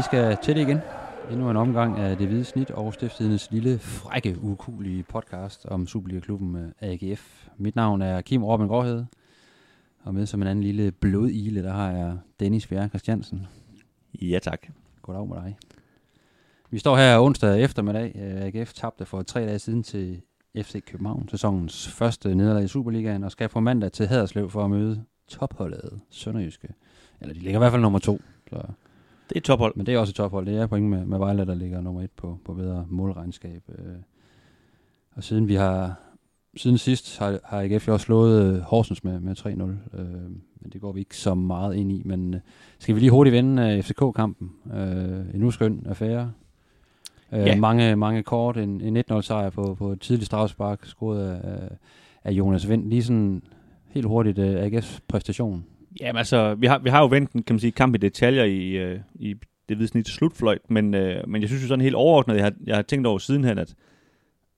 Vi 0.00 0.04
skal 0.04 0.36
til 0.42 0.56
det 0.56 0.62
igen. 0.62 0.78
Endnu 1.30 1.50
en 1.50 1.56
omgang 1.56 1.98
af 1.98 2.16
Det 2.16 2.26
Hvide 2.26 2.44
Snit 2.44 2.70
og 2.70 2.94
Stifttidens 2.94 3.50
lille, 3.50 3.78
frække, 3.78 4.36
ukulige 4.42 5.02
podcast 5.02 5.66
om 5.66 5.86
Superliga-klubben 5.86 6.56
øh, 6.56 6.70
AGF. 6.80 7.48
Mit 7.56 7.76
navn 7.76 8.02
er 8.02 8.20
Kim 8.20 8.44
Robin 8.44 8.66
Gråhed, 8.66 9.04
og 10.02 10.14
med 10.14 10.26
som 10.26 10.42
en 10.42 10.48
anden 10.48 10.64
lille 10.64 10.92
blodile, 10.92 11.62
der 11.62 11.72
har 11.72 11.90
jeg 11.90 12.18
Dennis 12.40 12.66
Bjerre 12.66 12.88
Christiansen. 12.88 13.46
Ja, 14.22 14.38
tak. 14.38 14.66
Goddag 15.02 15.28
med 15.28 15.36
dig. 15.36 15.56
Vi 16.70 16.78
står 16.78 16.96
her 16.96 17.20
onsdag 17.20 17.62
eftermiddag. 17.62 18.12
Øh, 18.14 18.42
AGF 18.42 18.72
tabte 18.72 19.04
for 19.04 19.22
tre 19.22 19.40
dage 19.40 19.58
siden 19.58 19.82
til 19.82 20.22
FC 20.56 20.84
København, 20.84 21.28
sæsonens 21.28 21.88
første 21.88 22.34
nederlag 22.34 22.64
i 22.64 22.68
Superligaen, 22.68 23.24
og 23.24 23.30
skal 23.30 23.48
på 23.48 23.60
mandag 23.60 23.92
til 23.92 24.06
Haderslev 24.06 24.50
for 24.50 24.64
at 24.64 24.70
møde 24.70 25.04
topholdet 25.28 26.00
Sønderjyske. 26.10 26.68
Eller 27.20 27.34
de 27.34 27.40
ligger 27.40 27.58
i 27.58 27.62
hvert 27.62 27.72
fald 27.72 27.82
nummer 27.82 27.98
to. 27.98 28.20
Så. 28.50 28.62
Det 29.30 29.36
er 29.36 29.40
tophold. 29.40 29.72
Men 29.76 29.86
det 29.86 29.94
er 29.94 29.98
også 29.98 30.10
et 30.10 30.14
tophold. 30.14 30.46
Det 30.46 30.58
er 30.58 30.66
point 30.66 30.86
med, 30.86 31.04
med 31.04 31.18
Vejle, 31.18 31.46
der 31.46 31.54
ligger 31.54 31.80
nummer 31.80 32.02
et 32.02 32.10
på, 32.10 32.38
på 32.44 32.54
bedre 32.54 32.86
målregnskab. 32.88 33.62
Øh. 33.68 33.94
Og 35.14 35.24
siden 35.24 35.48
vi 35.48 35.54
har 35.54 35.94
siden 36.56 36.78
sidst 36.78 37.18
har, 37.18 37.38
har 37.44 37.60
AGF 37.60 37.88
jo 37.88 37.92
også 37.92 38.04
slået 38.04 38.54
øh, 38.54 38.60
Horsens 38.60 39.04
med, 39.04 39.20
med 39.20 39.36
3-0. 39.38 39.98
Øh, 40.00 40.06
men 40.60 40.70
det 40.72 40.80
går 40.80 40.92
vi 40.92 41.00
ikke 41.00 41.16
så 41.16 41.34
meget 41.34 41.76
ind 41.76 41.92
i. 41.92 42.02
Men 42.04 42.36
skal 42.78 42.94
vi 42.94 43.00
lige 43.00 43.10
hurtigt 43.10 43.34
vende 43.34 43.82
FCK-kampen? 43.82 44.50
En 45.34 45.42
uskøn 45.42 45.86
affære. 45.88 46.32
Ja. 47.32 47.56
mange, 47.56 47.96
mange 47.96 48.22
kort. 48.22 48.56
En, 48.56 48.80
en 48.80 49.04
1-0 49.10 49.20
sejr 49.20 49.50
på, 49.50 49.74
på 49.74 49.92
et 49.92 50.00
tidligt 50.00 50.26
strafspark, 50.26 50.84
scoret 50.84 51.28
af, 51.28 51.68
af 52.24 52.32
Jonas 52.32 52.68
Vind. 52.68 52.88
Lige 52.88 53.02
sådan 53.02 53.42
helt 53.88 54.06
hurtigt 54.06 54.38
AGF's 54.38 54.98
præstation. 55.08 55.64
Jamen 56.00 56.18
altså, 56.18 56.54
vi 56.54 56.66
har, 56.66 56.78
vi 56.78 56.90
har 56.90 57.00
jo 57.00 57.06
vendt 57.06 57.30
kan 57.30 57.54
man 57.54 57.60
sige, 57.60 57.72
kamp 57.72 57.94
i 57.94 57.98
detaljer 57.98 58.44
i, 58.44 58.70
øh, 58.70 59.00
i 59.14 59.34
det 59.68 59.76
hvide 59.76 59.88
snit 59.88 60.06
til 60.06 60.14
slutfløjt, 60.14 60.70
men, 60.70 60.94
øh, 60.94 61.28
men 61.28 61.42
jeg 61.42 61.48
synes 61.48 61.62
jo 61.62 61.68
sådan 61.68 61.84
helt 61.84 61.94
overordnet, 61.94 62.36
jeg 62.36 62.44
har, 62.44 62.52
jeg 62.66 62.76
har 62.76 62.82
tænkt 62.82 63.06
over 63.06 63.18
sidenhen, 63.18 63.58
at, 63.58 63.74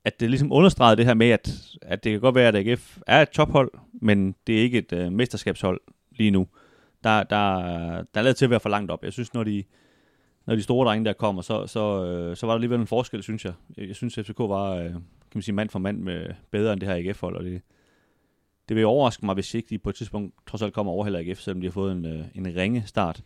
at 0.04 0.20
det 0.20 0.30
ligesom 0.30 0.52
understregede 0.52 0.96
det 0.96 1.06
her 1.06 1.14
med, 1.14 1.30
at, 1.30 1.76
at 1.82 2.04
det 2.04 2.12
kan 2.12 2.20
godt 2.20 2.34
være, 2.34 2.48
at 2.48 2.56
AGF 2.56 2.98
er 3.06 3.22
et 3.22 3.28
tophold, 3.28 3.70
men 3.92 4.34
det 4.46 4.58
er 4.58 4.62
ikke 4.62 4.78
et 4.78 4.92
øh, 4.92 5.12
mesterskabshold 5.12 5.80
lige 6.10 6.30
nu. 6.30 6.46
Der, 7.04 7.22
der, 7.22 7.56
der 8.14 8.20
er 8.20 8.22
lavet 8.22 8.36
til 8.36 8.44
at 8.44 8.50
være 8.50 8.60
for 8.60 8.68
langt 8.68 8.90
op. 8.90 9.04
Jeg 9.04 9.12
synes, 9.12 9.34
når 9.34 9.44
de, 9.44 9.64
når 10.46 10.54
de 10.54 10.62
store 10.62 10.86
drenge 10.86 11.04
der 11.04 11.12
kommer, 11.12 11.42
så, 11.42 11.66
så, 11.66 12.04
øh, 12.04 12.36
så 12.36 12.46
var 12.46 12.52
der 12.52 12.56
alligevel 12.56 12.80
en 12.80 12.86
forskel, 12.86 13.22
synes 13.22 13.44
jeg. 13.44 13.52
Jeg 13.76 13.96
synes, 13.96 14.14
FCK 14.14 14.38
var 14.38 14.70
øh, 14.74 14.90
kan 14.90 15.02
man 15.34 15.42
sige, 15.42 15.54
mand 15.54 15.70
for 15.70 15.78
mand 15.78 15.98
med 15.98 16.26
bedre 16.50 16.72
end 16.72 16.80
det 16.80 16.88
her 16.88 16.96
AGF-hold, 16.96 17.36
og 17.36 17.44
det, 17.44 17.62
det 18.72 18.76
vil 18.76 18.86
overraske 18.86 19.26
mig, 19.26 19.34
hvis 19.34 19.54
ikke 19.54 19.68
de 19.70 19.78
på 19.78 19.90
et 19.90 19.94
tidspunkt 19.94 20.34
trods 20.46 20.62
alt 20.62 20.74
kommer 20.74 20.92
over 20.92 21.04
heller 21.04 21.18
ikke, 21.18 21.34
selvom 21.34 21.60
de 21.60 21.66
har 21.66 21.72
fået 21.72 21.92
en, 21.92 22.06
øh, 22.06 22.24
en 22.34 22.56
ringe 22.56 22.82
start. 22.86 23.22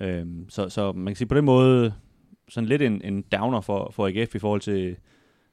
Øhm, 0.00 0.48
så, 0.48 0.68
så 0.68 0.92
man 0.92 1.06
kan 1.06 1.16
sige 1.16 1.28
på 1.28 1.34
den 1.34 1.44
måde, 1.44 1.92
sådan 2.48 2.68
lidt 2.68 2.82
en, 2.82 3.00
en 3.04 3.22
downer 3.22 3.60
for, 3.60 3.90
for 3.92 4.06
AGF 4.06 4.34
i 4.34 4.38
forhold 4.38 4.60
til, 4.60 4.96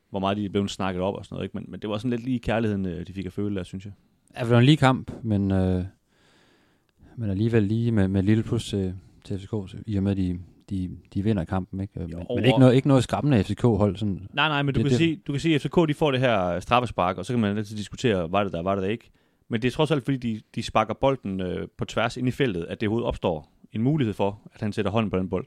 hvor 0.10 0.20
meget 0.20 0.38
de 0.38 0.46
er 0.46 0.50
blevet 0.50 0.72
snakket 0.72 1.02
op 1.02 1.16
og 1.16 1.26
sådan 1.26 1.36
noget. 1.36 1.46
Ikke? 1.46 1.58
Men, 1.58 1.66
men 1.68 1.80
det 1.80 1.90
var 1.90 1.98
sådan 1.98 2.10
lidt 2.10 2.24
lige 2.24 2.40
kærligheden, 2.40 2.86
øh, 2.86 3.08
de 3.08 3.14
fik 3.14 3.26
at 3.26 3.34
føle 3.34 3.56
der, 3.56 3.64
synes 3.64 3.86
jeg. 3.86 3.94
Ja, 4.38 4.42
det 4.42 4.50
var 4.50 4.60
en 4.60 4.66
lige 4.66 4.78
kamp, 4.78 5.12
men, 5.24 5.52
øh, 5.52 5.86
men 7.16 7.30
alligevel 7.30 7.64
lige 7.64 7.92
med, 7.92 8.08
med 8.08 8.20
et 8.20 8.26
lille 8.26 8.44
plus 8.44 8.74
øh, 8.74 8.80
til, 8.80 8.94
til 9.24 9.40
FCK, 9.40 9.54
i 9.88 9.98
og 9.98 10.04
med, 10.04 10.12
at 10.12 10.18
de, 10.18 10.40
de, 10.74 10.90
de 11.14 11.24
vinder 11.24 11.46
kampen. 11.46 11.80
Ikke? 11.80 11.94
Jo, 12.00 12.18
men, 12.18 12.26
men 12.36 12.46
ikke, 12.46 12.60
noget, 12.60 12.76
ikke 12.76 12.88
noget 12.88 13.04
skræmmende 13.04 13.44
FCK-hold. 13.44 13.96
Sådan, 13.96 14.28
nej, 14.34 14.48
nej, 14.48 14.64
men 14.64 14.74
du, 14.74 14.78
det, 14.78 14.84
kan 14.86 14.90
det, 14.90 14.98
sige, 14.98 15.22
du 15.28 15.32
kan 15.32 15.40
sige, 15.40 15.56
at 15.56 15.62
FCK 15.62 15.76
de 15.88 15.94
får 15.94 16.12
det 16.12 16.20
her 16.20 16.60
straffespark, 16.60 17.18
og 17.18 17.26
så 17.26 17.34
kan 17.34 17.40
man 17.40 17.58
altid 17.58 17.78
diskutere, 17.78 18.32
var 18.32 18.44
det 18.44 18.54
der, 18.54 18.62
var 18.62 18.76
det 18.76 18.84
der 18.84 18.90
ikke. 18.90 19.12
Men 19.50 19.62
det 19.62 19.68
er 19.68 19.72
trods 19.72 19.92
alt, 19.92 20.04
fordi 20.04 20.18
de, 20.18 20.42
de 20.56 20.64
sparker 20.64 20.94
bolden 20.94 21.42
øh, 21.42 21.68
på 21.78 21.86
tværs 21.86 22.18
ind 22.18 22.28
i 22.28 22.32
feltet, 22.32 22.66
at 22.70 22.82
det 22.82 22.88
overhovedet 22.88 23.08
opstår 23.08 23.52
en 23.74 23.82
mulighed 23.82 24.14
for, 24.14 24.42
at 24.54 24.62
han 24.62 24.74
sætter 24.74 24.92
hånden 24.92 25.10
på 25.10 25.18
den 25.18 25.30
bold. 25.30 25.46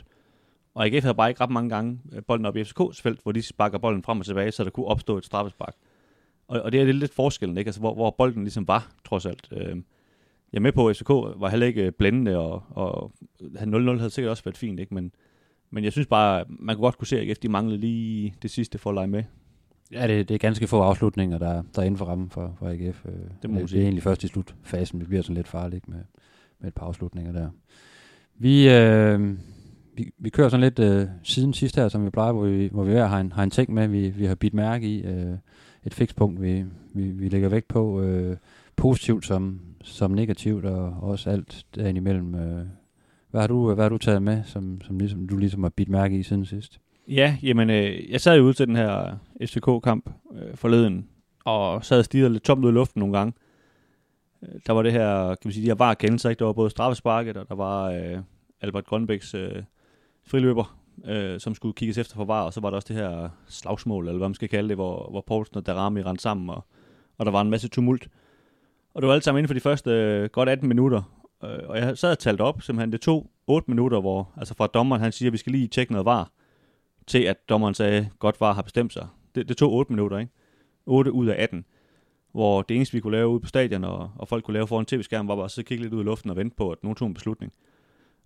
Og 0.75 0.87
AGF 0.87 1.03
havde 1.03 1.15
bare 1.15 1.29
ikke 1.29 1.41
ret 1.41 1.51
mange 1.51 1.71
gange 1.71 2.01
øh, 2.13 2.23
bolden 2.23 2.47
op 2.47 2.57
i 2.57 2.63
FCK's 2.63 3.03
felt, 3.03 3.21
hvor 3.23 3.33
de 3.33 3.43
sparker 3.43 3.79
bolden 3.79 4.03
frem 4.03 4.21
og 4.21 4.27
tilbage, 4.27 4.53
så 4.53 4.65
der 4.65 4.71
kunne 4.71 4.87
opstå 4.87 5.19
et 5.19 5.25
straffespark. 5.25 5.75
Og, 6.49 6.61
og 6.61 6.73
det 6.73 6.81
er 6.81 6.93
lidt 6.93 7.15
forskellen, 7.15 7.59
ikke? 7.59 7.69
Altså, 7.69 7.81
hvor, 7.81 7.95
hvor 7.95 8.11
bolden 8.11 8.43
ligesom 8.43 8.69
var, 8.69 8.91
trods 9.05 9.27
alt. 9.27 9.49
Øh, 9.53 9.77
jeg 10.53 10.59
er 10.59 10.63
med 10.63 10.73
på, 10.73 10.89
at 10.89 10.97
FCK 10.97 11.09
var 11.09 11.49
heller 11.49 11.67
ikke 11.67 11.93
blændende, 11.93 12.39
og, 12.39 12.63
og 12.71 13.13
0-0 13.43 13.99
havde 13.99 14.11
sikkert 14.11 14.31
også 14.31 14.45
været 14.45 14.57
fint, 14.57 14.81
ikke? 14.81 14.95
Men, 14.95 15.13
men 15.71 15.85
jeg 15.85 15.93
synes 15.93 16.07
bare, 16.07 16.45
man 16.49 16.77
kunne 16.77 16.83
godt 16.83 16.99
kunne 16.99 17.07
se, 17.07 17.21
at 17.21 17.29
AGF 17.29 17.39
de 17.39 17.49
manglede 17.49 17.81
lige 17.81 18.35
det 18.43 18.51
sidste 18.51 18.79
for 18.79 18.91
at 18.91 18.95
lege 18.95 19.07
med. 19.07 19.23
Ja, 19.93 20.07
det, 20.07 20.29
det 20.29 20.35
er 20.35 20.39
ganske 20.39 20.67
få 20.67 20.81
afslutninger, 20.81 21.39
der, 21.39 21.63
der 21.75 21.83
er 21.83 21.87
inden 21.87 21.99
for 21.99 22.05
rammen 22.05 22.31
for, 22.31 22.57
for 22.59 22.69
AGF. 22.69 23.07
Øh, 23.07 23.13
det, 23.43 23.51
må 23.51 23.61
det, 23.61 23.71
det 23.71 23.79
er 23.79 23.83
egentlig 23.83 24.03
først 24.03 24.25
i 24.25 24.29
slutfasen, 24.29 25.01
det 25.01 25.09
bliver 25.09 25.23
sådan 25.23 25.37
lidt 25.37 25.49
farligt 25.49 25.89
med, 25.89 25.99
med 26.61 26.69
et 26.69 26.75
par 26.75 26.87
afslutninger 26.87 27.33
der. 27.33 27.49
Vi, 28.39 28.69
øh, 28.71 29.39
vi, 29.97 30.11
vi 30.19 30.31
kører 30.31 30.49
sådan 30.49 30.65
lidt 30.65 30.79
øh, 30.79 31.07
siden 31.23 31.53
sidst 31.53 31.77
her, 31.77 31.89
som 31.89 32.05
vi 32.05 32.11
plejer, 32.11 32.33
hvor 32.33 32.47
vi, 32.47 32.69
hvor 32.73 32.85
vi 32.85 32.93
har 32.93 33.21
en, 33.21 33.33
har 33.33 33.43
en 33.43 33.51
ting 33.51 33.75
med, 33.75 33.89
vi, 33.89 34.09
vi 34.09 34.25
har 34.25 34.35
bidt 34.35 34.55
mærke 34.55 34.87
i. 34.89 35.05
Øh, 35.05 35.37
et 35.87 35.95
fikspunkt, 35.95 36.43
vi, 36.43 36.65
vi, 36.95 37.03
vi 37.03 37.29
lægger 37.29 37.49
vægt 37.49 37.69
på. 37.69 38.01
Øh, 38.03 38.37
positivt 38.77 39.27
som, 39.27 39.61
som 39.87 40.11
negativt, 40.11 40.65
og 40.65 40.95
også 41.03 41.31
alt 41.31 41.67
derimellem. 41.75 42.35
Øh. 42.35 42.67
Hvad 43.31 43.41
har 43.41 43.49
du, 43.49 43.75
hvad 43.75 43.85
har 43.85 43.89
du 43.89 43.99
taget 43.99 44.23
med, 44.23 44.45
som, 44.45 44.81
som 44.81 44.99
ligesom, 44.99 45.29
du 45.29 45.37
ligesom 45.37 45.63
har 45.63 45.71
bidt 45.71 45.89
mærke 45.89 46.19
i 46.19 46.23
siden 46.23 46.45
sidst? 46.45 46.81
Ja, 47.09 47.37
jamen, 47.43 47.71
øh, 47.71 48.11
jeg 48.11 48.21
sad 48.21 48.37
jo 48.37 48.43
ude 48.43 48.53
til 48.53 48.67
den 48.67 48.77
her 48.77 49.19
øh, 49.41 49.47
FCK-kamp 49.47 50.11
øh, 50.35 50.57
forleden, 50.57 51.09
og 51.45 51.85
sad 51.85 51.99
og 51.99 52.05
stirrede 52.05 52.33
lidt 52.33 52.45
tomt 52.45 52.65
ud 52.65 52.71
i 52.71 52.75
luften 52.75 53.01
nogle 53.01 53.19
gange. 53.19 53.33
Øh, 54.43 54.61
der 54.67 54.73
var 54.73 54.83
det 54.83 54.93
her, 54.93 55.29
kan 55.29 55.39
man 55.45 55.53
sige, 55.53 55.63
de 55.63 55.69
her 55.69 55.75
var 55.75 55.95
kendelser, 55.95 56.31
ikke? 56.31 56.39
Der 56.39 56.45
var 56.45 56.53
både 56.53 56.71
straffesparket, 56.71 57.37
og 57.37 57.49
der 57.49 57.55
var 57.55 57.85
øh, 57.85 58.19
Albert 58.61 58.87
Grønbæks 58.87 59.35
øh, 59.35 59.63
friløber, 60.27 60.79
øh, 61.05 61.41
som 61.41 61.55
skulle 61.55 61.75
kigges 61.75 61.99
efter 61.99 62.15
for 62.15 62.25
var, 62.25 62.43
og 62.43 62.53
så 62.53 62.61
var 62.61 62.71
der 62.71 62.77
også 62.77 62.89
det 62.89 62.97
her 62.97 63.29
slagsmål, 63.49 64.09
eller 64.09 64.19
hvad 64.19 64.29
man 64.29 64.35
skal 64.35 64.49
kalde 64.49 64.69
det, 64.69 64.77
hvor, 64.77 65.11
hvor 65.11 65.25
Poulsen 65.27 65.57
og 65.57 65.67
Darami 65.67 66.03
rendte 66.03 66.23
sammen, 66.23 66.51
og, 66.51 66.65
og 67.19 67.27
der 67.27 67.33
var 67.33 67.41
en 67.41 67.51
masse 67.51 67.69
tumult. 67.69 68.09
Og 68.97 69.03
det 69.03 69.09
var 69.09 69.15
alt 69.15 69.25
sammen 69.25 69.39
inden 69.39 69.49
for 69.49 69.55
de 69.55 69.61
første 69.61 69.91
øh, 69.91 70.29
godt 70.29 70.49
18 70.49 70.69
minutter, 70.69 71.03
øh, 71.45 71.59
og 71.69 71.79
jeg 71.79 71.99
sad 71.99 72.11
og 72.11 72.19
talt 72.19 72.41
op, 72.41 72.63
simpelthen 72.63 72.93
det 72.93 73.01
tog 73.01 73.31
8 73.47 73.71
minutter, 73.71 74.01
hvor, 74.01 74.33
altså 74.37 74.55
fra 74.55 74.67
dommeren, 74.67 75.03
han 75.03 75.13
siger, 75.13 75.29
at 75.29 75.33
vi 75.33 75.39
skal 75.39 75.53
lige 75.53 75.69
tjekke 75.69 75.93
noget 75.93 76.05
var, 76.05 76.31
til 77.07 77.23
at 77.23 77.49
dommeren 77.49 77.75
sagde, 77.75 78.09
godt 78.19 78.41
var 78.41 78.53
har 78.53 78.63
bestemt 78.63 78.93
sig. 78.93 79.07
Det, 79.35 79.49
det 79.49 79.57
tog 79.57 79.73
8 79.73 79.93
minutter, 79.93 80.19
ikke? 80.19 80.33
8 80.87 81.13
ud 81.13 81.27
af 81.27 81.43
18. 81.43 81.65
Hvor 82.33 82.63
det 82.63 82.77
eneste, 82.77 82.93
vi 82.93 83.01
kunne 83.01 83.17
lave 83.17 83.29
ude 83.29 83.41
på 83.41 83.47
stadion, 83.47 83.85
og, 83.85 84.11
og 84.17 84.29
folk 84.29 84.45
kunne 84.45 84.55
lave 84.55 84.67
foran 84.67 84.87
tv-skærmen, 84.87 85.29
var 85.29 85.35
bare 85.37 85.45
at 85.45 85.51
så 85.51 85.63
kigge 85.63 85.85
lidt 85.85 85.95
ud 85.95 86.01
i 86.01 86.05
luften 86.05 86.31
og 86.31 86.37
vente 86.37 86.57
på, 86.57 86.71
at 86.71 86.83
nogen 86.83 86.97
tog 86.97 87.09
en 87.09 87.15
beslutning. 87.15 87.53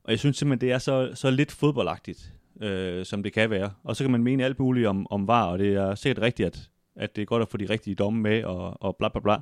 Og 0.04 0.10
jeg 0.10 0.18
synes 0.18 0.36
simpelthen, 0.36 0.68
det 0.68 0.74
er 0.74 0.78
så, 0.78 1.10
så 1.14 1.30
lidt 1.30 1.52
fodboldagtigt, 1.52 2.34
øh, 2.60 3.04
som 3.04 3.22
det 3.22 3.32
kan 3.32 3.50
være. 3.50 3.70
Og 3.84 3.96
så 3.96 4.04
kan 4.04 4.10
man 4.10 4.22
mene 4.22 4.44
alt 4.44 4.58
muligt 4.58 4.86
om, 4.86 5.06
om 5.10 5.28
var, 5.28 5.44
og 5.44 5.58
det 5.58 5.74
er 5.74 5.94
sikkert 5.94 6.22
rigtigt, 6.22 6.46
at, 6.46 6.70
at 6.96 7.16
det 7.16 7.22
er 7.22 7.26
godt 7.26 7.42
at 7.42 7.48
få 7.48 7.56
de 7.56 7.70
rigtige 7.70 7.94
domme 7.94 8.20
med, 8.20 8.44
og, 8.44 8.82
og 8.82 8.96
bla 8.96 9.08
bla 9.08 9.20
bla. 9.20 9.36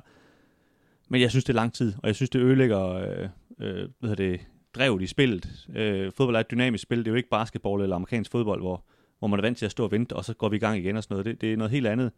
Men 1.09 1.21
jeg 1.21 1.29
synes, 1.29 1.43
det 1.43 1.53
er 1.53 1.55
lang 1.55 1.73
tid, 1.73 1.93
og 1.97 2.07
jeg 2.07 2.15
synes, 2.15 2.29
det 2.29 2.39
ødelægger 2.39 2.93
øh, 2.93 3.29
øh, 3.59 3.89
hvad 3.99 4.15
det, 4.15 4.39
drevet 4.75 5.01
i 5.01 5.07
spillet. 5.07 5.67
Øh, 5.75 6.11
fodbold 6.17 6.35
er 6.35 6.39
et 6.39 6.51
dynamisk 6.51 6.81
spil, 6.81 6.97
det 6.97 7.07
er 7.07 7.11
jo 7.11 7.15
ikke 7.15 7.29
basketball 7.29 7.83
eller 7.83 7.95
amerikansk 7.95 8.31
fodbold, 8.31 8.61
hvor, 8.61 8.83
hvor 9.19 9.27
man 9.27 9.39
er 9.39 9.41
vant 9.41 9.57
til 9.57 9.65
at 9.65 9.71
stå 9.71 9.83
og 9.83 9.91
vente, 9.91 10.15
og 10.15 10.25
så 10.25 10.33
går 10.33 10.49
vi 10.49 10.55
i 10.55 10.59
gang 10.59 10.77
igen 10.77 10.97
og 10.97 11.03
sådan 11.03 11.13
noget. 11.13 11.25
Det, 11.25 11.41
det 11.41 11.53
er 11.53 11.57
noget 11.57 11.71
helt 11.71 11.87
andet. 11.87 12.11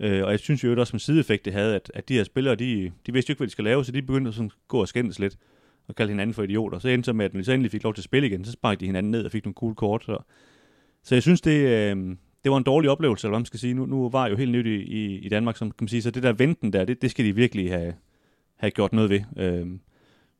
Øh, 0.00 0.24
og 0.24 0.30
jeg 0.30 0.38
synes 0.38 0.64
jo 0.64 0.80
også 0.80 0.90
som 0.90 0.98
sideeffekt, 0.98 1.44
det 1.44 1.52
havde, 1.52 1.74
at, 1.74 1.90
at 1.94 2.08
de 2.08 2.14
her 2.14 2.24
spillere, 2.24 2.54
de, 2.54 2.92
de 3.06 3.12
vidste 3.12 3.30
jo 3.30 3.32
ikke, 3.32 3.38
hvad 3.38 3.46
de 3.46 3.52
skal 3.52 3.64
lave, 3.64 3.84
så 3.84 3.92
de 3.92 4.02
begyndte 4.02 4.28
at 4.28 4.34
sådan 4.34 4.50
gå 4.68 4.80
og 4.80 4.88
skændes 4.88 5.18
lidt 5.18 5.36
og 5.88 5.94
kalde 5.94 6.10
hinanden 6.10 6.34
for 6.34 6.42
idioter. 6.42 6.78
Så 6.78 6.88
endte 6.88 7.06
så 7.06 7.12
med, 7.12 7.24
at 7.24 7.34
når 7.34 7.40
de 7.40 7.44
så 7.44 7.52
endelig 7.52 7.70
fik 7.70 7.82
lov 7.82 7.94
til 7.94 8.00
at 8.00 8.04
spille 8.04 8.28
igen, 8.28 8.44
så 8.44 8.52
sparkede 8.52 8.80
de 8.80 8.86
hinanden 8.86 9.10
ned 9.10 9.24
og 9.24 9.32
fik 9.32 9.44
nogle 9.44 9.54
cool 9.54 9.74
kort. 9.74 10.04
Så, 10.04 10.18
så 11.02 11.14
jeg 11.14 11.22
synes, 11.22 11.40
det, 11.40 11.60
øh, 11.68 12.16
det 12.44 12.50
var 12.50 12.56
en 12.56 12.64
dårlig 12.64 12.90
oplevelse, 12.90 13.26
eller 13.26 13.32
hvad 13.32 13.40
man 13.40 13.46
skal 13.46 13.60
sige. 13.60 13.74
Nu, 13.74 13.86
nu 13.86 14.08
var 14.08 14.24
jeg 14.24 14.32
jo 14.32 14.36
helt 14.36 14.50
nyt 14.50 14.66
i, 14.66 14.74
i, 14.74 15.18
i 15.18 15.28
Danmark, 15.28 15.56
som 15.56 15.70
kan 15.70 15.76
man 15.84 15.88
sige. 15.88 16.02
Så 16.02 16.10
det 16.10 16.22
der 16.22 16.32
venten 16.32 16.72
der, 16.72 16.84
det, 16.84 17.02
det 17.02 17.10
skal 17.10 17.24
de 17.24 17.34
virkelig 17.34 17.70
have, 17.70 17.94
have 18.64 18.70
gjort 18.70 18.92
noget 18.92 19.10
ved. 19.10 19.20
Øh, 19.36 19.66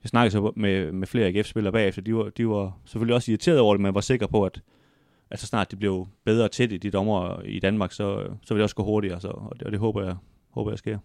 jeg 0.04 0.08
snakkede 0.08 0.30
så 0.30 0.52
med, 0.56 0.92
med 0.92 1.06
flere 1.06 1.26
AGF-spillere 1.26 1.72
bagefter. 1.72 2.02
De 2.02 2.14
var, 2.14 2.28
de 2.28 2.48
var 2.48 2.78
selvfølgelig 2.84 3.14
også 3.14 3.30
irriteret 3.30 3.60
over 3.60 3.74
det, 3.74 3.80
men 3.80 3.94
var 3.94 4.00
sikre 4.00 4.28
på, 4.28 4.44
at, 4.44 4.62
at 5.30 5.38
så 5.38 5.46
snart 5.46 5.70
det 5.70 5.78
blev 5.78 6.08
bedre 6.24 6.48
tæt 6.48 6.72
i 6.72 6.76
de 6.76 6.90
dommer 6.90 7.40
i 7.44 7.60
Danmark, 7.60 7.92
så, 7.92 8.26
så 8.42 8.54
vil 8.54 8.58
det 8.58 8.62
også 8.62 8.76
gå 8.76 8.84
hurtigere. 8.84 9.20
Så, 9.20 9.28
og, 9.28 9.52
det, 9.58 9.62
og 9.62 9.72
det 9.72 9.80
håber 9.80 10.02
jeg, 10.02 10.16
håber 10.50 10.70
jeg 10.70 10.78
sker. 10.78 10.98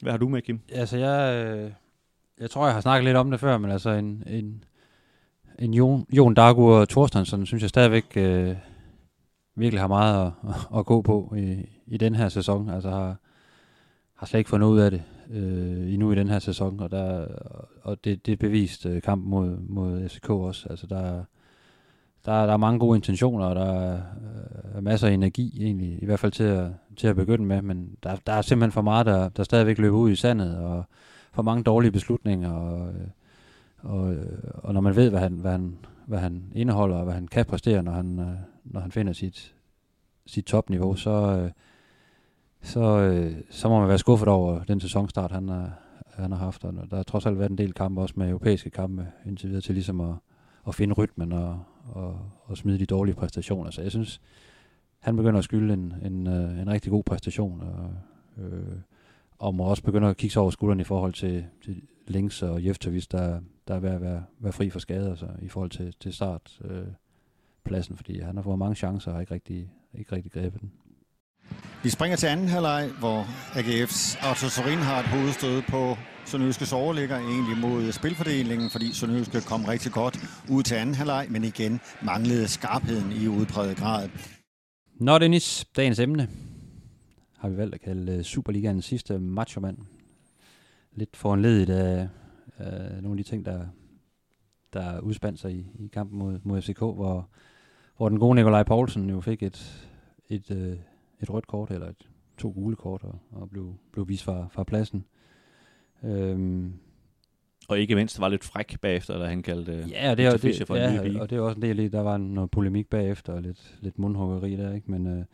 Hvad 0.00 0.12
har 0.12 0.18
du 0.18 0.28
med, 0.28 0.42
Kim? 0.42 0.60
Altså, 0.72 0.96
jeg, 0.98 1.46
øh, 1.46 1.70
jeg 2.40 2.50
tror, 2.50 2.64
jeg 2.64 2.74
har 2.74 2.80
snakket 2.80 3.04
lidt 3.04 3.16
om 3.16 3.30
det 3.30 3.40
før, 3.40 3.58
men 3.58 3.70
altså 3.70 3.90
en, 3.90 4.22
en, 4.26 4.64
en 5.58 5.74
Jon, 5.74 6.06
Jon 6.12 6.34
Dagur 6.34 6.76
og 6.76 6.88
Thorstensson, 6.88 7.46
synes 7.46 7.62
jeg 7.62 7.70
stadigvæk 7.70 8.16
øh, 8.16 8.56
virkelig 9.54 9.80
har 9.80 9.88
meget 9.88 10.26
at, 10.26 10.54
at 10.78 10.86
gå 10.86 11.02
på 11.02 11.34
i, 11.36 11.66
i 11.86 11.96
den 11.96 12.14
her 12.14 12.28
sæson. 12.28 12.70
Altså 12.70 12.90
har, 12.90 13.16
har 14.14 14.26
slet 14.26 14.38
ikke 14.38 14.50
fået 14.50 14.60
noget 14.60 14.72
ud 14.72 14.80
af 14.80 14.90
det 14.90 15.02
øh, 15.32 15.92
endnu 15.92 16.12
i 16.12 16.14
den 16.14 16.28
her 16.28 16.38
sæson, 16.38 16.80
og, 16.80 16.90
der, 16.90 17.26
og 17.82 18.04
det, 18.04 18.26
det 18.26 18.32
er 18.32 18.36
bevist 18.36 18.86
øh, 18.86 19.02
kamp 19.02 19.24
mod, 19.24 19.56
mod 19.68 20.08
FCK 20.08 20.30
også. 20.30 20.66
Altså 20.70 20.86
der, 20.86 21.24
der, 22.24 22.46
der 22.46 22.52
er 22.52 22.56
mange 22.56 22.78
gode 22.78 22.96
intentioner, 22.96 23.46
og 23.46 23.54
der 23.54 23.72
er, 23.72 24.00
er 24.74 24.80
masser 24.80 25.08
af 25.08 25.12
energi 25.12 25.64
egentlig, 25.64 26.02
i 26.02 26.06
hvert 26.06 26.20
fald 26.20 26.32
til 26.32 26.44
at, 26.44 26.66
til 26.96 27.08
at 27.08 27.16
begynde 27.16 27.44
med, 27.44 27.62
men 27.62 27.96
der, 28.02 28.16
der 28.26 28.32
er 28.32 28.42
simpelthen 28.42 28.72
for 28.72 28.82
meget, 28.82 29.06
der, 29.06 29.28
der 29.28 29.42
stadigvæk 29.42 29.78
løber 29.78 29.98
ud 29.98 30.10
i 30.10 30.16
sandet, 30.16 30.58
og 30.58 30.84
for 31.32 31.42
mange 31.42 31.62
dårlige 31.62 31.92
beslutninger, 31.92 32.52
og, 32.52 32.88
øh, 32.88 33.08
og, 33.78 34.12
øh, 34.14 34.38
og 34.54 34.74
når 34.74 34.80
man 34.80 34.96
ved, 34.96 35.10
hvad 35.10 35.20
han, 35.20 35.32
hvad 35.32 35.52
han, 35.52 35.78
hvad 36.06 36.18
han 36.18 36.42
indeholder, 36.54 36.96
og 36.96 37.04
hvad 37.04 37.14
han 37.14 37.28
kan 37.28 37.46
præstere, 37.46 37.82
når 37.82 37.92
han, 37.92 38.18
øh, 38.18 38.36
når 38.64 38.80
han 38.80 38.92
finder 38.92 39.12
sit, 39.12 39.54
sit 40.26 40.44
topniveau, 40.44 40.94
så, 40.94 41.10
øh, 41.10 41.50
så, 42.62 42.80
øh, 42.80 43.34
så 43.50 43.68
må 43.68 43.78
man 43.80 43.88
være 43.88 43.98
skuffet 43.98 44.28
over 44.28 44.64
den 44.64 44.80
sæsonstart, 44.80 45.32
han, 45.32 45.48
er, 45.48 45.70
han 46.14 46.32
har 46.32 46.38
haft. 46.38 46.64
Og 46.64 46.74
der 46.90 46.96
har 46.96 47.02
trods 47.02 47.26
alt 47.26 47.38
været 47.38 47.50
en 47.50 47.58
del 47.58 47.72
kampe, 47.72 48.00
også 48.00 48.14
med 48.16 48.28
europæiske 48.28 48.70
kampe 48.70 49.06
indtil 49.26 49.48
videre, 49.48 49.62
til 49.62 49.74
ligesom 49.74 50.00
at, 50.00 50.14
at 50.68 50.74
finde 50.74 50.94
rytmen 50.94 51.32
og, 51.32 51.60
og, 51.88 52.18
og 52.44 52.56
smide 52.56 52.78
de 52.78 52.86
dårlige 52.86 53.14
præstationer. 53.14 53.70
Så 53.70 53.82
jeg 53.82 53.90
synes, 53.90 54.20
han 54.98 55.16
begynder 55.16 55.38
at 55.38 55.44
skylde 55.44 55.74
en, 55.74 55.94
en, 56.02 56.26
øh, 56.26 56.60
en 56.60 56.70
rigtig 56.70 56.90
god 56.90 57.04
præstation, 57.04 57.60
og, 57.60 57.90
øh, 58.44 58.76
og 59.38 59.54
må 59.54 59.64
også 59.64 59.82
begynde 59.82 60.08
at 60.08 60.16
kigge 60.16 60.32
sig 60.32 60.42
over 60.42 60.50
skulderen 60.50 60.80
i 60.80 60.84
forhold 60.84 61.12
til, 61.12 61.44
til 61.64 61.82
Links 62.06 62.42
og 62.42 62.64
Jeftovic, 62.64 63.06
der, 63.06 63.40
der 63.68 63.74
er 63.74 63.78
ved 63.78 63.90
at 63.90 64.00
være, 64.00 64.24
være 64.38 64.52
fri 64.52 64.70
for 64.70 64.78
skader 64.78 65.14
så, 65.14 65.26
i 65.42 65.48
forhold 65.48 65.70
til, 65.70 65.94
til 66.00 66.12
start. 66.12 66.60
Øh, 66.64 66.86
pladsen, 67.64 67.96
fordi 67.96 68.20
han 68.20 68.36
har 68.36 68.42
fået 68.42 68.58
mange 68.58 68.74
chancer 68.74 69.10
og 69.10 69.14
har 69.14 69.20
ikke 69.20 69.34
rigtig, 69.34 69.70
ikke 69.94 70.16
rigtig 70.16 70.32
grebet 70.32 70.60
den. 70.60 70.72
Vi 71.82 71.90
springer 71.90 72.16
til 72.16 72.26
anden 72.26 72.48
halvleg, 72.48 72.90
hvor 72.98 73.22
AGF's 73.58 74.26
Arthur 74.28 74.48
Sorin 74.48 74.78
har 74.78 75.00
et 75.00 75.06
hovedstød 75.06 75.62
på 75.62 75.96
Sønderjyskes 76.26 76.72
overligger 76.72 77.18
egentlig 77.18 77.58
mod 77.58 77.92
spilfordelingen, 77.92 78.70
fordi 78.70 78.94
Sønderjyske 78.94 79.40
kom 79.40 79.64
rigtig 79.64 79.92
godt 79.92 80.18
ud 80.50 80.62
til 80.62 80.74
anden 80.74 80.94
halvleg, 80.94 81.26
men 81.30 81.44
igen 81.44 81.80
manglede 82.02 82.48
skarpheden 82.48 83.12
i 83.12 83.28
udpræget 83.28 83.76
grad. 83.76 84.08
Nå 84.94 85.18
Dennis, 85.18 85.66
dagens 85.76 85.98
emne 85.98 86.28
har 87.38 87.48
vi 87.48 87.56
valgt 87.56 87.74
at 87.74 87.80
kalde 87.80 88.12
øh, 88.12 88.22
Superligaens 88.22 88.84
sidste 88.84 89.18
mand. 89.18 89.76
Lidt 90.92 91.16
foranledet 91.16 91.70
af, 91.70 92.08
af 92.58 93.02
nogle 93.02 93.18
af 93.18 93.24
de 93.24 93.30
ting, 93.30 93.46
der, 93.46 93.66
der 94.72 95.00
udspandt 95.00 95.40
sig 95.40 95.52
i, 95.52 95.66
i 95.78 95.86
kampen 95.86 96.18
mod, 96.18 96.38
mod 96.42 96.62
FCK, 96.62 96.78
hvor, 96.78 97.28
hvor 97.96 98.08
den 98.08 98.18
gode 98.18 98.34
Nikolaj 98.34 98.62
Poulsen 98.62 99.10
jo 99.10 99.20
fik 99.20 99.42
et, 99.42 99.88
et, 100.28 100.50
et, 100.50 100.56
øh, 100.56 100.76
et 101.22 101.30
rødt 101.30 101.46
kort, 101.46 101.70
eller 101.70 101.88
et, 101.88 102.08
to 102.38 102.50
gule 102.50 102.76
kort, 102.76 103.04
og, 103.04 103.18
og 103.32 103.50
blev, 103.50 103.74
blev 103.92 104.08
vist 104.08 104.24
fra, 104.24 104.46
fra 104.50 104.64
pladsen. 104.64 105.04
Øhm, 106.04 106.72
og 107.68 107.78
ikke 107.78 107.94
mindst 107.94 108.20
var 108.20 108.28
lidt 108.28 108.44
fræk 108.44 108.80
bagefter, 108.80 109.18
da 109.18 109.26
han 109.26 109.42
kaldte 109.42 109.86
ja, 109.90 110.10
og 110.10 110.16
det, 110.16 110.26
er, 110.26 110.36
det, 110.36 110.66
for 110.66 110.76
ja, 110.76 111.02
en 111.02 111.16
og 111.16 111.30
det 111.30 111.36
er 111.36 111.40
også 111.40 111.56
en 111.56 111.62
del 111.62 111.80
af, 111.80 111.90
der 111.90 112.00
var 112.00 112.16
noget 112.16 112.50
polemik 112.50 112.90
bagefter, 112.90 113.32
og 113.32 113.42
lidt, 113.42 113.78
lidt 113.80 113.98
mundhuggeri 113.98 114.56
der, 114.56 114.74
ikke? 114.74 114.90
Men 114.90 115.06
øh, 115.06 115.24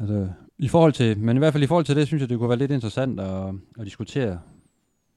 altså, 0.00 0.28
i 0.58 0.68
forhold 0.68 0.92
til, 0.92 1.18
men 1.18 1.36
i 1.36 1.38
hvert 1.38 1.52
fald 1.52 1.64
i 1.64 1.66
forhold 1.66 1.84
til 1.84 1.96
det, 1.96 2.06
synes 2.06 2.20
jeg, 2.20 2.28
det 2.28 2.38
kunne 2.38 2.48
være 2.48 2.58
lidt 2.58 2.70
interessant 2.70 3.20
at, 3.20 3.54
at 3.78 3.84
diskutere 3.84 4.40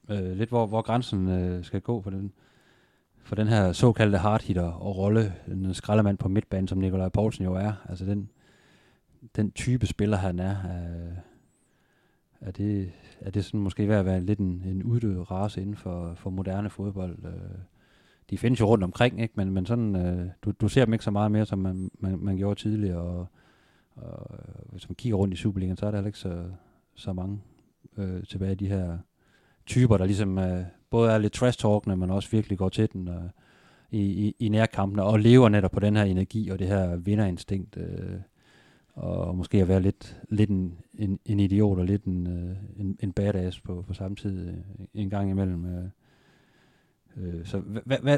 øh, 0.10 0.38
lidt, 0.38 0.50
hvor, 0.50 0.66
hvor 0.66 0.82
grænsen 0.82 1.30
øh, 1.30 1.64
skal 1.64 1.82
gå 1.82 2.02
for 2.02 2.10
den, 2.10 2.34
for 3.24 3.36
den 3.36 3.48
her 3.48 3.72
såkaldte 3.72 4.18
hardhitter 4.18 4.72
og 4.72 4.98
rolle, 4.98 5.34
en 5.48 5.74
skraldemand 5.74 6.18
på 6.18 6.28
midtbanen, 6.28 6.68
som 6.68 6.78
Nikolaj 6.78 7.10
Poulsen 7.10 7.46
jo 7.46 7.54
er. 7.54 7.74
Altså 7.90 8.06
den, 8.06 8.30
den 9.36 9.52
type 9.52 9.86
spiller, 9.86 10.18
han 10.18 10.40
er, 10.40 10.56
er, 10.64 11.12
er 12.42 12.52
det, 12.52 12.92
er 13.20 13.32
det 13.32 13.46
sådan 13.46 13.60
måske 13.60 13.88
ved 13.88 13.96
at 13.96 14.06
være 14.06 14.22
lidt 14.22 14.40
en, 14.40 14.64
en 14.66 14.84
uddød 14.84 15.32
race 15.32 15.62
inden 15.62 15.76
for, 15.76 16.14
for 16.14 16.30
moderne 16.30 16.70
fodbold. 16.70 17.26
Øh, 17.26 17.60
de 18.30 18.38
findes 18.38 18.60
jo 18.60 18.66
rundt 18.66 18.84
omkring, 18.84 19.22
ikke? 19.22 19.34
Men, 19.38 19.52
men 19.52 19.66
sådan, 19.66 19.96
øh, 19.96 20.30
du, 20.42 20.52
du 20.52 20.68
ser 20.68 20.86
dem 20.86 20.94
ikke 20.94 21.06
så 21.06 21.12
meget 21.12 21.32
mere, 21.32 21.46
som 21.46 21.60
man, 21.60 21.92
man, 22.00 22.20
man 22.20 22.38
gjorde 22.38 22.60
tidligere, 22.60 23.02
og, 23.02 23.28
og 23.96 24.38
øh, 24.40 24.72
hvis 24.72 24.90
man 24.90 24.96
kigger 24.96 25.18
rundt 25.18 25.34
i 25.34 25.38
Superligaen, 25.38 25.78
så 25.78 25.86
er 25.86 25.92
der 25.92 25.98
heller 25.98 26.08
ikke 26.08 26.20
så, 26.20 26.44
så 26.96 27.14
mange 27.14 27.42
øh, 27.98 28.24
tilbage 28.24 28.52
af 28.52 28.58
de 28.58 28.68
her 28.68 28.98
typer, 29.66 29.98
der 29.98 30.06
ligesom 30.06 30.38
øh, 30.38 30.64
både 30.90 31.12
er 31.12 31.18
lidt 31.18 31.34
trash-talkende, 31.34 31.96
men 31.96 32.10
også 32.10 32.30
virkelig 32.32 32.58
går 32.58 32.70
til 32.70 32.94
den 32.94 33.08
øh, 33.08 33.30
i, 33.92 34.28
i, 34.28 34.36
i 34.40 34.50
nærkampene, 34.50 35.04
og 35.04 35.20
lever 35.20 35.50
netop 35.50 35.72
på 35.72 35.80
den 35.80 35.96
her 35.96 36.04
energi 36.04 36.50
og 36.50 36.60
det 36.60 36.68
her 36.68 36.96
vinderinstinkt. 36.96 37.78
Øh, 37.78 38.20
og 38.94 39.38
måske 39.38 39.62
at 39.62 39.68
være 39.68 39.82
lidt, 39.82 40.22
lidt 40.30 40.50
en, 40.50 40.78
en, 40.98 41.20
en 41.26 41.40
idiot 41.40 41.80
og 41.80 41.86
lidt 41.86 42.04
en, 42.04 42.28
øh, 42.28 42.56
en, 42.80 42.98
en 43.00 43.12
badass 43.12 43.62
på, 43.62 43.84
på 43.88 43.94
samme 43.94 44.16
tid 44.16 44.48
øh, 44.48 44.86
en 44.94 45.10
gang 45.10 45.30
imellem. 45.30 45.66
Øh. 45.66 45.84
Øh, 47.18 47.46
så 47.46 47.60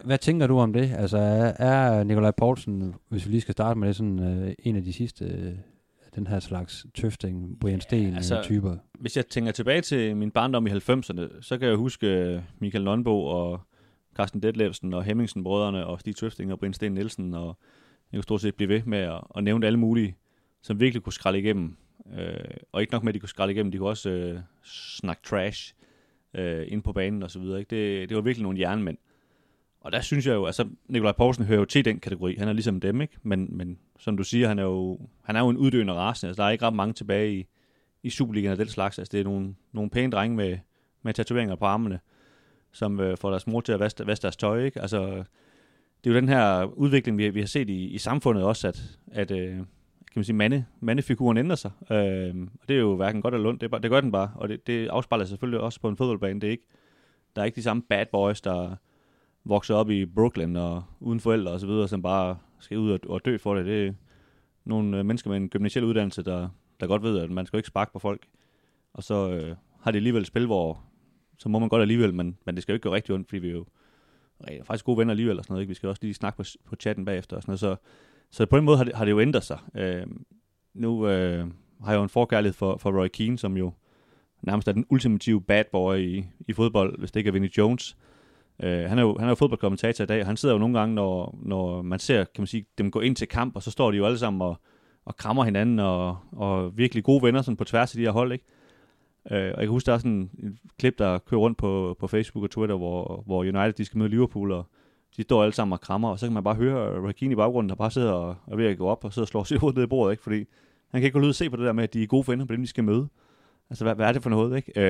hvad 0.05 0.17
tænker 0.17 0.47
du 0.47 0.59
om 0.59 0.73
det? 0.73 0.91
Altså 0.97 1.17
er, 1.17 1.53
er 1.59 2.03
Nikolaj 2.03 2.31
Poulsen, 2.31 2.95
hvis 3.09 3.25
vi 3.25 3.31
lige 3.31 3.41
skal 3.41 3.51
starte 3.51 3.79
med 3.79 3.87
det, 3.87 3.95
sådan 3.95 4.19
øh, 4.19 4.53
en 4.59 4.75
af 4.75 4.83
de 4.83 4.93
sidste 4.93 5.25
øh, 5.25 5.53
den 6.15 6.27
her 6.27 6.39
slags 6.39 6.85
tøfting, 6.93 7.59
Brian 7.59 7.81
Sten 7.81 8.09
ja, 8.09 8.15
altså, 8.15 8.41
typer? 8.43 8.77
Hvis 8.99 9.17
jeg 9.17 9.27
tænker 9.27 9.51
tilbage 9.51 9.81
til 9.81 10.17
min 10.17 10.31
barndom 10.31 10.67
i 10.67 10.69
90'erne, 10.69 11.41
så 11.41 11.57
kan 11.59 11.67
jeg 11.67 11.75
huske 11.75 12.43
Michael 12.59 12.83
Nonbo 12.83 13.25
og 13.25 13.61
Carsten 14.15 14.41
Detlevsen 14.41 14.93
og 14.93 15.03
Hemmingsen-brødrene 15.03 15.85
og 15.85 15.99
Stig 15.99 16.15
Tøfting 16.15 16.51
og 16.51 16.59
Brian 16.59 16.73
Sten 16.73 16.91
Nielsen 16.91 17.33
og 17.33 17.57
jeg 18.11 18.17
kunne 18.17 18.23
stort 18.23 18.41
set 18.41 18.55
blive 18.55 18.69
ved 18.69 18.81
med 18.85 18.97
at, 18.97 19.21
at 19.37 19.43
nævne 19.43 19.65
alle 19.65 19.79
mulige 19.79 20.15
som 20.65 20.79
virkelig 20.79 21.03
kunne 21.03 21.13
skralde 21.13 21.39
igennem. 21.39 21.77
Øh, 22.17 22.57
og 22.71 22.81
ikke 22.81 22.93
nok 22.93 23.03
med, 23.03 23.09
at 23.09 23.13
de 23.13 23.19
kunne 23.19 23.29
skralde 23.29 23.53
igennem, 23.53 23.71
de 23.71 23.77
kunne 23.77 23.89
også 23.89 24.09
øh, 24.09 24.39
snakke 24.63 25.23
trash 25.23 25.73
øh, 26.33 26.65
ind 26.67 26.83
på 26.83 26.93
banen 26.93 27.23
og 27.23 27.31
så 27.31 27.39
videre. 27.39 27.59
Ikke? 27.59 27.75
Det, 27.75 28.09
det 28.09 28.15
var 28.15 28.21
virkelig 28.21 28.43
nogle 28.43 28.59
jernmænd. 28.59 28.97
Og 29.79 29.91
der 29.91 30.01
synes 30.01 30.27
jeg 30.27 30.33
jo, 30.33 30.45
altså 30.45 30.67
Nikolaj 30.87 31.11
Poulsen 31.11 31.45
hører 31.45 31.59
jo 31.59 31.65
til 31.65 31.85
den 31.85 31.99
kategori. 31.99 32.35
Han 32.35 32.47
er 32.47 32.53
ligesom 32.53 32.79
dem, 32.79 33.01
ikke? 33.01 33.17
Men, 33.23 33.57
men 33.57 33.79
som 33.99 34.17
du 34.17 34.23
siger, 34.23 34.47
han 34.47 34.59
er 34.59 34.63
jo, 34.63 34.99
han 35.23 35.35
er 35.35 35.39
jo 35.39 35.49
en 35.49 35.57
uddøende 35.57 35.93
race. 35.93 36.27
Altså, 36.27 36.41
der 36.41 36.47
er 36.47 36.51
ikke 36.51 36.65
ret 36.65 36.73
mange 36.73 36.93
tilbage 36.93 37.33
i, 37.33 37.45
i 38.03 38.09
Superligaen 38.09 38.51
af 38.51 38.57
den 38.57 38.67
slags. 38.67 38.99
Altså, 38.99 39.11
det 39.11 39.19
er 39.19 39.23
nogle, 39.23 39.55
nogle 39.71 39.89
pæne 39.89 40.11
drenge 40.11 40.37
med, 40.37 40.57
med 41.01 41.13
tatoveringer 41.13 41.55
på 41.55 41.65
armene, 41.65 41.99
som 42.71 42.99
øh, 42.99 43.17
får 43.17 43.29
deres 43.29 43.47
mor 43.47 43.61
til 43.61 43.71
at 43.71 43.79
vaske, 43.79 44.07
vaske 44.07 44.21
deres 44.21 44.37
tøj, 44.37 44.63
ikke? 44.63 44.81
Altså, 44.81 45.23
det 46.03 46.09
er 46.09 46.13
jo 46.13 46.15
den 46.15 46.29
her 46.29 46.63
udvikling, 46.63 47.17
vi, 47.17 47.29
vi 47.29 47.39
har 47.39 47.47
set 47.47 47.69
i, 47.69 47.85
i 47.85 47.97
samfundet 47.97 48.43
også, 48.43 48.67
at, 48.67 48.99
at 49.11 49.31
øh, 49.31 49.59
kan 50.15 50.19
man 50.19 50.25
sige, 50.25 50.35
mande, 50.35 50.65
mandefiguren 50.79 51.37
ændrer 51.37 51.55
sig. 51.55 51.71
Øh, 51.91 52.47
og 52.61 52.67
det 52.67 52.75
er 52.75 52.79
jo 52.79 52.95
hverken 52.95 53.21
godt 53.21 53.33
eller 53.33 53.49
ondt, 53.49 53.61
det, 53.61 53.71
bare, 53.71 53.81
det 53.81 53.89
gør 53.89 54.01
den 54.01 54.11
bare, 54.11 54.31
og 54.35 54.49
det, 54.49 54.67
det 54.67 54.87
afspejler 54.87 55.25
sig 55.25 55.29
selvfølgelig 55.29 55.59
også 55.59 55.81
på 55.81 55.89
en 55.89 55.97
fodboldbane. 55.97 56.41
Det 56.41 56.47
er 56.47 56.51
ikke, 56.51 56.67
der 57.35 57.41
er 57.41 57.45
ikke 57.45 57.55
de 57.55 57.63
samme 57.63 57.83
bad 57.89 58.05
boys, 58.11 58.41
der 58.41 58.75
vokser 59.43 59.75
op 59.75 59.89
i 59.89 60.05
Brooklyn 60.05 60.55
og 60.55 60.83
uden 60.99 61.19
forældre 61.19 61.51
og 61.51 61.59
så 61.59 61.67
videre, 61.67 61.87
som 61.87 62.01
bare 62.01 62.37
skal 62.59 62.77
ud 62.77 62.91
og, 62.91 62.99
og 63.07 63.25
dø 63.25 63.37
for 63.37 63.55
det. 63.55 63.65
Det 63.65 63.87
er 63.87 63.93
nogle 64.65 64.99
øh, 64.99 65.05
mennesker 65.05 65.29
med 65.29 65.37
en 65.37 65.49
gymnasiel 65.49 65.85
uddannelse, 65.85 66.23
der, 66.23 66.49
der 66.79 66.87
godt 66.87 67.03
ved, 67.03 67.19
at 67.19 67.31
man 67.31 67.45
skal 67.45 67.57
ikke 67.57 67.67
sparke 67.67 67.93
på 67.93 67.99
folk. 67.99 68.27
Og 68.93 69.03
så 69.03 69.29
øh, 69.29 69.55
har 69.81 69.91
det 69.91 69.99
alligevel 69.99 70.21
et 70.21 70.27
spil, 70.27 70.45
hvor 70.45 70.83
så 71.37 71.49
må 71.49 71.59
man 71.59 71.69
godt 71.69 71.81
alligevel, 71.81 72.13
men, 72.13 72.37
men 72.45 72.55
det 72.55 72.61
skal 72.61 72.73
jo 72.73 72.75
ikke 72.75 72.89
gå 72.89 72.95
rigtig 72.95 73.15
ondt, 73.15 73.27
fordi 73.29 73.39
vi 73.39 73.47
er 73.47 73.53
jo 73.53 73.65
er 74.39 74.63
faktisk 74.63 74.85
gode 74.85 74.97
venner 74.97 75.11
alligevel 75.11 75.37
og 75.37 75.43
sådan 75.43 75.53
noget. 75.53 75.61
Ikke? 75.61 75.69
Vi 75.69 75.75
skal 75.75 75.89
også 75.89 75.99
lige 76.01 76.13
snakke 76.13 76.37
på, 76.37 76.43
på 76.65 76.75
chatten 76.75 77.05
bagefter 77.05 77.35
og 77.35 77.41
sådan 77.41 77.51
noget. 77.51 77.59
Så 77.59 77.75
så 78.31 78.45
på 78.45 78.57
den 78.57 78.65
måde 78.65 78.77
har 78.77 78.83
det, 78.83 78.95
har 78.95 79.05
det 79.05 79.11
jo 79.11 79.19
ændret 79.19 79.43
sig. 79.43 79.59
Øh, 79.75 80.05
nu 80.73 81.07
øh, 81.07 81.47
har 81.83 81.91
jeg 81.91 81.97
jo 81.97 82.03
en 82.03 82.09
forkærlighed 82.09 82.53
for, 82.53 82.77
for 82.77 83.01
Roy 83.01 83.07
Keane, 83.07 83.37
som 83.37 83.57
jo 83.57 83.71
nærmest 84.41 84.67
er 84.67 84.71
den 84.71 84.85
ultimative 84.89 85.41
bad 85.41 85.63
boy 85.71 85.97
i, 85.97 86.25
i 86.47 86.53
fodbold, 86.53 86.99
hvis 86.99 87.11
det 87.11 87.19
ikke 87.19 87.27
er 87.27 87.31
Vinnie 87.31 87.57
Jones. 87.57 87.97
Øh, 88.63 88.89
han 88.89 88.97
er 88.97 89.01
jo, 89.01 89.17
han 89.17 89.25
er 89.25 89.31
jo 89.31 89.35
fodboldkommentator 89.35 90.03
i 90.03 90.07
dag, 90.07 90.21
og 90.21 90.27
han 90.27 90.37
sidder 90.37 90.55
jo 90.55 90.59
nogle 90.59 90.79
gange, 90.79 90.95
når, 90.95 91.39
når 91.41 91.81
man 91.81 91.99
ser 91.99 92.23
kan 92.23 92.41
man 92.41 92.47
sige, 92.47 92.65
dem 92.77 92.91
gå 92.91 92.99
ind 92.99 93.15
til 93.15 93.27
kamp, 93.27 93.55
og 93.55 93.63
så 93.63 93.71
står 93.71 93.91
de 93.91 93.97
jo 93.97 94.05
alle 94.05 94.17
sammen 94.17 94.41
og, 94.41 94.59
og 95.05 95.15
krammer 95.15 95.43
hinanden, 95.43 95.79
og, 95.79 96.17
og 96.31 96.77
virkelig 96.77 97.03
gode 97.03 97.23
venner 97.23 97.41
sådan 97.41 97.57
på 97.57 97.63
tværs 97.63 97.93
af 97.93 97.97
de 97.97 98.03
her 98.03 98.11
hold, 98.11 98.31
ikke? 98.31 98.45
Øh, 99.31 99.37
og 99.37 99.43
jeg 99.43 99.57
kan 99.57 99.69
huske, 99.69 99.87
der 99.87 99.93
er 99.93 99.97
sådan 99.97 100.29
et 100.43 100.57
klip, 100.79 100.97
der 100.97 101.17
kører 101.17 101.41
rundt 101.41 101.57
på, 101.57 101.95
på 101.99 102.07
Facebook 102.07 102.43
og 102.43 102.51
Twitter, 102.51 102.75
hvor, 102.75 103.23
hvor 103.25 103.39
United 103.39 103.73
de 103.73 103.85
skal 103.85 103.97
møde 103.97 104.09
Liverpool, 104.09 104.51
og 104.51 104.65
de 105.17 105.23
står 105.23 105.43
alle 105.43 105.53
sammen 105.53 105.73
og 105.73 105.81
krammer, 105.81 106.09
og 106.09 106.19
så 106.19 106.25
kan 106.25 106.33
man 106.33 106.43
bare 106.43 106.55
høre 106.55 107.07
Rakini 107.07 107.33
i 107.33 107.35
baggrunden, 107.35 107.69
der 107.69 107.75
bare 107.75 107.91
sidder 107.91 108.11
og 108.11 108.35
er 108.47 108.55
ved 108.55 108.65
at 108.65 108.77
gå 108.77 108.87
op 108.87 109.05
og 109.05 109.13
sidder 109.13 109.23
og 109.23 109.27
slår 109.27 109.43
sig 109.43 109.57
hovedet 109.61 109.77
ned 109.77 109.83
i 109.83 109.87
bordet, 109.87 110.13
ikke? 110.13 110.23
fordi 110.23 110.37
han 110.91 111.01
kan 111.01 111.03
ikke 111.03 111.19
gå 111.19 111.25
ud 111.25 111.29
og 111.29 111.35
se 111.35 111.49
på 111.49 111.55
det 111.55 111.65
der 111.65 111.73
med, 111.73 111.83
at 111.83 111.93
de 111.93 112.03
er 112.03 112.07
gode 112.07 112.27
venner 112.27 112.45
på 112.45 112.53
dem, 112.53 112.61
de 112.61 112.67
skal 112.67 112.83
møde. 112.83 113.07
Altså, 113.69 113.83
hvad, 113.85 113.95
hvad 113.95 114.07
er 114.07 114.11
det 114.11 114.23
for 114.23 114.29
noget, 114.29 114.57
ikke? 114.57 114.71
Øh, 114.75 114.83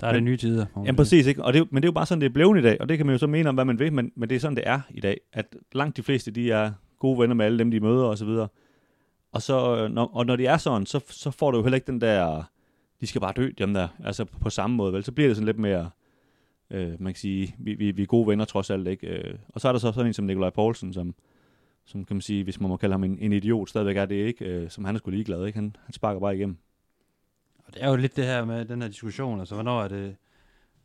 der 0.00 0.06
er 0.06 0.06
men, 0.06 0.14
det 0.14 0.22
nye 0.22 0.36
tider. 0.36 0.66
Ja, 0.86 0.92
præcis, 0.92 1.26
ikke? 1.26 1.44
Og 1.44 1.52
det, 1.52 1.72
men 1.72 1.82
det 1.82 1.86
er 1.86 1.88
jo 1.88 1.94
bare 1.94 2.06
sådan, 2.06 2.20
det 2.20 2.28
er 2.28 2.32
blevet 2.32 2.58
i 2.58 2.62
dag, 2.62 2.80
og 2.80 2.88
det 2.88 2.96
kan 2.96 3.06
man 3.06 3.14
jo 3.14 3.18
så 3.18 3.26
mene 3.26 3.48
om, 3.48 3.54
hvad 3.54 3.64
man 3.64 3.78
vil, 3.78 3.92
men, 3.92 4.12
men 4.16 4.30
det 4.30 4.36
er 4.36 4.40
sådan, 4.40 4.56
det 4.56 4.64
er 4.66 4.80
i 4.90 5.00
dag, 5.00 5.20
at 5.32 5.56
langt 5.72 5.96
de 5.96 6.02
fleste, 6.02 6.30
de 6.30 6.50
er 6.50 6.72
gode 6.98 7.18
venner 7.18 7.34
med 7.34 7.46
alle 7.46 7.58
dem, 7.58 7.70
de 7.70 7.80
møder 7.80 8.04
og 8.04 8.18
så 8.18 8.24
videre. 8.24 8.48
Og, 9.32 9.42
så, 9.42 9.88
når, 9.88 10.10
og 10.14 10.26
når 10.26 10.36
de 10.36 10.46
er 10.46 10.56
sådan, 10.56 10.86
så, 10.86 11.00
så 11.08 11.30
får 11.30 11.50
du 11.50 11.56
jo 11.56 11.62
heller 11.62 11.76
ikke 11.76 11.92
den 11.92 12.00
der, 12.00 12.42
de 13.00 13.06
skal 13.06 13.20
bare 13.20 13.32
dø, 13.36 13.50
dem 13.58 13.74
der, 13.74 13.88
altså 14.04 14.24
på 14.24 14.50
samme 14.50 14.76
måde, 14.76 14.92
vel? 14.92 15.04
Så 15.04 15.12
bliver 15.12 15.28
det 15.28 15.36
sådan 15.36 15.46
lidt 15.46 15.58
mere, 15.58 15.90
Øh, 16.70 17.02
man 17.02 17.12
kan 17.12 17.20
sige, 17.20 17.54
vi, 17.58 17.74
vi, 17.74 17.90
vi 17.90 18.02
er 18.02 18.06
gode 18.06 18.28
venner 18.28 18.44
trods 18.44 18.70
alt, 18.70 18.88
ikke? 18.88 19.06
Øh, 19.06 19.38
og 19.48 19.60
så 19.60 19.68
er 19.68 19.72
der 19.72 19.78
så 19.78 19.92
sådan 19.92 20.06
en 20.06 20.12
som 20.12 20.24
Nikolaj 20.24 20.50
Poulsen, 20.50 20.92
som, 20.92 21.14
som 21.84 22.04
kan 22.04 22.16
man 22.16 22.20
sige, 22.20 22.44
hvis 22.44 22.60
man 22.60 22.68
må 22.68 22.76
kalde 22.76 22.92
ham 22.92 23.04
en, 23.04 23.18
en 23.18 23.32
idiot, 23.32 23.68
stadigvæk 23.68 23.96
er 23.96 24.06
det 24.06 24.14
ikke, 24.14 24.44
øh, 24.44 24.70
som 24.70 24.84
han 24.84 24.94
er 24.94 24.98
sgu 24.98 25.10
ligeglad, 25.10 25.46
ikke? 25.46 25.58
Han, 25.58 25.76
han 25.84 25.92
sparker 25.92 26.20
bare 26.20 26.36
igennem. 26.36 26.56
Og 27.66 27.74
det 27.74 27.82
er 27.82 27.90
jo 27.90 27.96
lidt 27.96 28.16
det 28.16 28.24
her 28.24 28.44
med 28.44 28.64
den 28.64 28.82
her 28.82 28.88
diskussion, 28.88 29.38
altså 29.38 29.54
hvornår 29.54 29.82
er 29.82 29.88
det, 29.88 30.16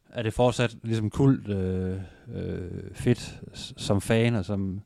er 0.09 0.23
det 0.23 0.33
fortsat 0.33 0.77
ligesom 0.83 1.09
kult 1.09 1.47
øh, 1.49 1.97
øh, 2.33 2.93
fedt 2.93 3.41
som 3.77 4.01
fan, 4.01 4.35
og 4.35 4.45
som, 4.45 4.81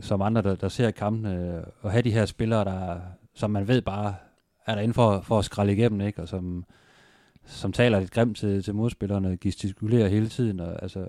som 0.00 0.22
andre, 0.22 0.42
der, 0.42 0.54
der 0.54 0.68
ser 0.68 0.90
kampene, 0.90 1.56
øh, 1.56 1.62
og 1.80 1.90
have 1.90 2.02
de 2.02 2.10
her 2.10 2.26
spillere, 2.26 2.64
der, 2.64 3.00
som 3.34 3.50
man 3.50 3.68
ved 3.68 3.82
bare 3.82 4.14
er 4.66 4.74
der 4.74 4.92
for, 4.92 5.20
for 5.20 5.38
at 5.38 5.44
skralde 5.44 5.72
igennem, 5.72 6.00
ikke? 6.00 6.22
og 6.22 6.28
som, 6.28 6.64
som 7.46 7.72
taler 7.72 8.00
lidt 8.00 8.10
grimt 8.10 8.36
til, 8.36 8.62
til 8.62 8.74
modspillerne, 8.74 9.38
gestikulerer 9.40 10.08
hele 10.08 10.28
tiden, 10.28 10.60
og, 10.60 10.82
altså, 10.82 11.06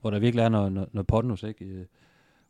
hvor 0.00 0.10
der 0.10 0.18
virkelig 0.18 0.42
er 0.42 0.48
noget, 0.48 0.72
noget, 0.72 0.94
noget 0.94 1.06
pondus, 1.06 1.42
ikke? 1.42 1.86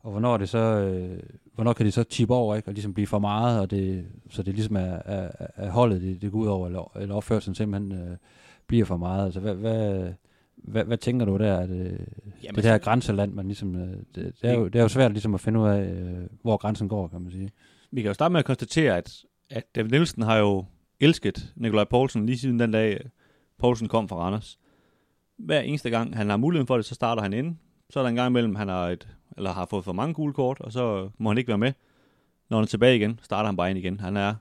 og 0.07 0.13
hvornår 0.13 0.37
det 0.37 0.49
så, 0.49 0.59
øh, 0.59 1.23
hvornår 1.55 1.73
kan 1.73 1.87
det 1.87 1.95
så 1.95 2.03
tippe 2.03 2.35
over, 2.35 2.57
ikke? 2.57 2.69
Og 2.69 2.73
ligesom 2.73 2.95
blive 2.95 3.07
for 3.07 3.19
meget, 3.19 3.61
og 3.61 3.71
det, 3.71 4.07
så 4.31 4.43
det 4.43 4.55
ligesom 4.55 4.77
er, 4.77 4.99
er, 5.05 5.31
er 5.57 5.71
holdet, 5.71 6.01
det, 6.01 6.23
det 6.23 6.33
går 6.33 6.39
ud 6.39 6.47
over, 6.47 6.67
eller, 6.67 6.93
eller 6.97 7.15
opførelsen 7.15 7.55
simpelthen 7.55 7.93
øh, 7.93 8.17
bliver 8.67 8.85
for 8.85 8.97
meget. 8.97 9.25
Altså, 9.25 9.41
hvad, 9.41 9.55
hvad, 9.55 10.13
hvad, 10.57 10.85
hvad 10.85 10.99
tænker 10.99 11.27
du 11.27 11.37
der? 11.37 11.59
At, 11.59 11.71
øh, 11.71 11.99
Jamen, 12.43 12.57
det 12.57 12.65
der 12.65 12.79
grænseland, 12.79 13.33
man 13.33 13.47
ligesom, 13.47 13.77
øh, 13.77 13.89
det, 13.89 14.05
det, 14.15 14.35
er 14.43 14.55
jo, 14.55 14.69
det 14.69 14.79
er 14.79 14.83
jo 14.83 14.89
svært 14.89 15.13
ligesom 15.13 15.35
at 15.35 15.41
finde 15.41 15.61
ud 15.61 15.69
af, 15.69 15.81
øh, 15.81 16.27
hvor 16.43 16.57
grænsen 16.57 16.89
går, 16.89 17.09
kan 17.09 17.21
man 17.21 17.31
sige. 17.31 17.51
Vi 17.91 18.03
kan 18.03 18.09
jo 18.09 18.15
starte 18.15 18.33
med 18.33 18.39
at 18.39 18.45
konstatere, 18.45 18.97
at, 18.97 19.25
at 19.51 19.65
David 19.75 19.91
Nielsen 19.91 20.23
har 20.23 20.37
jo 20.37 20.65
elsket 21.01 21.53
Nikolaj 21.57 21.85
Poulsen 21.85 22.27
lige 22.27 22.39
siden 22.39 22.59
den 22.59 22.71
dag, 22.71 23.11
Poulsen 23.59 23.89
kom 23.89 24.09
fra 24.09 24.17
Randers. 24.17 24.59
Hver 25.39 25.61
eneste 25.61 25.91
gang, 25.91 26.17
han 26.17 26.31
har 26.31 26.37
muligheden 26.37 26.67
for 26.67 26.77
det, 26.77 26.85
så 26.85 26.95
starter 26.95 27.23
han 27.23 27.33
ind. 27.33 27.57
Så 27.91 27.99
er 27.99 28.03
der 28.03 28.09
en 28.09 28.17
gang 28.17 28.31
imellem, 28.31 28.55
han 28.55 28.69
har, 28.69 28.89
et, 28.89 29.09
eller 29.37 29.53
har 29.53 29.67
fået 29.67 29.85
for 29.85 29.93
mange 29.93 30.15
gule 30.15 30.33
kort, 30.33 30.61
og 30.61 30.73
så 30.73 31.11
må 31.19 31.31
han 31.31 31.39
ikke 31.39 31.49
være 31.49 31.59
med. 31.59 31.73
Når 32.51 32.57
han 32.57 32.63
er 32.63 32.67
tilbage 32.67 32.97
igen, 32.97 33.21
starter 33.23 33.47
han 33.47 33.57
bare 33.57 33.71
ind 33.71 33.79
igen. 33.79 34.01
Han 34.01 34.17
er 34.17 34.35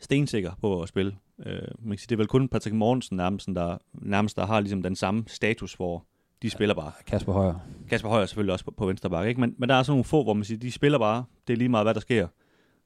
stensikker 0.00 0.52
på 0.60 0.82
at 0.82 0.88
spille. 0.88 1.16
Øh, 1.46 1.62
man 1.78 1.90
kan 1.90 1.98
sige, 1.98 2.06
det 2.08 2.12
er 2.14 2.16
vel 2.16 2.26
kun 2.26 2.48
Patrick 2.48 2.74
Mortensen 2.76 3.16
nærmest, 3.16 3.46
der, 3.46 3.78
nærmest, 3.92 4.36
der 4.36 4.46
har 4.46 4.60
ligesom 4.60 4.82
den 4.82 4.96
samme 4.96 5.24
status, 5.26 5.74
hvor 5.74 6.06
de 6.42 6.50
spiller 6.50 6.74
bare. 6.74 6.92
Kasper 7.06 7.32
Højer. 7.32 7.54
Kasper 7.88 8.08
Højer 8.08 8.26
selvfølgelig 8.26 8.52
også 8.52 8.64
på, 8.64 8.70
på 8.70 8.86
venstre 8.86 9.10
bakke, 9.10 9.28
ikke? 9.28 9.40
Men, 9.40 9.54
men 9.58 9.68
der 9.68 9.74
er 9.74 9.82
sådan 9.82 9.92
nogle 9.92 10.04
få, 10.04 10.22
hvor 10.22 10.34
man 10.34 10.44
siger, 10.44 10.58
de 10.58 10.72
spiller 10.72 10.98
bare. 10.98 11.24
Det 11.46 11.52
er 11.52 11.56
lige 11.56 11.68
meget, 11.68 11.84
hvad 11.86 11.94
der 11.94 12.00
sker. 12.00 12.28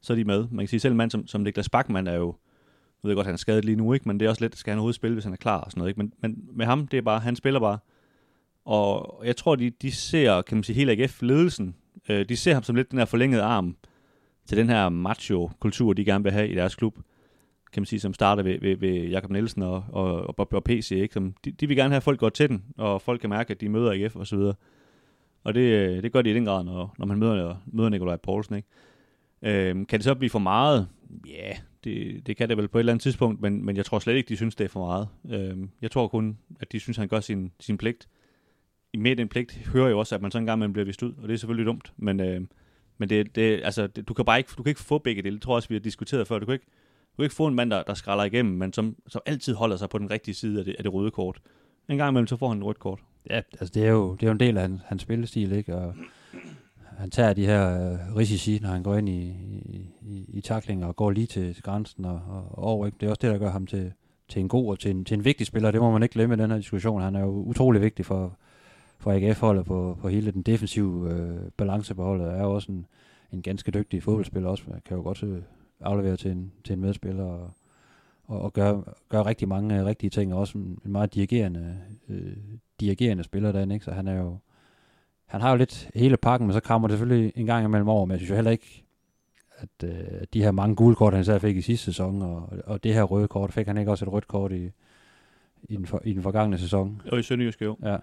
Så 0.03 0.13
er 0.13 0.17
de 0.17 0.25
med. 0.25 0.47
Man 0.51 0.59
kan 0.59 0.69
sige, 0.69 0.81
selv 0.81 0.93
en 0.93 0.97
mand 0.97 1.11
som, 1.11 1.27
som 1.27 1.41
Niklas 1.41 1.69
Bachmann 1.69 2.07
er 2.07 2.15
jo, 2.15 2.37
nu 3.03 3.07
ved 3.07 3.11
jeg 3.11 3.17
godt, 3.17 3.27
han 3.27 3.35
er 3.35 3.39
skadet 3.39 3.65
lige 3.65 3.77
nu, 3.77 3.93
ikke? 3.93 4.09
men 4.09 4.21
det 4.21 4.27
er 4.27 4.31
også 4.31 4.45
lidt, 4.45 4.57
skal 4.57 4.71
han 4.71 4.79
overhovedet 4.79 4.97
spille, 4.97 5.15
hvis 5.15 5.25
han 5.25 5.33
er 5.33 5.37
klar 5.37 5.61
og 5.61 5.71
sådan 5.71 5.81
noget. 5.81 5.91
Ikke? 5.91 5.99
Men, 5.99 6.13
men 6.21 6.49
med 6.53 6.67
ham, 6.67 6.87
det 6.87 6.99
er 6.99 7.03
bare, 7.03 7.21
han 7.21 7.37
spiller 7.37 7.61
bare. 7.61 7.79
Og 8.65 9.23
jeg 9.25 9.37
tror, 9.37 9.57
de, 9.57 9.71
de 9.71 9.93
ser, 9.93 10.43
kan 10.43 10.57
man 10.57 10.65
sige, 10.65 10.77
hele 10.77 10.93
AGF-ledelsen, 10.93 11.75
øh, 12.09 12.29
de 12.29 12.37
ser 12.37 12.55
ham 12.55 12.63
som 12.63 12.77
lidt 12.77 12.91
den 12.91 12.99
her 12.99 13.07
forlængede 13.07 13.43
arm 13.43 13.77
til 14.47 14.57
den 14.57 14.69
her 14.69 14.89
macho-kultur, 14.89 15.93
de 15.93 16.05
gerne 16.05 16.25
vil 16.25 16.33
have 16.33 16.49
i 16.49 16.55
deres 16.55 16.75
klub 16.75 16.97
kan 17.73 17.81
man 17.81 17.87
sige, 17.87 18.01
som 18.01 18.15
starter 18.15 18.43
ved, 18.43 18.61
ved, 18.61 18.77
ved 18.77 19.09
Jakob 19.09 19.31
Nielsen 19.31 19.63
og, 19.63 19.85
og, 19.89 20.39
og, 20.39 20.53
og 20.53 20.65
PC, 20.65 20.91
ikke? 20.91 21.15
Som, 21.15 21.35
de, 21.45 21.51
de 21.51 21.67
vil 21.67 21.77
gerne 21.77 21.91
have, 21.91 21.97
at 21.97 22.03
folk 22.03 22.21
går 22.21 22.29
til 22.29 22.49
den, 22.49 22.65
og 22.79 23.03
folk 23.03 23.21
kan 23.21 23.31
mærke, 23.31 23.51
at 23.51 23.61
de 23.61 23.69
møder 23.69 23.93
AGF 23.93 24.17
og 24.17 24.27
så 24.27 24.37
videre. 24.37 24.55
Og 25.45 25.55
det, 25.55 25.61
øh, 25.61 26.03
det 26.03 26.13
gør 26.13 26.23
de 26.23 26.31
i 26.31 26.35
den 26.35 26.45
grad, 26.45 26.65
når, 26.65 26.95
når 26.99 27.07
man 27.07 27.19
møder, 27.19 27.57
møder 27.67 27.89
Nikolaj 27.89 28.17
Poulsen, 28.17 28.55
ikke? 28.55 28.69
Øhm, 29.43 29.87
kan 29.87 29.99
det 29.99 30.05
så 30.05 30.15
blive 30.15 30.31
for 30.31 30.39
meget? 30.39 30.89
Ja, 31.27 31.49
yeah, 31.49 31.57
det, 31.85 32.27
det 32.27 32.37
kan 32.37 32.49
det 32.49 32.57
vel 32.57 32.69
på 32.69 32.79
et 32.79 32.81
eller 32.81 32.93
andet 32.93 33.03
tidspunkt, 33.03 33.41
men, 33.41 33.65
men 33.65 33.77
jeg 33.77 33.87
tror 33.87 33.99
slet 33.99 34.15
ikke, 34.15 34.29
de 34.29 34.37
synes, 34.37 34.55
det 34.55 34.65
er 34.65 34.69
for 34.69 34.87
meget. 34.87 35.09
Øh, 35.31 35.69
jeg 35.83 35.91
tror 35.91 36.09
kun, 36.09 36.39
at 36.61 36.73
de 36.73 36.81
synes, 36.81 36.97
han 36.97 37.09
gør 37.09 37.21
sin, 37.21 37.53
sin 37.61 37.79
pligt. 37.79 38.09
I 38.93 38.97
med 38.97 39.17
den 39.17 39.29
pligt 39.29 39.53
hører 39.73 39.91
jo 39.91 39.99
også, 39.99 40.15
at 40.15 40.23
man 40.23 40.31
så 40.31 40.39
en 40.39 40.47
gang 40.47 40.59
man 40.59 40.73
bliver 40.73 40.87
vist 40.87 41.03
ud, 41.03 41.13
og 41.13 41.29
det 41.29 41.35
er 41.35 41.39
selvfølgelig 41.39 41.67
dumt, 41.67 41.93
men, 41.97 42.21
øh, 42.21 42.41
men 42.99 43.09
det, 43.09 43.37
det, 43.37 43.61
altså, 43.65 43.87
det, 43.87 44.09
du 44.09 44.15
kan 44.15 44.25
bare 44.25 44.39
ikke, 44.39 44.51
du 44.59 44.63
kan 44.63 44.71
ikke 44.71 44.81
få 44.81 44.99
begge 44.99 45.23
dele. 45.23 45.35
Det 45.35 45.43
tror 45.43 45.53
jeg 45.53 45.57
også, 45.57 45.69
vi 45.69 45.75
har 45.75 45.81
diskuteret 45.81 46.29
før. 46.29 46.39
Du 46.39 46.47
kan 46.47 46.53
ikke, 46.53 46.67
du 47.13 47.17
kan 47.17 47.25
ikke 47.25 47.35
få 47.35 47.47
en 47.47 47.55
mand, 47.55 47.71
der, 47.71 47.83
der 47.83 47.95
skralder 47.95 48.25
igennem, 48.25 48.59
men 48.59 48.73
som, 48.73 48.97
som 49.07 49.23
altid 49.27 49.55
holder 49.55 49.77
sig 49.77 49.89
på 49.89 49.99
den 49.99 50.11
rigtige 50.11 50.35
side 50.35 50.59
af 50.59 50.65
det, 50.65 50.75
af 50.79 50.85
det 50.85 50.93
røde 50.93 51.11
kort. 51.11 51.41
En 51.89 51.97
gang 51.97 52.11
imellem, 52.11 52.27
så 52.27 52.37
får 52.37 52.49
han 52.49 52.59
et 52.59 52.65
rødt 52.65 52.79
kort. 52.79 53.01
Ja, 53.31 53.37
altså 53.37 53.73
det 53.75 53.85
er 53.85 53.91
jo, 53.91 54.15
det 54.15 54.23
er 54.23 54.27
jo 54.27 54.33
en 54.33 54.41
del 54.41 54.57
af 54.57 54.63
hans, 54.63 54.81
hans 54.87 55.03
spillestil, 55.03 55.53
ikke? 55.53 55.77
Og 55.77 55.95
han 56.99 57.11
tager 57.11 57.33
de 57.33 57.47
her 57.47 57.93
øh, 57.93 58.17
risici, 58.17 58.59
når 58.63 58.69
han 58.69 58.83
går 58.83 58.97
ind 58.97 59.09
i, 59.09 59.35
i, 60.33 60.41
taklinger 60.41 60.87
og 60.87 60.97
går 60.97 61.11
lige 61.11 61.27
til, 61.27 61.63
grænsen 61.63 62.05
og, 62.05 62.21
og, 62.29 62.45
og 62.51 62.65
over. 62.65 62.87
Ikke? 62.87 62.99
Det 63.01 63.07
er 63.07 63.11
også 63.11 63.21
det, 63.23 63.31
der 63.31 63.39
gør 63.39 63.51
ham 63.51 63.67
til, 63.67 63.93
til 64.29 64.41
en 64.41 64.49
god 64.49 64.71
og 64.71 64.79
til 64.79 64.91
en, 64.91 65.05
til 65.05 65.15
en 65.15 65.25
vigtig 65.25 65.47
spiller. 65.47 65.71
Det 65.71 65.81
må 65.81 65.91
man 65.91 66.03
ikke 66.03 66.13
glemme 66.13 66.35
i 66.35 66.39
den 66.39 66.51
her 66.51 66.59
diskussion. 66.59 67.03
Han 67.03 67.15
er 67.15 67.21
jo 67.21 67.31
utrolig 67.31 67.83
vigtig 67.83 68.07
for, 68.07 68.37
for 68.99 69.13
AGF-holdet 69.13 69.67
på, 69.67 69.99
på 70.01 70.09
hele 70.09 70.31
den 70.31 70.43
defensive 70.43 71.11
øh, 71.13 71.51
balance 71.57 71.95
på 71.95 72.05
holdet. 72.05 72.29
Er 72.29 72.43
jo 72.43 72.55
også 72.55 72.73
en, 72.73 72.87
en 73.33 73.43
ganske 73.43 73.71
dygtig 73.71 74.03
fodboldspiller 74.03 74.49
også. 74.49 74.65
Man 74.69 74.81
kan 74.85 74.97
jo 74.97 75.03
godt 75.03 75.23
øh, 75.23 75.43
aflevere 75.81 76.17
til 76.17 76.31
en, 76.31 76.53
til 76.65 76.73
en 76.73 76.81
medspiller 76.81 77.25
og, 77.25 77.51
og, 78.25 78.41
og 78.41 78.53
gøre, 78.53 78.85
gøre 79.09 79.27
rigtig 79.27 79.49
mange 79.49 79.79
øh, 79.81 79.85
rigtige 79.85 80.11
ting. 80.11 80.35
Og 80.35 80.41
også 80.41 80.59
en, 80.59 80.79
en 80.85 80.93
meget 80.93 81.15
dirigerende, 81.15 81.79
øh, 82.09 82.37
dirigerende 82.81 83.25
spiller 83.25 83.53
derinde. 83.53 83.75
Ikke? 83.75 83.85
Så 83.85 83.91
han 83.91 84.09
er 84.09 84.15
jo 84.15 84.39
han 85.31 85.41
har 85.41 85.51
jo 85.51 85.57
lidt 85.57 85.91
hele 85.95 86.17
pakken, 86.17 86.47
men 86.47 86.55
så 86.55 86.61
krammer 86.61 86.89
det 86.89 86.99
selvfølgelig 86.99 87.33
en 87.37 87.47
gang 87.47 87.65
imellem 87.65 87.89
over, 87.89 88.05
men 88.05 88.11
jeg 88.11 88.19
synes 88.19 88.31
jo 88.31 88.35
heller 88.35 88.51
ikke, 88.51 88.85
at 89.61 89.89
øh, 89.89 90.23
de 90.35 90.43
her 90.43 90.51
mange 90.51 90.77
gule 90.77 90.97
kort, 90.97 91.15
han 91.15 91.25
så 91.25 91.39
fik 91.39 91.57
i 91.57 91.63
sidste 91.63 91.85
sæson, 91.85 92.23
og, 92.23 92.49
og 92.67 92.85
det 92.85 92.95
her 92.95 93.03
røde 93.03 93.29
kort, 93.29 93.53
fik 93.53 93.67
han 93.67 93.79
ikke 93.79 93.91
også 93.91 94.05
et 94.05 94.13
rødt 94.13 94.29
kort 94.29 94.53
i, 94.53 94.71
i, 95.69 95.77
den, 95.77 95.87
for, 95.87 96.03
i 96.05 96.13
den 96.13 96.23
forgangne 96.23 96.59
sæson. 96.59 97.03
Og 97.13 97.19
i 97.19 97.23
Sønderjysk 97.23 97.63
jo. 97.63 97.77
Ja. 97.83 97.97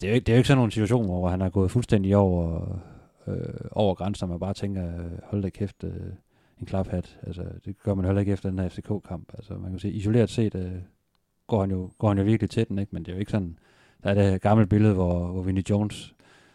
Det 0.00 0.06
er, 0.06 0.08
jo 0.08 0.14
ikke, 0.14 0.24
det 0.24 0.32
er 0.32 0.36
jo 0.36 0.38
ikke 0.38 0.48
sådan 0.48 0.58
nogle 0.58 0.72
situationer, 0.72 1.18
hvor 1.18 1.28
han 1.28 1.40
har 1.40 1.50
gået 1.50 1.70
fuldstændig 1.70 2.16
over, 2.16 2.78
øh, 3.26 3.36
over 3.70 3.94
grænsen, 3.94 4.24
og 4.24 4.28
man 4.28 4.40
bare 4.40 4.54
tænker, 4.54 4.92
hold 5.24 5.42
da 5.42 5.48
kæft, 5.48 5.84
øh, 5.84 5.92
en 6.60 6.66
klaphat. 6.66 7.18
Altså, 7.22 7.42
det 7.64 7.78
gør 7.82 7.94
man 7.94 8.04
heller 8.04 8.20
ikke 8.20 8.32
efter 8.32 8.50
den 8.50 8.58
her 8.58 8.68
FCK-kamp. 8.68 9.32
Altså, 9.34 9.54
man 9.54 9.70
kan 9.70 9.78
sige, 9.78 9.92
isoleret 9.92 10.30
set 10.30 10.54
øh, 10.54 10.72
går, 11.46 11.60
han 11.60 11.70
jo, 11.70 11.90
går 11.98 12.08
han 12.08 12.18
jo 12.18 12.24
virkelig 12.24 12.50
til 12.50 12.68
den, 12.68 12.78
ikke? 12.78 12.90
men 12.92 13.02
det 13.02 13.08
er 13.08 13.16
jo 13.16 13.20
ikke 13.20 13.32
sådan, 13.32 13.58
der 14.02 14.10
er 14.10 14.14
det 14.14 14.40
gamle 14.40 14.66
billede, 14.66 14.94
hvor, 14.94 15.26
hvor 15.26 15.42
Vinnie 15.42 15.70
Jones 15.70 16.14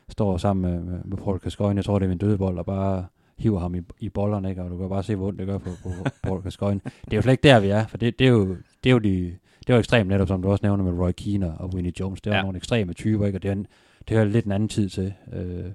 står 0.10 0.38
sammen 0.38 0.72
med, 0.72 0.84
med, 0.84 1.04
med 1.04 1.18
Paul 1.18 1.40
Gascoigne, 1.40 1.78
jeg 1.78 1.86
tror 1.86 2.00
det 2.00 2.06
er 2.06 2.10
min 2.10 2.18
dødebold, 2.18 2.58
og 2.58 2.66
bare 2.66 3.06
hiver 3.38 3.60
ham 3.60 3.76
i, 3.76 3.82
i 4.00 4.10
bollerne, 4.10 4.50
ikke? 4.50 4.64
og 4.64 4.70
du 4.70 4.78
kan 4.78 4.90
bare 4.90 5.04
se, 5.04 5.16
hvor 5.16 5.28
ondt 5.28 5.40
det 5.40 5.48
gør 5.48 5.58
på, 5.58 5.70
på 5.84 5.90
Paul 6.24 6.42
Gascoigne. 6.42 6.82
Det 7.06 7.14
er 7.14 7.18
jo 7.18 7.22
slet 7.22 7.34
ikke 7.34 7.44
der, 7.44 7.60
vi 7.60 7.68
er, 7.68 7.88
for 7.88 7.98
det, 7.98 8.20
det 8.20 8.28
er 8.28 8.32
jo, 8.32 8.56
det 8.84 8.90
er 8.90 8.92
jo 8.92 9.00
de, 9.00 9.36
det 9.60 9.70
er 9.70 9.74
jo 9.74 9.80
ekstremt 9.80 10.10
netop, 10.10 10.28
som 10.28 10.42
du 10.42 10.52
også 10.52 10.66
nævner 10.66 10.84
med 10.84 11.00
Roy 11.00 11.12
Keane 11.12 11.58
og 11.58 11.70
Winnie 11.74 11.94
Jones. 12.00 12.22
Det 12.22 12.32
er 12.32 12.36
ja. 12.36 12.42
nogle 12.42 12.58
ekstreme 12.58 12.94
typer, 12.94 13.26
ikke? 13.26 13.38
og 13.38 13.44
det 13.44 13.50
er, 13.50 13.54
en, 13.54 13.68
det 14.10 14.18
er 14.18 14.24
lidt 14.24 14.46
en 14.46 14.52
anden 14.52 14.70
tid 14.70 14.90
til, 14.90 15.14
øh, 15.34 15.66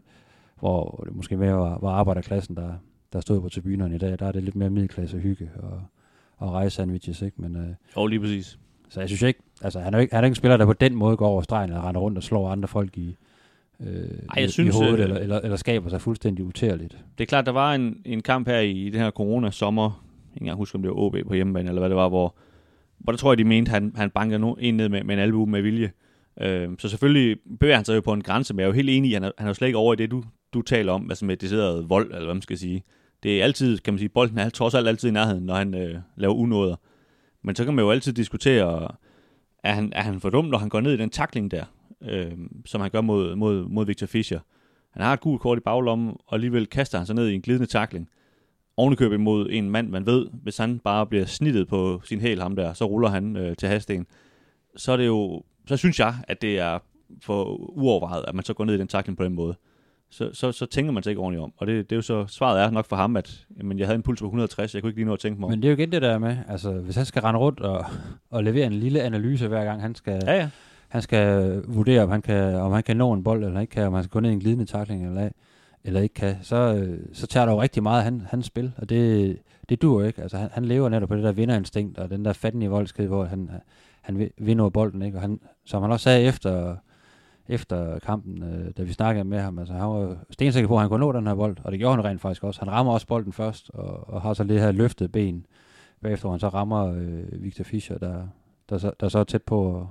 hvor 0.58 1.02
det 1.06 1.16
måske 1.16 1.36
mere 1.36 1.54
var, 1.54 1.78
var 1.78 1.90
arbejderklassen, 1.90 2.56
der, 2.56 2.72
der 3.12 3.20
stod 3.20 3.40
på 3.40 3.48
tribunerne 3.48 3.94
i 3.94 3.98
dag. 3.98 4.18
Der 4.18 4.26
er 4.26 4.32
det 4.32 4.42
lidt 4.42 4.56
mere 4.56 4.70
middelklasse 4.70 5.18
hygge 5.18 5.50
og, 5.56 5.82
og 6.36 6.52
rejse 6.52 6.76
sandwiches, 6.76 7.22
ikke? 7.22 7.42
Men, 7.42 7.56
øh, 7.56 7.68
jo, 7.96 8.06
lige 8.06 8.20
præcis. 8.20 8.58
Så 8.88 9.00
jeg 9.00 9.08
synes 9.08 9.22
ikke, 9.22 9.40
altså 9.62 9.80
han 9.80 9.94
er 9.94 9.98
ikke, 9.98 10.14
han 10.14 10.24
er 10.24 10.26
ikke 10.26 10.32
en 10.32 10.36
spiller, 10.36 10.56
der 10.56 10.66
på 10.66 10.72
den 10.72 10.94
måde 10.94 11.16
går 11.16 11.28
over 11.28 11.42
stregen 11.42 11.72
og 11.72 11.84
render 11.84 12.00
rundt 12.00 12.18
og 12.18 12.22
slår 12.24 12.50
andre 12.50 12.68
folk 12.68 12.98
i, 12.98 13.16
øh, 13.86 14.18
Ej, 14.36 14.42
jeg 14.42 14.50
synes, 14.50 14.76
i 14.76 14.78
hovedet, 14.78 14.98
øh, 14.98 15.04
eller, 15.04 15.16
eller, 15.16 15.40
eller 15.40 15.56
skaber 15.56 15.88
sig 15.90 16.00
fuldstændig 16.00 16.44
utærligt. 16.44 16.98
Det 17.18 17.24
er 17.24 17.26
klart, 17.26 17.46
der 17.46 17.52
var 17.52 17.74
en, 17.74 18.02
en 18.04 18.22
kamp 18.22 18.48
her 18.48 18.58
i, 18.58 18.70
i 18.70 18.90
den 18.90 19.00
her 19.00 19.10
corona-sommer, 19.10 20.04
jeg 20.34 20.38
kan 20.38 20.46
ikke 20.46 20.56
huske, 20.56 20.76
om 20.76 20.82
det 20.82 20.88
var 20.88 20.96
OB 20.96 21.16
på 21.28 21.34
hjemmebane, 21.34 21.68
eller 21.68 21.80
hvad 21.80 21.88
det 21.88 21.96
var, 21.96 22.08
hvor, 22.08 22.36
hvor 22.98 23.12
der 23.12 23.16
tror 23.16 23.32
jeg, 23.32 23.38
de 23.38 23.44
mente, 23.44 23.70
han, 23.70 23.92
han 23.96 24.10
bankede 24.10 24.38
no, 24.38 24.54
en 24.58 24.76
ned 24.76 24.88
med, 24.88 25.04
med 25.04 25.14
en 25.14 25.20
albu 25.20 25.46
med 25.46 25.62
vilje. 25.62 25.90
Øh, 26.40 26.68
så 26.78 26.88
selvfølgelig 26.88 27.36
bevæger 27.60 27.76
han 27.76 27.84
sig 27.84 27.96
jo 27.96 28.00
på 28.00 28.12
en 28.12 28.22
grænse, 28.22 28.54
men 28.54 28.60
jeg 28.60 28.64
er 28.64 28.68
jo 28.68 28.74
helt 28.74 28.90
enig 28.90 29.10
i, 29.10 29.14
han 29.14 29.24
er, 29.24 29.30
han 29.38 29.46
er 29.46 29.50
jo 29.50 29.54
slet 29.54 29.68
ikke 29.68 29.78
over 29.78 29.92
i 29.92 29.96
det, 29.96 30.10
du, 30.10 30.24
du 30.54 30.62
taler 30.62 30.92
om, 30.92 31.10
altså 31.10 31.24
med 31.24 31.36
decideret 31.36 31.88
vold, 31.88 32.06
eller 32.06 32.24
hvad 32.24 32.34
man 32.34 32.42
skal 32.42 32.58
sige. 32.58 32.82
Det 33.22 33.40
er 33.40 33.44
altid, 33.44 33.78
kan 33.78 33.94
man 33.94 33.98
sige, 33.98 34.08
bolden 34.08 34.38
er 34.38 34.48
trods 34.48 34.74
alt 34.74 34.88
altid 34.88 35.08
i 35.08 35.12
nærheden, 35.12 35.46
når 35.46 35.54
han 35.54 35.74
øh, 35.74 35.98
laver 36.16 36.34
unåder. 36.34 36.76
Men 37.42 37.54
så 37.54 37.64
kan 37.64 37.74
man 37.74 37.84
jo 37.84 37.90
altid 37.90 38.12
diskutere, 38.12 38.88
er 39.64 39.72
han, 39.72 39.92
er 39.96 40.02
han 40.02 40.20
for 40.20 40.30
dum, 40.30 40.44
når 40.44 40.58
han 40.58 40.68
går 40.68 40.80
ned 40.80 40.92
i 40.92 40.96
den 40.96 41.10
takling 41.10 41.50
der? 41.50 41.64
Øh, 42.02 42.32
som 42.66 42.80
han 42.80 42.90
gør 42.90 43.00
mod, 43.00 43.36
mod, 43.36 43.68
mod 43.68 43.86
Victor 43.86 44.06
Fischer. 44.06 44.40
Han 44.90 45.02
har 45.02 45.12
et 45.12 45.20
gult 45.20 45.40
kort 45.40 45.58
i 45.58 45.60
baglommen, 45.60 46.16
og 46.26 46.34
alligevel 46.34 46.66
kaster 46.66 46.98
han 46.98 47.06
sig 47.06 47.14
ned 47.14 47.28
i 47.28 47.34
en 47.34 47.40
glidende 47.40 47.66
takling. 47.66 48.08
Ovenikøbet 48.76 49.20
mod 49.20 49.48
en 49.50 49.70
mand, 49.70 49.88
man 49.88 50.06
ved, 50.06 50.26
hvis 50.42 50.56
han 50.56 50.78
bare 50.78 51.06
bliver 51.06 51.24
snittet 51.24 51.68
på 51.68 52.00
sin 52.04 52.20
hæl 52.20 52.40
ham 52.40 52.56
der, 52.56 52.72
så 52.72 52.84
ruller 52.84 53.08
han 53.08 53.36
øh, 53.36 53.56
til 53.56 53.68
hasten. 53.68 54.06
Så 54.76 54.92
er 54.92 54.96
det 54.96 55.06
jo, 55.06 55.42
så 55.66 55.76
synes 55.76 55.98
jeg, 55.98 56.14
at 56.28 56.42
det 56.42 56.58
er 56.58 56.78
for 57.22 57.44
uovervejet, 57.78 58.24
at 58.28 58.34
man 58.34 58.44
så 58.44 58.54
går 58.54 58.64
ned 58.64 58.74
i 58.74 58.78
den 58.78 58.88
takling 58.88 59.16
på 59.16 59.24
den 59.24 59.34
måde. 59.34 59.54
Så, 60.10 60.30
så, 60.32 60.52
så 60.52 60.66
tænker 60.66 60.92
man 60.92 61.02
sig 61.02 61.10
ikke 61.10 61.20
ordentligt 61.20 61.42
om. 61.42 61.52
Og 61.56 61.66
det, 61.66 61.90
det 61.90 61.96
er 61.96 61.96
jo 61.96 62.02
så, 62.02 62.26
svaret 62.26 62.62
er 62.62 62.70
nok 62.70 62.86
for 62.86 62.96
ham, 62.96 63.16
at 63.16 63.46
jamen, 63.58 63.78
jeg 63.78 63.86
havde 63.86 63.96
en 63.96 64.02
puls 64.02 64.20
på 64.20 64.26
160, 64.26 64.74
jeg 64.74 64.82
kunne 64.82 64.90
ikke 64.90 64.98
lige 64.98 65.06
nå 65.06 65.12
at 65.12 65.18
tænke 65.18 65.40
mig 65.40 65.46
om. 65.46 65.50
Men 65.50 65.62
det 65.62 65.68
er 65.68 65.72
jo 65.72 65.76
igen 65.76 65.92
det 65.92 66.02
der 66.02 66.18
med, 66.18 66.36
altså 66.48 66.72
hvis 66.72 66.96
han 66.96 67.04
skal 67.04 67.22
rende 67.22 67.40
rundt 67.40 67.60
og, 67.60 67.84
og 68.30 68.44
levere 68.44 68.66
en 68.66 68.72
lille 68.72 69.02
analyse 69.02 69.48
hver 69.48 69.64
gang 69.64 69.82
han 69.82 69.94
skal, 69.94 70.22
ja, 70.26 70.32
ja 70.32 70.50
han 70.90 71.02
skal 71.02 71.62
vurdere, 71.66 72.02
om 72.02 72.10
han 72.10 72.22
kan, 72.22 72.54
om 72.54 72.72
han 72.72 72.82
kan 72.82 72.96
nå 72.96 73.12
en 73.12 73.24
bold, 73.24 73.44
eller 73.44 73.60
ikke 73.60 73.70
kan, 73.70 73.86
om 73.86 73.92
han 73.92 74.02
skal 74.02 74.12
gå 74.12 74.20
ned 74.20 74.30
i 74.30 74.32
en 74.32 74.40
glidende 74.40 74.64
takling, 74.64 75.06
eller, 75.06 75.28
eller 75.84 76.00
ikke 76.00 76.14
kan, 76.14 76.36
så, 76.42 76.56
øh, 76.56 76.98
så 77.12 77.26
tager 77.26 77.46
der 77.46 77.52
jo 77.52 77.62
rigtig 77.62 77.82
meget 77.82 77.98
af 77.98 78.04
han, 78.04 78.20
hans 78.30 78.46
spil, 78.46 78.72
og 78.76 78.88
det, 78.88 79.38
det 79.68 79.82
dur 79.82 80.02
ikke. 80.02 80.22
Altså, 80.22 80.36
han, 80.36 80.48
han 80.52 80.64
lever 80.64 80.88
netop 80.88 81.08
på 81.08 81.16
det 81.16 81.24
der 81.24 81.32
vinderinstinkt, 81.32 81.98
og 81.98 82.10
den 82.10 82.24
der 82.24 82.32
fattige 82.32 82.70
voldsked, 82.70 83.06
hvor 83.06 83.24
han, 83.24 83.50
han 84.00 84.30
vinder 84.38 84.68
bolden, 84.68 85.02
ikke? 85.02 85.18
Og 85.18 85.22
han, 85.22 85.40
som 85.64 85.82
han 85.82 85.92
også 85.92 86.04
sagde 86.04 86.22
efter, 86.22 86.76
efter 87.48 87.98
kampen, 87.98 88.42
øh, 88.42 88.72
da 88.78 88.82
vi 88.82 88.92
snakkede 88.92 89.24
med 89.24 89.38
ham, 89.38 89.58
altså 89.58 89.74
han 89.74 89.88
var 89.88 90.16
stensikker 90.30 90.68
på, 90.68 90.74
at 90.74 90.80
han 90.80 90.88
kunne 90.88 91.00
nå 91.00 91.12
den 91.12 91.26
her 91.26 91.34
bold, 91.34 91.56
og 91.64 91.72
det 91.72 91.78
gjorde 91.78 91.96
han 91.96 92.04
rent 92.04 92.20
faktisk 92.20 92.44
også. 92.44 92.60
Han 92.60 92.70
rammer 92.70 92.92
også 92.92 93.06
bolden 93.06 93.32
først, 93.32 93.70
og, 93.74 94.08
og 94.08 94.22
har 94.22 94.34
så 94.34 94.44
det 94.44 94.60
her 94.60 94.72
løftet 94.72 95.12
ben, 95.12 95.46
bagefter 96.02 96.30
han 96.30 96.40
så 96.40 96.48
rammer 96.48 96.86
øh, 96.86 97.42
Victor 97.42 97.64
Fischer, 97.64 97.98
der, 97.98 98.26
der, 98.70 98.78
så, 98.78 98.92
der 99.00 99.08
så 99.08 99.18
er 99.18 99.24
tæt 99.24 99.42
på 99.42 99.88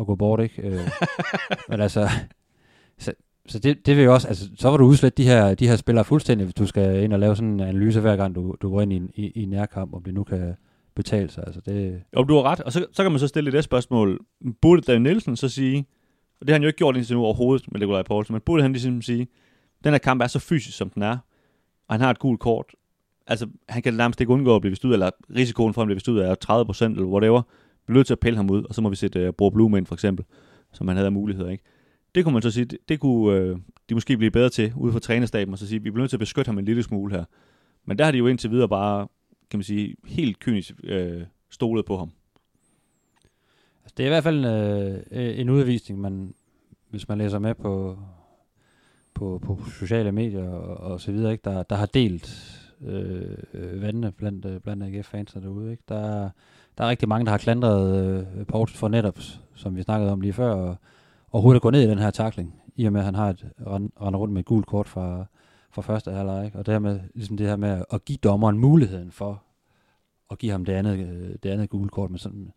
at 0.00 0.06
gå 0.06 0.14
bort, 0.14 0.40
ikke? 0.40 0.62
Øh, 0.62 0.80
men 1.68 1.80
altså, 1.80 2.08
så, 2.98 3.12
så 3.46 3.58
det, 3.58 3.86
det 3.86 3.96
vil 3.96 4.04
jo 4.04 4.14
også, 4.14 4.28
altså, 4.28 4.50
så 4.56 4.70
var 4.70 4.76
du 4.76 4.84
udslet 4.84 5.18
de 5.18 5.24
her, 5.24 5.54
de 5.54 5.68
her 5.68 5.76
spillere 5.76 6.04
fuldstændig, 6.04 6.44
hvis 6.44 6.54
du 6.54 6.66
skal 6.66 7.02
ind 7.02 7.12
og 7.12 7.18
lave 7.18 7.36
sådan 7.36 7.48
en 7.48 7.60
analyse 7.60 8.00
hver 8.00 8.16
gang, 8.16 8.34
du, 8.34 8.56
du 8.62 8.70
går 8.70 8.80
ind 8.80 8.92
i 8.92 8.96
en, 8.96 9.10
i, 9.14 9.32
i 9.34 9.42
en 9.42 9.48
nærkamp, 9.48 9.94
om 9.94 10.02
det 10.02 10.14
nu 10.14 10.24
kan 10.24 10.54
betale 10.96 11.30
sig. 11.30 11.44
Altså, 11.46 11.60
det... 11.60 12.02
Jo, 12.16 12.24
du 12.24 12.34
har 12.34 12.42
ret, 12.42 12.60
og 12.60 12.72
så, 12.72 12.86
så 12.92 13.02
kan 13.02 13.12
man 13.12 13.18
så 13.18 13.28
stille 13.28 13.52
det 13.52 13.64
spørgsmål. 13.64 14.20
Burde 14.62 14.82
David 14.82 15.00
Nielsen 15.00 15.36
så 15.36 15.48
sige, 15.48 15.86
og 16.40 16.46
det 16.46 16.50
har 16.50 16.54
han 16.54 16.62
jo 16.62 16.66
ikke 16.66 16.76
gjort 16.76 16.96
indtil 16.96 17.16
nu 17.16 17.24
overhovedet 17.24 17.72
med 17.72 17.80
Nikolaj 17.80 18.02
Poulsen, 18.02 18.32
men 18.32 18.42
burde 18.46 18.62
han 18.62 18.72
ligesom 18.72 19.02
sige, 19.02 19.28
den 19.84 19.92
her 19.92 19.98
kamp 19.98 20.22
er 20.22 20.26
så 20.26 20.38
fysisk, 20.38 20.76
som 20.76 20.90
den 20.90 21.02
er, 21.02 21.16
og 21.88 21.94
han 21.94 22.00
har 22.00 22.10
et 22.10 22.18
gult 22.18 22.40
kort, 22.40 22.74
altså 23.26 23.46
han 23.68 23.82
kan 23.82 23.94
nærmest 23.94 24.20
ikke 24.20 24.32
undgå 24.32 24.54
at 24.54 24.60
blive 24.60 24.70
vist 24.70 24.84
ud, 24.84 24.92
eller 24.92 25.10
risikoen 25.36 25.74
for 25.74 25.80
at 25.80 25.82
han 25.82 25.86
bliver 25.86 25.96
vist 25.96 26.08
ud 26.08 26.18
er 26.18 26.84
30% 26.84 26.84
eller 26.84 27.04
whatever, 27.04 27.42
bliver 27.88 27.98
nødt 27.98 28.06
til 28.06 28.14
at 28.14 28.20
pille 28.20 28.36
ham 28.36 28.50
ud, 28.50 28.64
og 28.64 28.74
så 28.74 28.80
må 28.80 28.88
vi 28.88 28.96
sætte 28.96 29.28
uh, 29.28 29.34
Bror 29.34 29.50
Blume 29.50 29.78
ind 29.78 29.86
for 29.86 29.94
eksempel, 29.94 30.24
som 30.72 30.88
han 30.88 30.96
havde 30.96 31.06
af 31.06 31.12
muligheder, 31.12 31.50
ikke? 31.50 31.64
Det 32.14 32.24
kunne 32.24 32.32
man 32.32 32.42
så 32.42 32.50
sige, 32.50 32.64
det, 32.64 32.78
det 32.88 33.00
kunne 33.00 33.52
uh, 33.52 33.58
de 33.88 33.94
måske 33.94 34.16
blive 34.16 34.30
bedre 34.30 34.48
til 34.48 34.72
ude 34.76 34.92
for 34.92 34.98
trænerstaben, 34.98 35.52
og 35.52 35.58
så 35.58 35.66
sige, 35.66 35.82
vi 35.82 35.90
bliver 35.90 36.02
nødt 36.02 36.10
til 36.10 36.16
at 36.16 36.20
beskytte 36.20 36.48
ham 36.48 36.58
en 36.58 36.64
lille 36.64 36.82
smule 36.82 37.14
her. 37.14 37.24
Men 37.84 37.98
der 37.98 38.04
har 38.04 38.12
de 38.12 38.18
jo 38.18 38.26
indtil 38.26 38.50
videre 38.50 38.68
bare, 38.68 39.08
kan 39.50 39.58
man 39.58 39.64
sige, 39.64 39.94
helt 40.06 40.38
kynisk 40.38 40.74
uh, 40.84 41.22
stolet 41.50 41.84
på 41.84 41.96
ham. 41.96 42.10
Altså, 43.84 43.94
det 43.96 44.02
er 44.02 44.06
i 44.06 44.10
hvert 44.10 44.24
fald 44.24 44.38
en, 44.38 45.02
øh, 45.18 45.38
en 45.38 45.50
udvisning, 45.50 46.00
man, 46.00 46.34
hvis 46.90 47.08
man 47.08 47.18
læser 47.18 47.38
med 47.38 47.54
på, 47.54 47.98
på, 49.14 49.40
på 49.44 49.58
sociale 49.78 50.12
medier 50.12 50.48
og, 50.48 50.92
og 50.92 51.00
så 51.00 51.12
videre, 51.12 51.32
ikke, 51.32 51.50
der, 51.50 51.62
der 51.62 51.76
har 51.76 51.86
delt 51.86 52.58
øh, 52.80 53.82
vandene 53.82 54.12
blandt, 54.12 54.62
blandt 54.62 54.82
AGF-fansene 54.82 55.42
derude. 55.42 55.70
Ikke? 55.70 55.82
Der, 55.88 56.30
der 56.78 56.84
er 56.84 56.88
rigtig 56.88 57.08
mange, 57.08 57.24
der 57.24 57.30
har 57.30 57.38
klandret 57.38 58.04
øh, 58.04 58.46
Poulsen 58.46 58.78
for 58.78 58.88
netop, 58.88 59.18
som 59.54 59.76
vi 59.76 59.82
snakkede 59.82 60.12
om 60.12 60.20
lige 60.20 60.32
før, 60.32 60.54
og 60.54 60.76
overhovedet 61.32 61.58
at 61.58 61.62
gå 61.62 61.70
ned 61.70 61.82
i 61.82 61.90
den 61.90 61.98
her 61.98 62.10
takling, 62.10 62.54
i 62.76 62.84
og 62.84 62.92
med 62.92 63.00
at 63.00 63.04
han 63.04 63.14
har 63.14 63.30
et 63.30 63.50
render 64.00 64.18
rundt 64.18 64.34
med 64.34 64.40
et 64.40 64.46
gult 64.46 64.66
kort 64.66 64.88
fra, 64.88 65.24
fra 65.70 65.82
første 65.82 66.10
halvleg. 66.10 66.44
Ikke? 66.44 66.58
Og 66.58 66.66
dermed 66.66 67.00
ligesom 67.14 67.36
det 67.36 67.46
her 67.46 67.56
med 67.56 67.84
at 67.92 68.04
give 68.04 68.18
dommeren 68.22 68.58
muligheden 68.58 69.10
for 69.10 69.42
at 70.30 70.38
give 70.38 70.52
ham 70.52 70.64
det 70.64 70.72
andet, 70.72 70.98
øh, 70.98 71.36
det 71.42 71.50
andet 71.50 71.70
gule 71.70 71.88
kort. 71.88 72.10
Men, 72.10 72.18
sådan, 72.18 72.52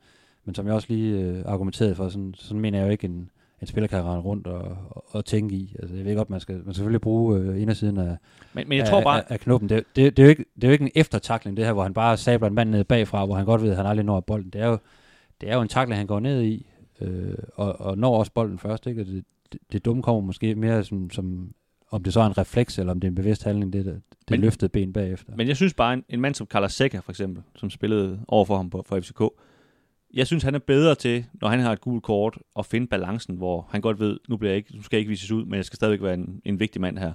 men 0.45 0.55
som 0.55 0.65
jeg 0.65 0.75
også 0.75 0.87
lige 0.89 1.19
øh, 1.19 1.43
argumenterede 1.45 1.95
for, 1.95 2.09
sådan, 2.09 2.33
sådan 2.37 2.61
mener 2.61 2.79
jeg 2.79 2.85
jo 2.85 2.91
ikke, 2.91 3.05
en, 3.05 3.29
en 3.61 3.67
spiller 3.67 3.87
kan 3.87 4.03
rende 4.03 4.21
rundt 4.21 4.47
og, 4.47 4.77
og, 4.89 5.05
og 5.07 5.25
tænke 5.25 5.55
i. 5.55 5.75
Altså, 5.79 5.95
jeg 5.95 6.05
ved 6.05 6.15
godt, 6.15 6.29
man 6.29 6.39
skal, 6.39 6.55
man 6.55 6.63
skal 6.63 6.75
selvfølgelig 6.75 7.01
bruge 7.01 7.39
øh, 7.39 7.61
indersiden 7.61 7.97
af, 7.97 8.17
men, 8.53 8.69
men 8.69 8.77
jeg 8.77 8.85
af, 8.85 8.91
tror 8.91 9.01
bare... 9.03 9.19
af, 9.19 9.25
af 9.29 9.39
knoppen. 9.39 9.69
Det, 9.69 9.83
det, 9.95 10.17
det, 10.17 10.23
er 10.23 10.27
jo 10.27 10.29
ikke, 10.29 10.45
det 10.55 10.63
er 10.63 10.67
jo 10.67 10.71
ikke 10.71 10.85
en 10.85 10.91
eftertakling, 10.95 11.57
det 11.57 11.65
her, 11.65 11.73
hvor 11.73 11.83
han 11.83 11.93
bare 11.93 12.17
sabler 12.17 12.47
en 12.47 12.55
mand 12.55 12.69
ned 12.69 12.83
bagfra, 12.83 13.25
hvor 13.25 13.35
han 13.35 13.45
godt 13.45 13.61
ved, 13.61 13.71
at 13.71 13.77
han 13.77 13.85
aldrig 13.85 14.05
når 14.05 14.19
bolden. 14.19 14.49
Det 14.49 14.61
er 14.61 14.67
jo, 14.67 14.77
det 15.41 15.49
er 15.49 15.55
jo 15.55 15.61
en 15.61 15.67
takling, 15.67 15.97
han 15.97 16.07
går 16.07 16.19
ned 16.19 16.43
i, 16.43 16.67
øh, 17.01 17.33
og, 17.55 17.81
og 17.81 17.97
når 17.97 18.17
også 18.17 18.31
bolden 18.31 18.59
først. 18.59 18.87
Ikke? 18.87 19.01
Og 19.01 19.07
det, 19.07 19.23
det, 19.51 19.59
det 19.71 19.85
dumme 19.85 20.03
kommer 20.03 20.21
måske 20.21 20.55
mere 20.55 20.83
som, 20.83 21.09
som 21.09 21.53
om 21.91 22.03
det 22.03 22.13
så 22.13 22.19
er 22.19 22.25
en 22.25 22.37
refleks, 22.37 22.79
eller 22.79 22.93
om 22.93 22.99
det 22.99 23.07
er 23.07 23.11
en 23.11 23.15
bevidst 23.15 23.43
handling, 23.43 23.73
det, 23.73 23.85
det 23.85 24.01
men, 24.29 24.39
løftede 24.39 24.69
ben 24.69 24.93
bagefter. 24.93 25.33
Men 25.35 25.47
jeg 25.47 25.55
synes 25.55 25.73
bare, 25.73 25.93
en, 25.93 26.03
en 26.09 26.21
mand 26.21 26.35
som 26.35 26.47
Carlos 26.47 26.73
Seca 26.73 26.99
for 26.99 27.11
eksempel, 27.11 27.43
som 27.55 27.69
spillede 27.69 28.19
over 28.27 28.45
for 28.45 28.57
ham 28.57 28.69
på, 28.69 28.83
for 28.85 28.99
FCK, 28.99 29.21
jeg 30.13 30.27
synes, 30.27 30.43
han 30.43 30.55
er 30.55 30.59
bedre 30.59 30.95
til, 30.95 31.25
når 31.33 31.47
han 31.47 31.59
har 31.59 31.71
et 31.71 31.81
gult 31.81 32.03
kort, 32.03 32.37
at 32.59 32.65
finde 32.65 32.87
balancen, 32.87 33.35
hvor 33.35 33.67
han 33.71 33.81
godt 33.81 33.99
ved, 33.99 34.19
nu, 34.29 34.37
bliver 34.37 34.51
jeg 34.51 34.57
ikke, 34.57 34.75
nu 34.75 34.81
skal 34.81 34.97
jeg 34.97 34.99
ikke 34.99 35.09
vises 35.09 35.31
ud, 35.31 35.45
men 35.45 35.55
jeg 35.55 35.65
skal 35.65 35.75
stadigvæk 35.75 36.01
være 36.01 36.13
en, 36.13 36.41
en 36.45 36.59
vigtig 36.59 36.81
mand 36.81 36.97
her. 36.97 37.13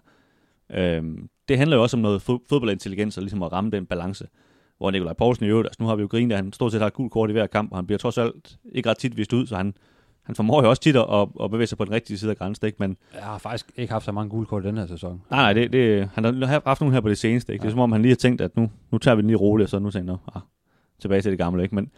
Øhm, 0.71 1.29
det 1.49 1.59
handler 1.59 1.77
jo 1.77 1.83
også 1.83 1.97
om 1.97 2.01
noget 2.01 2.23
fodboldintelligens, 2.23 3.17
og 3.17 3.23
ligesom 3.23 3.43
at 3.43 3.53
ramme 3.53 3.71
den 3.71 3.87
balance. 3.87 4.27
Hvor 4.79 4.91
Nikolaj 4.91 5.13
Poulsen 5.13 5.47
i 5.47 5.49
øvrigt, 5.49 5.67
altså 5.67 5.83
nu 5.83 5.89
har 5.89 5.97
vi 5.97 6.03
jo 6.03 6.09
grinet, 6.09 6.33
at 6.33 6.43
han 6.43 6.53
stort 6.53 6.73
set 6.73 6.81
har 6.81 6.87
et 6.87 6.93
gult 6.93 7.13
kort 7.13 7.31
i 7.31 7.33
hver 7.33 7.47
kamp, 7.47 7.71
og 7.73 7.79
han 7.79 7.87
bliver 7.87 7.99
trods 7.99 8.19
alt 8.19 8.59
ikke 8.73 8.91
ret 8.91 8.99
tit 8.99 9.17
vist 9.17 9.33
ud, 9.33 9.47
så 9.47 9.57
han, 9.57 9.75
han 10.23 10.35
formår 10.35 10.63
jo 10.63 10.69
også 10.69 10.83
tit 10.83 10.97
at, 10.97 11.29
at 11.43 11.51
bevæge 11.51 11.67
sig 11.67 11.79
på 11.79 11.85
den 11.85 11.93
rigtige 11.93 12.19
side 12.19 12.31
af 12.31 12.37
grænsen, 12.37 12.67
ikke? 12.67 12.77
Men, 12.81 12.97
jeg 13.15 13.23
har 13.23 13.39
faktisk 13.39 13.73
ikke 13.77 13.93
haft 13.93 14.05
så 14.05 14.13
mange 14.13 14.31
gule 14.31 14.47
kort 14.47 14.65
i 14.65 14.67
den 14.67 14.77
her 14.77 14.87
sæson. 14.87 15.23
Nej, 15.31 15.43
nej, 15.43 15.53
det, 15.53 15.73
det, 15.73 16.09
han 16.15 16.25
har 16.25 16.61
haft 16.67 16.81
nogle 16.81 16.95
her 16.95 17.01
på 17.01 17.09
det 17.09 17.19
seneste, 17.19 17.53
ikke? 17.53 17.63
Ja. 17.63 17.67
Det 17.67 17.71
er 17.71 17.73
som 17.73 17.81
om, 17.81 17.93
han 17.93 18.03
lige 18.03 18.13
har 18.13 18.17
tænkt, 18.17 18.41
at 18.41 18.57
nu, 18.57 18.71
nu 18.91 18.99
tager 18.99 19.15
vi 19.15 19.23
den 19.23 19.29
lige 19.31 19.39
roligt, 19.39 19.67
og 19.67 19.71
så 19.71 19.79
nu 19.79 19.91
tænker 19.91 20.13
jeg, 20.13 20.33
ah, 20.35 20.43
tilbage 20.99 21.23
til 21.23 21.31
det 21.31 21.39
gamle, 21.39 21.63
ikke? 21.63 21.75
Men, 21.75 21.91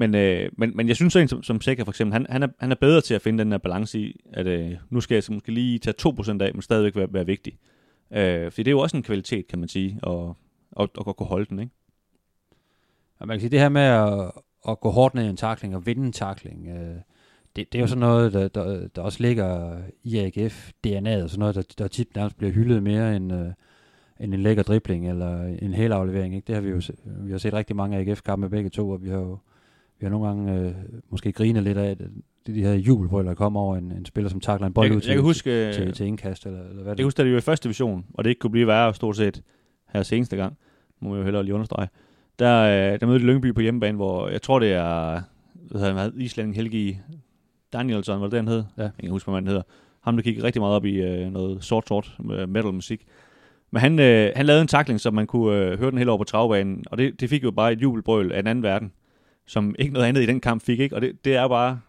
men, 0.00 0.14
øh, 0.14 0.50
men, 0.56 0.76
men 0.76 0.88
jeg 0.88 0.96
synes 0.96 1.12
så 1.12 1.18
en 1.18 1.28
som, 1.28 1.42
som 1.42 1.60
Seca 1.60 1.82
for 1.82 1.92
eksempel, 1.92 2.12
han, 2.12 2.26
han, 2.28 2.42
er, 2.42 2.48
han 2.58 2.70
er 2.70 2.74
bedre 2.74 3.00
til 3.00 3.14
at 3.14 3.22
finde 3.22 3.44
den 3.44 3.52
her 3.52 3.58
balance 3.58 3.98
i, 3.98 4.20
at 4.32 4.46
øh, 4.46 4.72
nu 4.90 5.00
skal 5.00 5.14
jeg 5.14 5.22
så 5.22 5.32
måske 5.32 5.52
lige 5.52 5.78
tage 5.78 5.94
2% 6.08 6.30
af, 6.30 6.54
men 6.54 6.62
stadigvæk 6.62 6.96
være, 6.96 7.12
være 7.12 7.26
vigtig. 7.26 7.58
Øh, 8.10 8.50
fordi 8.50 8.62
det 8.62 8.68
er 8.68 8.72
jo 8.72 8.78
også 8.78 8.96
en 8.96 9.02
kvalitet, 9.02 9.48
kan 9.48 9.58
man 9.58 9.68
sige, 9.68 10.00
at, 10.02 10.08
og, 10.08 10.36
at, 10.80 10.88
og 10.96 11.16
kunne 11.16 11.26
holde 11.26 11.46
den, 11.46 11.58
ikke? 11.58 11.72
Ja, 13.20 13.24
man 13.26 13.34
kan 13.34 13.40
sige, 13.40 13.50
det 13.50 13.60
her 13.60 13.68
med 13.68 13.82
at, 13.82 14.32
at 14.68 14.80
gå 14.80 14.90
hårdt 14.90 15.14
ned 15.14 15.24
i 15.24 15.28
en 15.28 15.36
takling 15.36 15.76
og 15.76 15.86
vinde 15.86 16.06
en 16.06 16.12
takling, 16.12 16.68
øh, 16.68 16.96
det, 17.56 17.72
det 17.72 17.74
er 17.74 17.80
jo 17.80 17.86
sådan 17.86 18.00
noget, 18.00 18.32
der, 18.32 18.48
der, 18.48 18.88
der 18.88 19.02
også 19.02 19.22
ligger 19.22 19.78
i 20.02 20.18
AGF 20.18 20.70
DNA'et, 20.86 21.28
sådan 21.28 21.38
noget, 21.38 21.54
der, 21.54 21.62
der 21.78 21.88
tit 21.88 22.16
nærmest 22.16 22.38
bliver 22.38 22.52
hyldet 22.52 22.82
mere 22.82 23.16
end, 23.16 23.32
øh, 23.32 23.52
end 24.20 24.34
en 24.34 24.40
lækker 24.40 24.62
dribling 24.62 25.08
eller 25.08 25.44
en 25.62 25.74
hel 25.74 25.92
aflevering. 25.92 26.34
Ikke? 26.34 26.46
Det 26.46 26.54
har 26.54 26.62
vi 26.62 26.70
jo 26.70 26.80
vi 27.04 27.30
har 27.30 27.38
set 27.38 27.52
rigtig 27.52 27.76
mange 27.76 27.98
AGF-kampe 27.98 28.48
begge 28.48 28.70
to, 28.70 28.90
og 28.90 29.02
vi 29.02 29.08
har 29.08 29.18
jo 29.18 29.38
vi 30.00 30.06
har 30.06 30.10
nogle 30.10 30.26
gange 30.26 30.54
øh, 30.54 30.74
måske 31.10 31.32
grinet 31.32 31.62
lidt 31.62 31.78
af 31.78 31.96
det, 31.96 32.10
de 32.46 32.62
her 32.62 32.74
jubelbrøl, 32.74 33.26
der 33.26 33.34
kommer 33.34 33.60
over 33.60 33.76
en, 33.76 33.92
en 33.92 34.06
spiller, 34.06 34.30
som 34.30 34.40
takler 34.40 34.66
en 34.66 34.72
bold 34.72 34.86
jeg, 34.86 34.96
ud 34.96 35.00
til, 35.00 35.08
jeg 35.08 35.16
kan 35.16 35.24
huske, 35.24 35.72
til, 35.72 35.84
til, 35.84 35.92
til 35.92 36.06
indkast. 36.06 36.46
Eller, 36.46 36.60
eller 36.60 36.82
hvad 36.82 36.86
jeg 36.86 36.96
kan 36.96 37.06
huske, 37.06 37.22
at 37.22 37.24
det 37.24 37.32
var 37.32 37.38
i 37.38 37.42
første 37.42 37.64
division, 37.64 38.06
og 38.14 38.24
det 38.24 38.30
ikke 38.30 38.38
kunne 38.38 38.50
blive 38.50 38.66
værre 38.66 38.94
stort 38.94 39.16
set 39.16 39.42
her 39.88 40.02
seneste 40.02 40.36
gang, 40.36 40.56
må 41.00 41.14
jeg 41.14 41.18
jo 41.18 41.24
hellere 41.24 41.42
lige 41.44 41.54
understrege. 41.54 41.88
Der, 42.38 42.62
øh, 42.62 43.00
der 43.00 43.06
mødte 43.06 43.24
Lyngby 43.24 43.54
på 43.54 43.60
hjemmebane, 43.60 43.96
hvor 43.96 44.28
jeg 44.28 44.42
tror, 44.42 44.58
det 44.58 44.72
er 44.72 45.20
hvad 45.70 45.80
hedder 45.80 46.00
han, 46.00 46.12
Islanding 46.16 46.56
Helgi 46.56 46.98
Danielsson, 47.72 48.20
var 48.20 48.26
det, 48.26 48.36
han 48.36 48.48
hed? 48.48 48.64
Ja. 48.76 48.82
Jeg 48.82 48.92
kan 49.00 49.10
huske, 49.10 49.30
hvad 49.30 49.40
han 49.40 49.46
hedder. 49.46 49.62
Ham, 50.00 50.16
der 50.16 50.22
kiggede 50.22 50.46
rigtig 50.46 50.62
meget 50.62 50.76
op 50.76 50.84
i 50.84 50.94
øh, 50.94 51.32
noget 51.32 51.64
sort-sort 51.64 52.16
metal 52.48 52.72
musik. 52.72 53.06
Men 53.70 53.80
han, 53.80 53.98
øh, 53.98 54.32
han 54.36 54.46
lavede 54.46 54.62
en 54.62 54.68
takling, 54.68 55.00
så 55.00 55.10
man 55.10 55.26
kunne 55.26 55.56
øh, 55.56 55.78
høre 55.78 55.90
den 55.90 55.98
hele 55.98 56.10
over 56.10 56.18
på 56.18 56.24
travbanen, 56.24 56.84
og 56.90 56.98
det, 56.98 57.20
det 57.20 57.30
fik 57.30 57.44
jo 57.44 57.50
bare 57.50 57.72
et 57.72 57.82
jubelbrøl 57.82 58.32
af 58.32 58.38
en 58.38 58.46
anden 58.46 58.62
verden, 58.62 58.92
som 59.50 59.74
ikke 59.78 59.92
noget 59.92 60.06
andet 60.06 60.22
i 60.22 60.26
den 60.26 60.40
kamp 60.40 60.62
fik, 60.62 60.80
ikke? 60.80 60.94
Og 60.94 61.00
det, 61.00 61.24
det 61.24 61.36
er 61.36 61.48
bare, 61.48 61.80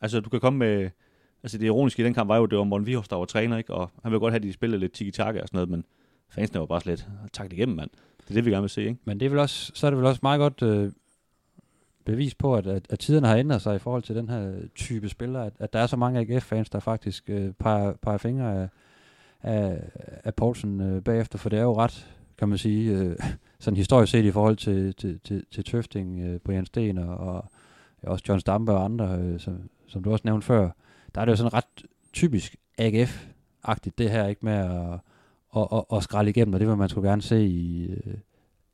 altså 0.00 0.20
du 0.20 0.30
kan 0.30 0.40
komme 0.40 0.58
med, 0.58 0.90
altså 1.42 1.58
det 1.58 1.66
ironiske 1.66 2.02
i 2.02 2.04
den 2.04 2.14
kamp 2.14 2.28
var 2.28 2.36
jo, 2.36 2.46
det 2.46 2.58
var 2.58 2.64
Morten 2.64 2.86
Vihos, 2.86 3.08
der 3.08 3.16
var 3.16 3.24
træner, 3.24 3.58
ikke? 3.58 3.74
Og 3.74 3.90
han 4.02 4.12
ville 4.12 4.20
godt 4.20 4.32
have, 4.32 4.36
at 4.36 4.42
de 4.42 4.52
spillede 4.52 4.80
lidt 4.80 4.92
tiki-taka 4.92 5.40
og 5.40 5.48
sådan 5.48 5.56
noget, 5.56 5.68
men 5.68 5.84
fansene 6.30 6.60
var 6.60 6.66
bare 6.66 6.80
slet, 6.80 7.08
takt 7.32 7.52
igennem, 7.52 7.76
mand. 7.76 7.90
Det 8.20 8.30
er 8.30 8.34
det, 8.34 8.44
vi 8.44 8.50
gerne 8.50 8.62
vil 8.62 8.70
se, 8.70 8.82
ikke? 8.82 9.00
Men 9.04 9.20
det 9.20 9.26
er 9.26 9.30
vel 9.30 9.38
også, 9.38 9.72
så 9.74 9.86
er 9.86 9.90
det 9.90 9.98
vel 9.98 10.06
også 10.06 10.20
meget 10.22 10.38
godt 10.38 10.62
øh, 10.62 10.92
bevis 12.04 12.34
på, 12.34 12.54
at, 12.54 12.66
at, 12.66 12.86
at 12.90 12.98
tiderne 12.98 13.26
har 13.26 13.36
ændret 13.36 13.62
sig 13.62 13.76
i 13.76 13.78
forhold 13.78 14.02
til 14.02 14.16
den 14.16 14.28
her 14.28 14.52
type 14.74 15.08
spillere, 15.08 15.46
at, 15.46 15.52
at 15.58 15.72
der 15.72 15.78
er 15.78 15.86
så 15.86 15.96
mange 15.96 16.20
AGF-fans, 16.20 16.70
der 16.70 16.80
faktisk 16.80 17.30
øh, 17.30 17.52
peger, 17.52 17.92
peger 17.92 18.18
fingre 18.18 18.62
af, 18.62 18.68
af, 19.42 19.82
af 20.24 20.34
Poulsen 20.34 20.80
øh, 20.80 21.02
bagefter, 21.02 21.38
for 21.38 21.48
det 21.48 21.58
er 21.58 21.62
jo 21.62 21.78
ret, 21.78 22.06
kan 22.38 22.48
man 22.48 22.58
sige, 22.58 22.98
øh, 22.98 23.16
sådan 23.60 23.76
historisk 23.76 24.12
set 24.12 24.24
i 24.24 24.30
forhold 24.30 24.56
til, 24.56 24.94
til, 24.94 25.20
til, 25.24 25.44
til 25.50 25.64
Tøfting, 25.64 26.20
øh, 26.20 26.40
Brian 26.40 26.66
Sten 26.66 26.98
og, 26.98 27.16
og 27.16 27.44
også 28.02 28.24
John 28.28 28.40
Stampe 28.40 28.72
og 28.72 28.84
andre, 28.84 29.18
øh, 29.20 29.40
som, 29.40 29.70
som 29.86 30.02
du 30.02 30.12
også 30.12 30.22
nævnte 30.24 30.46
før, 30.46 30.70
der 31.14 31.20
er 31.20 31.24
det 31.24 31.32
jo 31.32 31.36
sådan 31.36 31.54
ret 31.54 31.86
typisk 32.12 32.56
AGF-agtigt 32.80 33.98
det 33.98 34.10
her, 34.10 34.26
ikke 34.26 34.44
med 34.44 34.52
at, 34.52 35.00
at, 35.56 35.68
at, 35.72 35.84
at 35.92 36.02
skralde 36.02 36.30
igennem, 36.30 36.54
og 36.54 36.60
det 36.60 36.68
vil 36.68 36.76
man 36.76 36.88
skulle 36.88 37.08
gerne 37.08 37.22
se 37.22 37.46
i, 37.46 37.86
øh, 37.90 38.14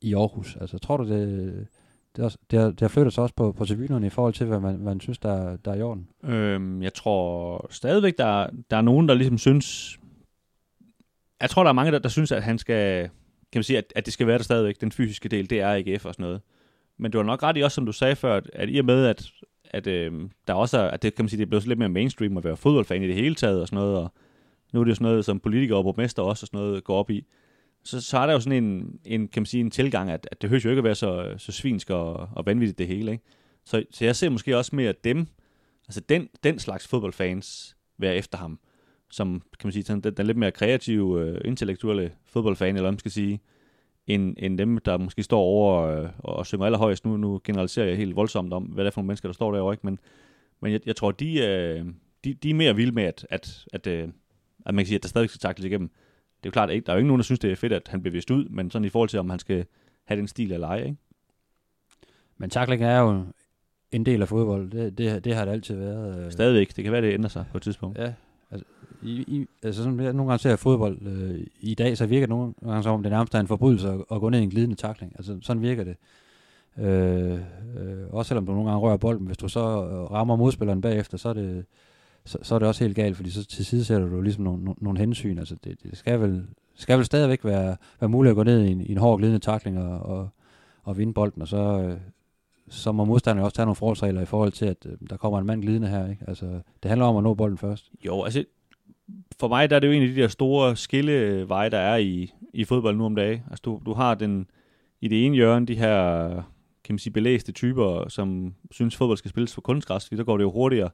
i 0.01 0.13
Aarhus. 0.13 0.57
Altså, 0.61 0.77
tror 0.77 0.97
du, 0.97 1.07
det, 1.07 1.67
det, 2.15 2.23
også, 2.25 2.37
det, 2.51 2.59
har, 2.59 2.67
det 2.67 2.81
har 2.81 2.87
flyttet 2.87 3.13
sig 3.13 3.23
også 3.23 3.35
på, 3.35 3.51
på 3.51 3.65
tribunerne 3.65 4.07
i 4.07 4.09
forhold 4.09 4.33
til, 4.33 4.47
hvad 4.47 4.59
man, 4.59 4.79
man 4.79 4.99
synes, 4.99 5.17
der, 5.17 5.57
der 5.57 5.71
er 5.71 5.75
i 5.75 5.81
orden? 5.81 6.07
Øhm, 6.23 6.81
jeg 6.81 6.93
tror 6.93 7.67
stadigvæk, 7.69 8.17
der, 8.17 8.49
der 8.71 8.77
er 8.77 8.81
nogen, 8.81 9.07
der 9.07 9.13
ligesom 9.13 9.37
synes... 9.37 9.99
Jeg 11.41 11.49
tror, 11.49 11.63
der 11.63 11.69
er 11.69 11.73
mange, 11.73 11.91
der, 11.91 11.99
der 11.99 12.09
synes, 12.09 12.31
at 12.31 12.43
han 12.43 12.57
skal... 12.57 13.09
Kan 13.55 13.59
man 13.59 13.63
sige, 13.63 13.77
at, 13.77 13.93
at 13.95 14.05
det 14.05 14.13
skal 14.13 14.27
være 14.27 14.37
der 14.37 14.43
stadigvæk, 14.43 14.81
den 14.81 14.91
fysiske 14.91 15.29
del, 15.29 15.49
det 15.49 15.59
er 15.59 15.73
AGF 15.73 16.05
og 16.05 16.13
sådan 16.13 16.23
noget. 16.23 16.41
Men 16.97 17.11
du 17.11 17.17
har 17.17 17.25
nok 17.25 17.43
ret 17.43 17.57
i 17.57 17.61
også, 17.61 17.75
som 17.75 17.85
du 17.85 17.91
sagde 17.91 18.15
før, 18.15 18.37
at, 18.37 18.49
at 18.53 18.69
i 18.71 18.77
og 18.77 18.85
med, 18.85 19.05
at, 19.05 19.31
at 19.71 19.87
øh, 19.87 20.29
der 20.47 20.53
også 20.53 20.77
er, 20.77 20.87
at 20.87 21.01
det 21.01 21.15
kan 21.15 21.25
man 21.25 21.29
sige, 21.29 21.37
det 21.37 21.45
er 21.45 21.49
blevet 21.49 21.67
lidt 21.67 21.79
mere 21.79 21.89
mainstream 21.89 22.37
at 22.37 22.43
være 22.43 22.57
fodboldfan 22.57 23.03
i 23.03 23.07
det 23.07 23.15
hele 23.15 23.35
taget 23.35 23.61
og 23.61 23.67
sådan 23.67 23.79
noget, 23.79 23.97
og 23.97 24.13
nu 24.73 24.79
er 24.79 24.83
det 24.83 24.89
jo 24.89 24.95
sådan 24.95 25.05
noget, 25.05 25.25
som 25.25 25.39
politikere 25.39 25.77
og 25.77 25.83
borgmester 25.83 26.23
også 26.23 26.43
og 26.43 26.47
sådan 26.47 26.59
noget 26.59 26.83
går 26.83 26.99
op 26.99 27.09
i 27.09 27.25
så, 27.83 28.01
så 28.01 28.17
er 28.17 28.25
der 28.25 28.33
jo 28.33 28.39
sådan 28.39 28.63
en, 28.63 28.99
en, 29.05 29.27
kan 29.27 29.41
man 29.41 29.45
sige, 29.45 29.61
en 29.61 29.71
tilgang, 29.71 30.09
at, 30.09 30.27
at 30.31 30.41
det 30.41 30.49
høres 30.49 30.65
jo 30.65 30.69
ikke 30.69 30.79
at 30.79 30.83
være 30.83 30.95
så, 30.95 31.35
så 31.37 31.51
svinsk 31.51 31.89
og, 31.89 32.29
og 32.35 32.45
vanvittigt 32.45 32.77
det 32.77 32.87
hele. 32.87 33.11
Ikke? 33.11 33.23
Så, 33.65 33.83
så 33.91 34.05
jeg 34.05 34.15
ser 34.15 34.29
måske 34.29 34.57
også 34.57 34.75
mere 34.75 34.93
dem, 35.03 35.27
altså 35.87 35.99
den, 35.99 36.29
den 36.43 36.59
slags 36.59 36.87
fodboldfans 36.87 37.77
være 37.97 38.15
efter 38.15 38.37
ham, 38.37 38.59
som 39.15 39.41
kan 39.59 39.67
man 39.67 39.71
sige, 39.71 39.83
sådan, 39.83 40.01
den, 40.01 40.13
den 40.13 40.25
lidt 40.25 40.37
mere 40.37 40.51
kreative, 40.51 41.31
uh, 41.31 41.37
intellektuelle 41.45 42.11
fodboldfan, 42.25 42.75
eller 42.75 42.81
hvad 42.81 42.91
man 42.91 42.99
skal 42.99 43.11
sige, 43.11 43.39
end, 44.07 44.35
end 44.39 44.57
dem, 44.57 44.77
der 44.77 44.97
måske 44.97 45.23
står 45.23 45.39
over 45.39 46.01
uh, 46.03 46.09
og 46.17 46.45
synger 46.45 46.65
allerhøjst. 46.65 47.05
Nu, 47.05 47.17
nu 47.17 47.41
generaliserer 47.43 47.87
jeg 47.87 47.97
helt 47.97 48.15
voldsomt 48.15 48.53
om, 48.53 48.63
hvad 48.63 48.83
det 48.83 48.87
er 48.87 48.91
for 48.91 49.01
nogle 49.01 49.07
mennesker, 49.07 49.29
der 49.29 49.33
står 49.33 49.51
derovre. 49.51 49.73
Ikke? 49.73 49.85
Men, 49.85 49.99
men 50.61 50.71
jeg, 50.71 50.79
jeg 50.85 50.95
tror, 50.95 51.11
de, 51.11 51.25
uh, 51.25 51.87
de, 52.23 52.33
de 52.33 52.49
er 52.49 52.53
mere 52.53 52.75
vilde 52.75 52.91
med, 52.91 53.03
at, 53.03 53.27
at, 53.29 53.65
at, 53.73 53.87
uh, 53.87 54.09
at 54.65 54.73
man 54.73 54.77
kan 54.77 54.85
sige, 54.85 54.95
at 54.95 55.03
der 55.03 55.09
stadig 55.09 55.29
skal 55.29 55.39
takles 55.39 55.65
igennem 55.65 55.91
det 56.45 56.49
er 56.49 56.51
jo 56.51 56.51
klart, 56.51 56.71
at 56.71 56.85
der 56.85 56.91
er 56.91 56.95
jo 56.95 56.97
ikke 56.97 57.07
nogen, 57.07 57.19
der 57.19 57.23
synes, 57.23 57.39
det 57.39 57.51
er 57.51 57.55
fedt, 57.55 57.73
at 57.73 57.87
han 57.87 58.01
bliver 58.01 58.11
vist 58.11 58.31
ud, 58.31 58.45
men 58.49 58.71
sådan 58.71 58.85
i 58.85 58.89
forhold 58.89 59.09
til, 59.09 59.19
om 59.19 59.29
han 59.29 59.39
skal 59.39 59.65
have 60.05 60.19
den 60.19 60.27
stil 60.27 60.51
eller 60.51 60.67
ej, 60.67 60.83
ikke? 60.83 60.97
Men 62.37 62.49
takling 62.49 62.83
er 62.83 62.99
jo 62.99 63.25
en 63.91 64.05
del 64.05 64.21
af 64.21 64.27
fodbold. 64.27 64.71
Det, 64.71 64.97
det, 64.97 65.25
det 65.25 65.35
har 65.35 65.45
det 65.45 65.51
altid 65.51 65.75
været. 65.75 66.25
Øh. 66.25 66.31
Stadigvæk. 66.31 66.75
Det 66.75 66.83
kan 66.83 66.93
være, 66.93 67.01
det 67.01 67.13
ændrer 67.13 67.29
sig 67.29 67.45
på 67.51 67.57
et 67.57 67.63
tidspunkt. 67.63 67.97
Ja. 67.97 68.13
I, 69.03 69.11
i, 69.11 69.47
altså 69.63 69.83
sådan, 69.83 69.99
jeg 69.99 70.13
nogle 70.13 70.31
gange 70.31 70.41
ser 70.41 70.49
jeg 70.49 70.59
fodbold 70.59 70.97
øh, 71.01 71.47
i 71.59 71.73
dag, 71.73 71.97
så 71.97 72.05
virker 72.05 72.25
det 72.25 72.29
nogle 72.29 72.53
gange 72.63 72.83
som 72.83 72.93
om, 72.93 73.03
det 73.03 73.11
nærmest 73.11 73.35
er 73.35 73.39
en 73.39 73.47
forbrydelse 73.47 73.89
at, 73.89 73.99
at 74.11 74.21
gå 74.21 74.29
ned 74.29 74.39
i 74.39 74.43
en 74.43 74.49
glidende 74.49 74.75
takling. 74.75 75.13
Altså 75.15 75.37
sådan 75.41 75.61
virker 75.61 75.83
det. 75.83 75.95
Øh, 76.79 77.39
øh, 77.77 78.07
også 78.09 78.29
selvom 78.29 78.45
du 78.45 78.51
nogle 78.51 78.69
gange 78.69 78.81
rører 78.81 78.97
bolden, 78.97 79.25
hvis 79.25 79.37
du 79.37 79.47
så 79.47 79.59
øh, 79.59 80.11
rammer 80.11 80.35
modspilleren 80.35 80.81
bagefter, 80.81 81.17
så 81.17 81.29
er 81.29 81.33
det, 81.33 81.65
så, 82.25 82.37
så 82.41 82.55
er 82.55 82.59
det 82.59 82.67
også 82.67 82.83
helt 82.83 82.95
galt, 82.95 83.15
fordi 83.15 83.29
så 83.29 83.45
til 83.45 83.65
side 83.65 83.85
sætter 83.85 84.07
du 84.07 84.21
ligesom 84.21 84.43
nogle, 84.43 84.63
nogle, 84.63 84.77
nogle 84.81 84.99
hensyn. 84.99 85.39
Altså 85.39 85.55
det, 85.63 85.83
det 85.83 85.97
skal, 85.97 86.21
vel, 86.21 86.47
skal 86.75 86.97
vel 86.97 87.05
stadigvæk 87.05 87.45
være, 87.45 87.77
være 87.99 88.09
muligt 88.09 88.29
at 88.29 88.35
gå 88.35 88.43
ned 88.43 88.63
i 88.63 88.71
en, 88.71 88.81
i 88.81 88.91
en 88.91 88.97
hård 88.97 89.17
glidende 89.19 89.39
takling 89.39 89.79
og, 89.79 89.99
og, 89.99 90.29
og 90.83 90.97
vinde 90.97 91.13
bolden, 91.13 91.41
og 91.41 91.47
så, 91.47 91.57
øh, 91.57 91.97
så 92.69 92.91
må 92.91 93.05
modstanderne 93.05 93.45
også 93.45 93.55
tage 93.55 93.65
nogle 93.65 93.75
forholdsregler 93.75 94.21
i 94.21 94.25
forhold 94.25 94.51
til, 94.51 94.65
at 94.65 94.85
øh, 94.85 94.97
der 95.09 95.17
kommer 95.17 95.39
en 95.39 95.45
mand 95.45 95.61
glidende 95.61 95.87
her. 95.87 96.09
Ikke? 96.09 96.25
Altså, 96.27 96.45
det 96.83 96.89
handler 96.89 97.05
om 97.05 97.17
at 97.17 97.23
nå 97.23 97.33
bolden 97.33 97.57
først. 97.57 97.91
Jo, 98.05 98.23
altså 98.23 98.45
for 99.39 99.47
mig 99.47 99.69
der 99.69 99.75
er 99.75 99.79
det 99.79 99.87
jo 99.87 99.91
en 99.91 100.03
af 100.03 100.07
de 100.07 100.15
der 100.15 100.27
store 100.27 100.75
skilleveje, 100.75 101.69
der 101.69 101.77
er 101.77 101.97
i, 101.97 102.33
i 102.53 102.63
fodbold 102.63 102.97
nu 102.97 103.05
om 103.05 103.15
dagen. 103.15 103.41
Altså 103.49 103.61
du, 103.65 103.81
du 103.85 103.93
har 103.93 104.15
den 104.15 104.47
i 105.01 105.07
det 105.07 105.25
ene 105.25 105.35
hjørne 105.35 105.65
de 105.65 105.75
her 105.75 106.29
kan 106.85 106.93
man 106.93 106.99
sige, 106.99 107.13
belæste 107.13 107.51
typer, 107.51 108.09
som 108.09 108.53
synes, 108.71 108.95
fodbold 108.95 109.17
skal 109.17 109.29
spilles 109.29 109.53
for 109.53 109.61
kunstgræs, 109.61 110.07
fordi 110.07 110.17
der 110.17 110.23
går 110.23 110.37
det 110.37 110.43
jo 110.43 110.51
hurtigere, 110.51 110.89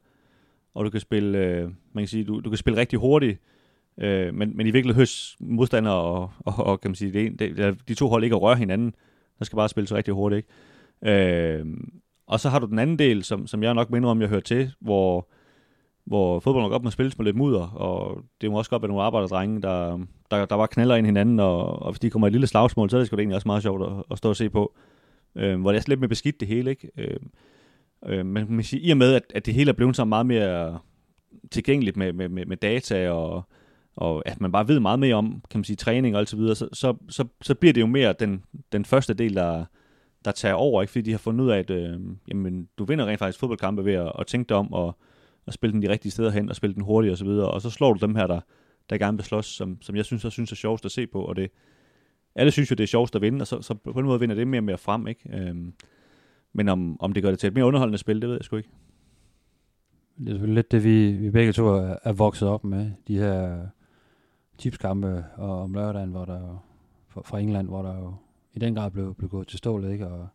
og 0.73 0.85
du 0.85 0.89
kan 0.89 0.99
spille, 0.99 1.37
øh, 1.37 1.63
man 1.93 2.01
kan 2.01 2.07
sige, 2.07 2.23
du, 2.23 2.39
du 2.39 2.49
kan 2.49 2.57
spille 2.57 2.79
rigtig 2.79 2.99
hurtigt, 2.99 3.39
øh, 3.97 4.33
men, 4.33 4.57
men 4.57 4.67
i 4.67 4.71
virkeligheden 4.71 4.95
høres 4.95 5.37
modstandere 5.39 5.93
og, 5.93 6.31
og, 6.39 6.53
og, 6.65 6.81
kan 6.81 6.91
man 6.91 6.95
sige, 6.95 7.11
det, 7.13 7.39
det, 7.39 7.87
de 7.87 7.93
to 7.93 8.07
hold 8.07 8.23
ikke 8.23 8.35
at 8.35 8.41
røre 8.41 8.55
hinanden, 8.55 8.95
der 9.39 9.45
skal 9.45 9.55
bare 9.55 9.69
spille 9.69 9.87
så 9.87 9.95
rigtig 9.95 10.13
hurtigt, 10.13 10.37
ikke? 11.03 11.59
Øh, 11.59 11.65
og 12.27 12.39
så 12.39 12.49
har 12.49 12.59
du 12.59 12.65
den 12.65 12.79
anden 12.79 12.99
del, 12.99 13.23
som, 13.23 13.47
som 13.47 13.63
jeg 13.63 13.73
nok 13.73 13.89
minder 13.89 14.09
om, 14.09 14.21
jeg 14.21 14.29
hører 14.29 14.41
til, 14.41 14.71
hvor, 14.79 15.31
hvor 16.05 16.39
fodbold 16.39 16.63
nok 16.63 16.71
op 16.71 16.83
med 16.83 16.91
spilles 16.91 17.17
med 17.17 17.25
lidt 17.25 17.35
mudder, 17.35 17.67
og 17.67 18.23
det 18.41 18.51
må 18.51 18.57
også 18.57 18.69
godt 18.69 18.81
være 18.81 18.89
nogle 18.89 19.03
arbejderdrenge, 19.03 19.61
der, 19.61 19.99
der, 20.31 20.45
der 20.45 20.57
bare 20.57 20.67
knaller 20.67 20.95
ind 20.95 21.05
hinanden, 21.05 21.39
og, 21.39 21.81
og 21.81 21.91
hvis 21.91 21.99
de 21.99 22.09
kommer 22.09 22.27
i 22.27 22.29
et 22.29 22.33
lille 22.33 22.47
slagsmål, 22.47 22.89
så 22.89 22.97
er 22.97 22.99
det 22.99 23.07
sgu 23.07 23.15
da 23.15 23.21
egentlig 23.21 23.35
også 23.35 23.47
meget 23.47 23.63
sjovt 23.63 23.83
at, 23.83 24.03
at 24.11 24.17
stå 24.17 24.29
og 24.29 24.35
se 24.35 24.49
på 24.49 24.73
øh, 25.35 25.61
hvor 25.61 25.71
det 25.71 25.79
er 25.79 25.83
lidt 25.87 25.99
med 25.99 26.09
beskidt 26.09 26.39
det 26.39 26.47
hele, 26.47 26.69
ikke? 26.69 26.91
Øh, 26.97 27.19
øh, 28.05 28.25
men 28.25 28.55
man 28.55 28.63
siger, 28.63 28.87
i 28.87 28.91
og 28.91 28.97
med, 28.97 29.13
at, 29.13 29.23
at 29.35 29.45
det 29.45 29.53
hele 29.53 29.69
er 29.69 29.75
blevet 29.75 29.95
så 29.95 30.05
meget 30.05 30.25
mere 30.25 30.79
tilgængeligt 31.51 31.97
med, 31.97 32.13
med, 32.13 32.29
med, 32.29 32.45
med 32.45 32.57
data, 32.57 33.09
og, 33.09 33.43
og 33.95 34.23
at 34.25 34.41
man 34.41 34.51
bare 34.51 34.67
ved 34.67 34.79
meget 34.79 34.99
mere 34.99 35.15
om, 35.15 35.43
kan 35.49 35.57
man 35.57 35.63
sige, 35.63 35.75
træning 35.75 36.15
og 36.15 36.19
alt 36.19 36.29
så 36.29 36.37
videre, 36.37 36.55
så, 36.55 36.69
så, 36.73 36.95
så, 37.09 37.25
så 37.41 37.55
bliver 37.55 37.73
det 37.73 37.81
jo 37.81 37.87
mere 37.87 38.13
den, 38.19 38.43
den 38.71 38.85
første 38.85 39.13
del, 39.13 39.35
der, 39.35 39.65
der 40.25 40.31
tager 40.31 40.55
over, 40.55 40.81
ikke? 40.81 40.91
fordi 40.91 41.01
de 41.01 41.11
har 41.11 41.17
fundet 41.17 41.45
ud 41.45 41.49
af, 41.49 41.59
at 41.59 41.69
øh, 41.69 41.99
jamen, 42.27 42.67
du 42.77 42.83
vinder 42.85 43.05
rent 43.05 43.19
faktisk 43.19 43.39
fodboldkampe 43.39 43.85
ved 43.85 43.93
at, 43.93 44.11
at 44.19 44.27
tænke 44.27 44.49
dig 44.49 44.57
om, 44.57 44.73
og, 44.73 44.97
og 45.45 45.53
spille 45.53 45.73
den 45.73 45.81
de 45.81 45.89
rigtige 45.89 46.11
steder 46.11 46.31
hen, 46.31 46.49
og 46.49 46.55
spille 46.55 46.73
den 46.73 46.83
hurtigt 46.83 47.11
og 47.11 47.17
så 47.17 47.25
videre, 47.25 47.51
og 47.51 47.61
så 47.61 47.69
slår 47.69 47.93
du 47.93 48.05
dem 48.05 48.15
her, 48.15 48.27
der, 48.27 48.39
der 48.89 48.97
gerne 48.97 49.17
vil 49.17 49.25
slås, 49.25 49.45
som, 49.45 49.81
som 49.81 49.95
jeg 49.95 50.05
synes, 50.05 50.23
jeg 50.23 50.31
synes 50.31 50.51
er 50.51 50.55
sjovest 50.55 50.85
at 50.85 50.91
se 50.91 51.07
på, 51.07 51.21
og 51.21 51.35
det, 51.35 51.51
alle 52.35 52.51
synes 52.51 52.71
jo, 52.71 52.75
det 52.75 52.83
er 52.83 52.87
sjovest 52.87 53.15
at 53.15 53.21
vinde, 53.21 53.43
og 53.43 53.47
så, 53.47 53.61
så 53.61 53.73
på 53.73 53.99
en 53.99 54.05
måde 54.05 54.19
vinder 54.19 54.35
det 54.35 54.47
mere 54.47 54.59
og 54.59 54.63
mere 54.63 54.77
frem, 54.77 55.07
ikke? 55.07 55.29
Øhm, 55.33 55.73
men 56.53 56.69
om, 56.69 57.01
om 57.01 57.13
det 57.13 57.23
gør 57.23 57.29
det 57.29 57.39
til 57.39 57.47
et 57.47 57.53
mere 57.53 57.65
underholdende 57.65 57.97
spil, 57.97 58.21
det 58.21 58.29
ved 58.29 58.35
jeg 58.35 58.43
sgu 58.43 58.55
ikke. 58.55 58.69
Det 60.17 60.27
er 60.27 60.31
selvfølgelig 60.31 60.55
lidt 60.55 60.71
det, 60.71 60.83
vi, 60.83 61.11
vi 61.11 61.29
begge 61.29 61.53
to 61.53 61.67
er, 61.67 61.95
er 62.03 62.13
vokset 62.13 62.47
op 62.47 62.63
med, 62.63 62.91
de 63.07 63.17
her 63.17 63.67
tipskampe 64.57 65.25
og 65.35 65.61
om 65.61 65.73
lørdagen, 65.73 66.09
hvor 66.09 66.25
der 66.25 66.65
fra 67.25 67.39
England, 67.39 67.67
hvor 67.67 67.81
der 67.81 67.97
jo 67.97 68.13
i 68.53 68.59
den 68.59 68.75
grad 68.75 68.91
blev, 68.91 69.15
blev 69.15 69.29
gået 69.29 69.47
til 69.47 69.57
stålet, 69.57 69.91
ikke? 69.91 70.07
Og, 70.07 70.27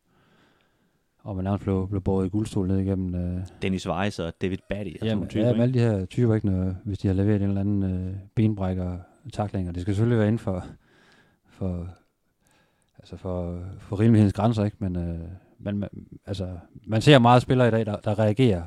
og 1.26 1.36
man 1.36 1.44
nærmest 1.44 1.64
blev, 1.64 1.88
blev 1.88 2.00
båret 2.00 2.26
i 2.26 2.28
guldstol 2.28 2.68
ned 2.68 2.78
igennem... 2.78 3.14
Uh, 3.14 3.42
Dennis 3.62 3.88
Weiss 3.88 4.18
og 4.18 4.32
David 4.42 4.58
Batty. 4.68 4.92
Og 5.00 5.06
jamen, 5.06 5.28
typer, 5.28 5.46
ja, 5.46 5.62
alle 5.62 5.74
de 5.74 5.78
her 5.78 6.04
typer, 6.04 6.34
ikke, 6.34 6.46
når, 6.46 6.74
hvis 6.84 6.98
de 6.98 7.08
har 7.08 7.14
leveret 7.14 7.42
en 7.42 7.48
eller 7.48 7.60
anden 7.60 7.82
uh, 7.82 8.14
benbrækker 8.34 8.98
taklinger. 9.32 9.72
Det 9.72 9.82
skal 9.82 9.94
selvfølgelig 9.94 10.18
være 10.18 10.28
inden 10.28 10.38
for, 10.38 10.64
for, 11.48 11.88
altså 12.98 13.16
for, 13.16 13.60
for 13.78 14.00
rimelighedens 14.00 14.32
grænser, 14.32 14.64
ikke? 14.64 14.76
Men, 14.80 14.96
øh, 14.96 15.18
man, 15.58 15.76
man, 15.76 15.88
altså, 16.26 16.48
man 16.86 17.02
ser 17.02 17.18
meget 17.18 17.42
spillere 17.42 17.68
i 17.68 17.70
dag, 17.70 17.86
der, 17.86 17.96
der 17.96 18.18
reagerer, 18.18 18.62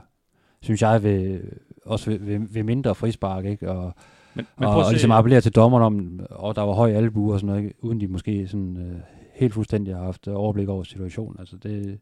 synes 0.61 0.81
jeg, 0.81 1.03
ved, 1.03 1.41
også 1.85 2.09
ved, 2.09 2.19
ved, 2.19 2.39
ved 2.39 2.63
mindre 2.63 2.95
frispark, 2.95 3.45
ikke? 3.45 3.71
Og, 3.71 3.93
men, 4.33 4.45
men 4.57 4.67
og, 4.67 4.75
og 4.75 4.91
ligesom 4.91 5.11
appellere 5.11 5.41
til 5.41 5.55
dommeren 5.55 5.83
om, 5.83 6.19
og 6.29 6.55
der 6.55 6.61
var 6.61 6.73
høj 6.73 6.91
albu 6.91 7.33
og 7.33 7.39
sådan 7.39 7.47
noget, 7.47 7.63
ikke? 7.63 7.83
uden 7.83 8.01
de 8.01 8.07
måske 8.07 8.47
sådan, 8.47 8.77
øh, 8.77 8.99
helt 9.33 9.53
fuldstændig 9.53 9.95
har 9.95 10.03
haft 10.03 10.27
overblik 10.27 10.69
over 10.69 10.83
situationen. 10.83 11.35
Altså 11.39 11.57
det, 11.57 11.99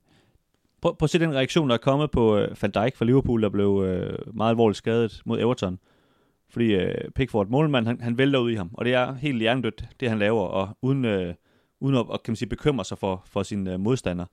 prøv, 0.87 0.97
prøv 0.97 1.05
at 1.05 1.09
se 1.09 1.19
den 1.19 1.35
reaktion, 1.35 1.69
der 1.69 1.73
er 1.73 1.79
kommet 1.79 2.11
på 2.11 2.37
øh, 2.37 2.55
Van 2.61 2.71
Dijk 2.71 2.95
fra 2.95 3.05
Liverpool, 3.05 3.41
der 3.41 3.49
blev 3.49 3.83
øh, 3.85 4.35
meget 4.35 4.49
alvorligt 4.49 4.77
skadet 4.77 5.21
mod 5.25 5.39
Everton. 5.39 5.79
Fordi 6.49 6.75
øh, 6.75 7.11
Pickford, 7.15 7.47
målmand, 7.47 7.87
han, 7.87 8.01
han 8.01 8.17
vælter 8.17 8.39
ud 8.39 8.51
i 8.51 8.55
ham, 8.55 8.69
og 8.73 8.85
det 8.85 8.93
er 8.93 9.13
helt 9.13 9.39
hjernedødt, 9.39 9.85
det 9.99 10.09
han 10.09 10.19
laver, 10.19 10.41
og 10.41 10.77
uden, 10.81 11.05
øh, 11.05 11.33
uden 11.79 11.97
at, 11.97 12.23
kan 12.23 12.31
man 12.31 12.35
sige, 12.35 12.49
bekymre 12.49 12.85
sig 12.85 12.97
for, 12.97 13.23
for 13.25 13.43
sin 13.43 13.67
øh, 13.67 13.79
modstander. 13.79 14.25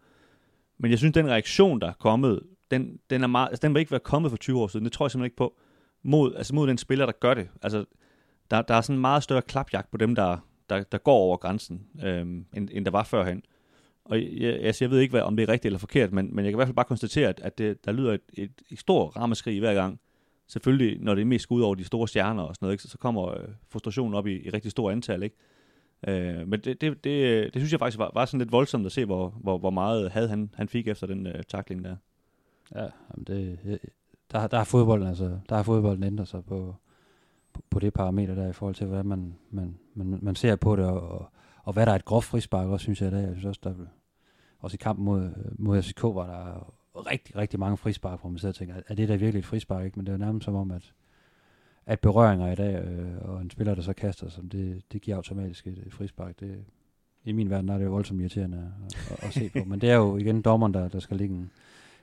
Men 0.78 0.90
jeg 0.90 0.98
synes, 0.98 1.14
den 1.14 1.28
reaktion, 1.28 1.80
der 1.80 1.88
er 1.88 1.92
kommet, 1.92 2.40
den, 2.70 2.98
den, 3.10 3.22
er 3.22 3.26
meget, 3.26 3.48
altså, 3.48 3.66
den 3.66 3.74
vil 3.74 3.80
ikke 3.80 3.90
være 3.90 4.00
kommet 4.00 4.30
for 4.30 4.36
20 4.36 4.60
år 4.60 4.66
siden, 4.66 4.84
det 4.84 4.92
tror 4.92 5.06
jeg 5.06 5.10
simpelthen 5.10 5.26
ikke 5.26 5.36
på, 5.36 5.54
mod, 6.02 6.34
altså 6.34 6.54
mod 6.54 6.66
den 6.66 6.78
spiller, 6.78 7.06
der 7.06 7.12
gør 7.20 7.34
det. 7.34 7.48
Altså, 7.62 7.84
der, 8.50 8.62
der 8.62 8.74
er 8.74 8.80
sådan 8.80 8.96
en 8.96 9.00
meget 9.00 9.22
større 9.22 9.42
klapjagt 9.42 9.90
på 9.90 9.96
dem, 9.96 10.14
der, 10.14 10.36
der, 10.70 10.82
der 10.82 10.98
går 10.98 11.16
over 11.16 11.36
grænsen, 11.36 11.86
øh, 12.04 12.20
end, 12.20 12.68
end 12.72 12.84
der 12.84 12.90
var 12.90 13.04
førhen. 13.04 13.42
Og 14.04 14.22
jeg, 14.22 14.54
altså, 14.54 14.84
jeg 14.84 14.90
ved 14.90 15.00
ikke, 15.00 15.12
hvad, 15.12 15.22
om 15.22 15.36
det 15.36 15.42
er 15.42 15.48
rigtigt 15.48 15.66
eller 15.66 15.78
forkert, 15.78 16.12
men, 16.12 16.36
men 16.36 16.44
jeg 16.44 16.52
kan 16.52 16.56
i 16.56 16.58
hvert 16.58 16.68
fald 16.68 16.76
bare 16.76 16.84
konstatere, 16.84 17.28
at, 17.28 17.40
at 17.40 17.58
det, 17.58 17.84
der 17.84 17.92
lyder 17.92 18.12
et, 18.12 18.20
et, 18.32 18.52
et 18.70 18.78
stort 18.78 19.16
rammeskrig 19.16 19.60
hver 19.60 19.74
gang, 19.74 20.00
selvfølgelig, 20.46 21.00
når 21.00 21.14
det 21.14 21.22
er 21.22 21.26
mest 21.26 21.50
ud 21.50 21.62
over 21.62 21.74
de 21.74 21.84
store 21.84 22.08
stjerner 22.08 22.42
og 22.42 22.54
sådan 22.54 22.66
noget, 22.66 22.74
ikke, 22.74 22.82
så, 22.82 22.88
så 22.88 22.98
kommer 22.98 23.28
øh, 23.28 23.48
frustrationen 23.68 24.14
op 24.14 24.26
i, 24.26 24.46
i 24.46 24.50
rigtig 24.50 24.70
stort 24.70 24.92
antal, 24.92 25.22
ikke? 25.22 25.36
Øh, 26.08 26.48
men 26.48 26.60
det, 26.60 26.80
det, 26.80 27.04
det, 27.04 27.54
det 27.54 27.60
synes 27.60 27.72
jeg 27.72 27.80
faktisk 27.80 27.98
var, 27.98 28.10
var 28.14 28.24
sådan 28.24 28.38
lidt 28.38 28.52
voldsomt 28.52 28.86
at 28.86 28.92
se, 28.92 29.04
hvor, 29.04 29.28
hvor, 29.28 29.58
hvor 29.58 29.70
meget 29.70 30.10
had 30.10 30.28
han, 30.28 30.50
han 30.54 30.68
fik 30.68 30.88
efter 30.88 31.06
den 31.06 31.26
øh, 31.26 31.42
takling 31.48 31.84
der. 31.84 31.96
Ja, 32.74 32.82
jamen 32.82 33.24
det, 33.26 33.58
øh, 33.64 33.78
der, 34.32 34.46
der 34.46 34.56
har 34.56 34.64
fodbolden 34.64 35.08
altså, 35.08 35.38
der 35.48 35.56
har 35.56 35.62
fodbolden 35.62 36.04
ændret 36.04 36.28
sig 36.28 36.44
på, 36.44 36.74
på, 37.52 37.62
på 37.70 37.78
det 37.78 37.94
parameter 37.94 38.34
der 38.34 38.48
i 38.48 38.52
forhold 38.52 38.74
til, 38.74 38.86
hvordan 38.86 39.06
man, 39.06 39.34
man, 39.50 39.78
man, 39.94 40.18
man 40.22 40.34
ser 40.34 40.56
på 40.56 40.76
det, 40.76 40.84
og, 40.84 41.08
og, 41.08 41.30
og 41.64 41.72
hvad 41.72 41.86
der 41.86 41.92
er 41.92 41.96
et 41.96 42.04
groft 42.04 42.26
frispark 42.26 42.68
også, 42.68 42.84
synes 42.84 43.02
jeg, 43.02 43.12
da. 43.12 43.16
jeg 43.16 43.30
synes 43.32 43.44
også, 43.44 43.60
der, 43.64 43.74
også 44.58 44.74
i 44.74 44.82
kampen 44.82 45.04
mod, 45.04 45.30
mod 45.58 45.82
FCK 45.82 46.02
var 46.02 46.26
der 46.26 46.74
rigtig, 47.10 47.36
rigtig 47.36 47.60
mange 47.60 47.76
frispark, 47.76 48.20
hvor 48.20 48.30
man 48.30 48.38
sidder 48.38 48.52
og 48.52 48.56
tænker, 48.56 48.74
er 48.88 48.94
det 48.94 49.08
der 49.08 49.16
virkelig 49.16 49.38
et 49.38 49.46
frispark? 49.46 49.84
Ikke? 49.84 49.98
Men 49.98 50.06
det 50.06 50.12
er 50.12 50.18
nærmest 50.18 50.44
som 50.44 50.54
om, 50.54 50.70
at, 50.70 50.92
at 51.86 52.00
berøringer 52.00 52.52
i 52.52 52.54
dag, 52.54 52.84
øh, 52.84 53.18
og 53.20 53.42
en 53.42 53.50
spiller, 53.50 53.74
der 53.74 53.82
så 53.82 53.92
kaster 53.92 54.28
sig, 54.28 54.52
det, 54.52 54.82
det 54.92 55.00
giver 55.00 55.16
automatisk 55.16 55.66
et, 55.66 55.86
frispark. 55.90 56.40
Det, 56.40 56.64
I 57.24 57.32
min 57.32 57.50
verden 57.50 57.68
er 57.68 57.78
det 57.78 57.84
jo 57.84 57.90
voldsomt 57.90 58.20
irriterende 58.20 58.72
at, 58.86 59.12
at, 59.12 59.24
at 59.24 59.32
se 59.32 59.50
på. 59.50 59.64
Men 59.64 59.80
det 59.80 59.90
er 59.90 59.94
jo 59.94 60.16
igen 60.16 60.42
dommeren, 60.42 60.74
der, 60.74 60.88
der 60.88 61.00
skal 61.00 61.16
ligge 61.16 61.34
en, 61.34 61.50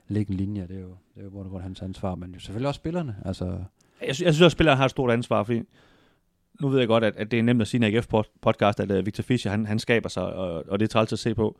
ligge 0.08 0.32
en 0.32 0.38
linje. 0.38 0.68
Det 0.68 0.76
er 0.76 0.82
jo, 0.82 0.96
det 1.16 1.20
er 1.20 1.24
jo 1.24 1.30
hvor 1.30 1.44
det 1.44 1.52
går 1.52 1.60
hans 1.60 1.82
ansvar, 1.82 2.16
men 2.16 2.32
jo 2.32 2.40
selvfølgelig 2.40 2.68
også 2.68 2.78
spillerne. 2.78 3.16
Altså, 3.26 3.46
jeg, 3.46 4.16
synes, 4.16 4.22
jeg 4.22 4.34
synes 4.34 4.42
også, 4.42 4.46
at 4.46 4.52
spillerne 4.52 4.78
har 4.78 4.86
et 4.86 4.92
stort 4.92 5.12
ansvar, 5.12 5.44
fordi 5.44 5.64
nu 6.62 6.70
ved 6.70 6.80
jeg 6.80 6.88
godt, 6.88 7.04
at, 7.04 7.14
at 7.18 7.32
det 7.32 7.40
er 7.40 7.44
nemt 7.44 7.62
at 7.62 7.68
sige 7.68 7.90
i 7.90 7.98
AGF-podcast, 7.98 8.80
at 8.80 8.92
uh, 8.92 9.06
Victor 9.06 9.24
Fischer, 9.24 9.52
han, 9.52 9.66
han 9.66 9.80
skaber 9.80 10.10
sig, 10.10 10.24
og, 10.24 10.64
og 10.68 10.80
det 10.80 10.86
er 10.86 10.90
træls 10.90 11.14
at 11.14 11.20
se 11.20 11.36
på. 11.36 11.60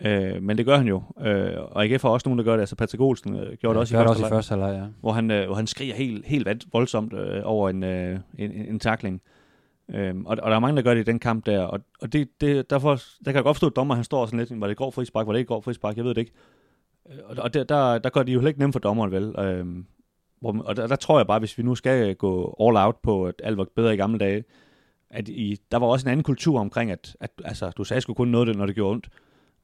Øh, 0.00 0.42
men 0.42 0.58
det 0.58 0.66
gør 0.66 0.76
han 0.76 0.86
jo. 0.86 1.02
Øh, 1.20 1.52
og 1.58 1.84
AGF 1.84 2.02
har 2.02 2.08
også 2.08 2.28
nogen, 2.28 2.38
der 2.38 2.44
gør 2.44 2.52
det. 2.52 2.60
Altså 2.60 2.76
Patrick 2.76 3.00
Olsen 3.00 3.36
øh, 3.36 3.56
gjorde 3.56 3.74
det 3.74 3.80
også, 3.80 3.94
i, 3.94 3.96
første 3.96 4.10
også 4.10 4.26
i 4.26 4.28
første 4.28 4.50
halvleg. 4.50 4.80
Ja. 4.82 4.86
Hvor 5.00 5.12
han, 5.12 5.30
øh, 5.30 5.46
hvor 5.46 5.54
han 5.54 5.66
skriger 5.66 5.94
helt, 5.94 6.26
helt 6.26 6.48
voldsomt 6.72 7.12
øh, 7.12 7.40
over 7.44 7.70
en, 7.70 7.82
øh, 7.82 8.18
en, 8.38 8.50
en 8.50 8.78
takling. 8.78 9.22
Øh, 9.94 10.14
og, 10.16 10.36
og 10.42 10.50
der 10.50 10.56
er 10.56 10.60
mange, 10.60 10.76
der 10.76 10.82
gør 10.82 10.94
det 10.94 11.00
i 11.00 11.10
den 11.10 11.18
kamp 11.18 11.46
der. 11.46 11.60
Og, 11.60 11.80
og 12.00 12.12
det, 12.12 12.28
det, 12.40 12.70
derfor 12.70 12.90
der 12.94 13.24
kan 13.24 13.34
jeg 13.34 13.42
godt 13.42 13.56
forstå, 13.56 13.66
at 13.66 13.76
dommer 13.76 13.94
han 13.94 14.04
står 14.04 14.26
sådan 14.26 14.38
lidt, 14.38 14.60
var 14.60 14.66
det 14.66 14.76
går 14.76 14.90
frispark, 14.90 15.26
var 15.26 15.32
det 15.32 15.40
ikke 15.40 15.48
går 15.48 15.60
frispark, 15.60 15.96
jeg 15.96 16.04
ved 16.04 16.14
det 16.14 16.20
ikke. 16.20 16.32
Øh, 17.10 17.18
og, 17.24 17.36
og 17.38 17.54
der, 17.54 17.64
der, 17.64 17.98
der 17.98 18.10
gør 18.10 18.22
det 18.22 18.34
jo 18.34 18.38
heller 18.38 18.48
ikke 18.48 18.60
nemt 18.60 18.74
for 18.74 18.80
dommeren, 18.80 19.12
vel? 19.12 19.34
Øh, 19.38 19.66
hvor, 20.40 20.62
og 20.62 20.76
der, 20.76 20.86
der 20.86 20.96
tror 20.96 21.18
jeg 21.18 21.26
bare, 21.26 21.38
hvis 21.38 21.58
vi 21.58 21.62
nu 21.62 21.74
skal 21.74 22.14
gå 22.14 22.56
all 22.60 22.76
out 22.76 22.96
på, 23.02 23.26
at 23.26 23.34
alt 23.44 23.56
var 23.58 23.66
bedre 23.76 23.94
i 23.94 23.96
gamle 23.96 24.18
dage, 24.18 24.44
at 25.10 25.28
i, 25.28 25.56
der 25.72 25.78
var 25.78 25.86
også 25.86 26.06
en 26.06 26.10
anden 26.10 26.24
kultur 26.24 26.60
omkring, 26.60 26.90
at, 26.90 27.16
at 27.20 27.30
altså, 27.44 27.70
du 27.70 27.84
sagde 27.84 28.00
sgu 28.00 28.14
kun 28.14 28.28
noget, 28.28 28.56
når 28.56 28.66
det 28.66 28.74
gjorde 28.74 28.92
ondt. 28.92 29.08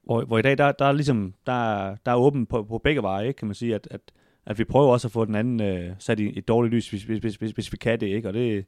Hvor, 0.03 0.21
hvor 0.21 0.37
i 0.37 0.41
dag, 0.41 0.57
der, 0.57 0.71
der 0.71 0.85
er 0.85 0.91
ligesom, 0.91 1.33
der, 1.45 1.95
der 2.05 2.11
er 2.11 2.15
åben 2.15 2.45
på, 2.45 2.63
på 2.63 2.77
begge 2.77 3.01
veje, 3.01 3.27
ikke, 3.27 3.37
kan 3.37 3.47
man 3.47 3.55
sige, 3.55 3.75
at, 3.75 3.87
at, 3.91 4.01
at 4.45 4.59
vi 4.59 4.63
prøver 4.63 4.91
også 4.91 5.07
at 5.07 5.11
få 5.11 5.25
den 5.25 5.35
anden 5.35 5.61
øh, 5.61 5.91
sat 5.99 6.19
i 6.19 6.37
et 6.37 6.47
dårligt 6.47 6.73
lys, 6.73 6.89
hvis, 6.89 7.03
hvis, 7.03 7.19
hvis, 7.19 7.35
hvis, 7.35 7.51
hvis 7.51 7.71
vi 7.71 7.77
kan 7.77 7.99
det, 7.99 8.07
ikke, 8.07 8.27
og 8.27 8.33
det, 8.33 8.65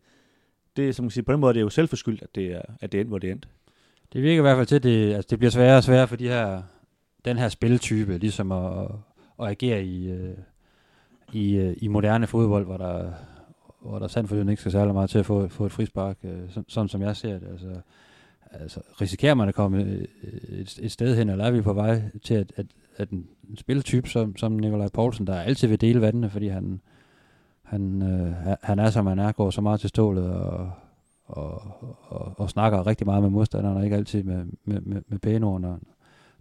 det 0.77 0.95
som 0.95 1.03
man 1.03 1.09
siger, 1.11 1.23
på 1.25 1.31
den 1.31 1.41
måde 1.41 1.53
det 1.53 1.59
er 1.59 1.63
jo 1.63 1.69
selvforskyldt, 1.69 2.21
at 2.21 2.35
det 2.35 2.45
er, 2.45 2.61
at 2.81 2.91
det 2.91 2.99
er 2.99 3.05
hvor 3.05 3.17
det 3.17 3.27
er 3.27 3.31
endt. 3.31 3.47
Det 4.13 4.23
virker 4.23 4.37
i 4.37 4.41
hvert 4.41 4.57
fald 4.57 4.67
til, 4.67 4.75
at 4.75 4.83
det, 4.83 5.13
altså, 5.13 5.27
det 5.29 5.39
bliver 5.39 5.51
sværere 5.51 5.77
og 5.77 5.83
sværere 5.83 6.07
for 6.07 6.15
de 6.15 6.27
her, 6.27 6.61
den 7.25 7.37
her 7.37 7.49
spiltype, 7.49 8.17
ligesom 8.17 8.51
at, 8.51 8.87
at 9.41 9.47
agere 9.47 9.83
i, 9.83 10.11
øh, 10.11 10.37
i, 11.33 11.55
øh, 11.55 11.75
i 11.77 11.87
moderne 11.87 12.27
fodbold, 12.27 12.65
hvor 12.65 12.77
der, 12.77 13.11
hvor 13.81 13.99
der 13.99 14.07
sandt 14.07 14.29
for 14.29 14.35
ikke 14.35 14.55
skal 14.55 14.71
særlig 14.71 14.93
meget 14.93 15.09
til 15.09 15.19
at 15.19 15.25
få, 15.25 15.47
få 15.47 15.65
et 15.65 15.71
frispark, 15.71 16.17
øh, 16.23 16.49
sådan, 16.49 16.65
sådan 16.67 16.89
som 16.89 17.01
jeg 17.01 17.15
ser 17.15 17.39
det. 17.39 17.47
Altså, 17.51 17.81
altså, 18.51 18.79
risikerer 19.01 19.33
man 19.33 19.47
at 19.47 19.55
komme 19.55 19.83
øh, 19.83 20.07
et, 20.49 20.79
et 20.81 20.91
sted 20.91 21.15
hen, 21.15 21.29
eller 21.29 21.45
er 21.45 21.51
vi 21.51 21.61
på 21.61 21.73
vej 21.73 22.01
til, 22.23 22.33
at, 22.33 22.53
at, 22.55 22.65
at 22.97 23.09
en 23.09 23.27
spiltype 23.57 24.09
som, 24.09 24.37
som 24.37 24.51
Nikolaj 24.51 24.87
Poulsen, 24.87 25.27
der 25.27 25.41
altid 25.41 25.67
vil 25.67 25.81
dele 25.81 26.01
vandene, 26.01 26.29
fordi 26.29 26.47
han, 26.47 26.81
han, 27.63 28.01
øh, 28.01 28.55
han 28.63 28.79
er, 28.79 28.89
som 28.89 29.07
han 29.07 29.19
er, 29.19 29.31
går 29.31 29.49
så 29.49 29.61
meget 29.61 29.79
til 29.79 29.89
stålet 29.89 30.31
og, 30.31 30.71
og, 31.25 31.61
og, 32.07 32.33
og 32.37 32.49
snakker 32.49 32.87
rigtig 32.87 33.07
meget 33.07 33.23
med 33.23 33.29
modstanderne, 33.29 33.79
og 33.79 33.83
ikke 33.83 33.95
altid 33.95 34.23
med, 34.23 34.45
med, 34.65 34.81
med, 34.81 35.01
med 35.07 35.19
pæne 35.19 35.45
ord, 35.45 35.61
når, 35.61 35.79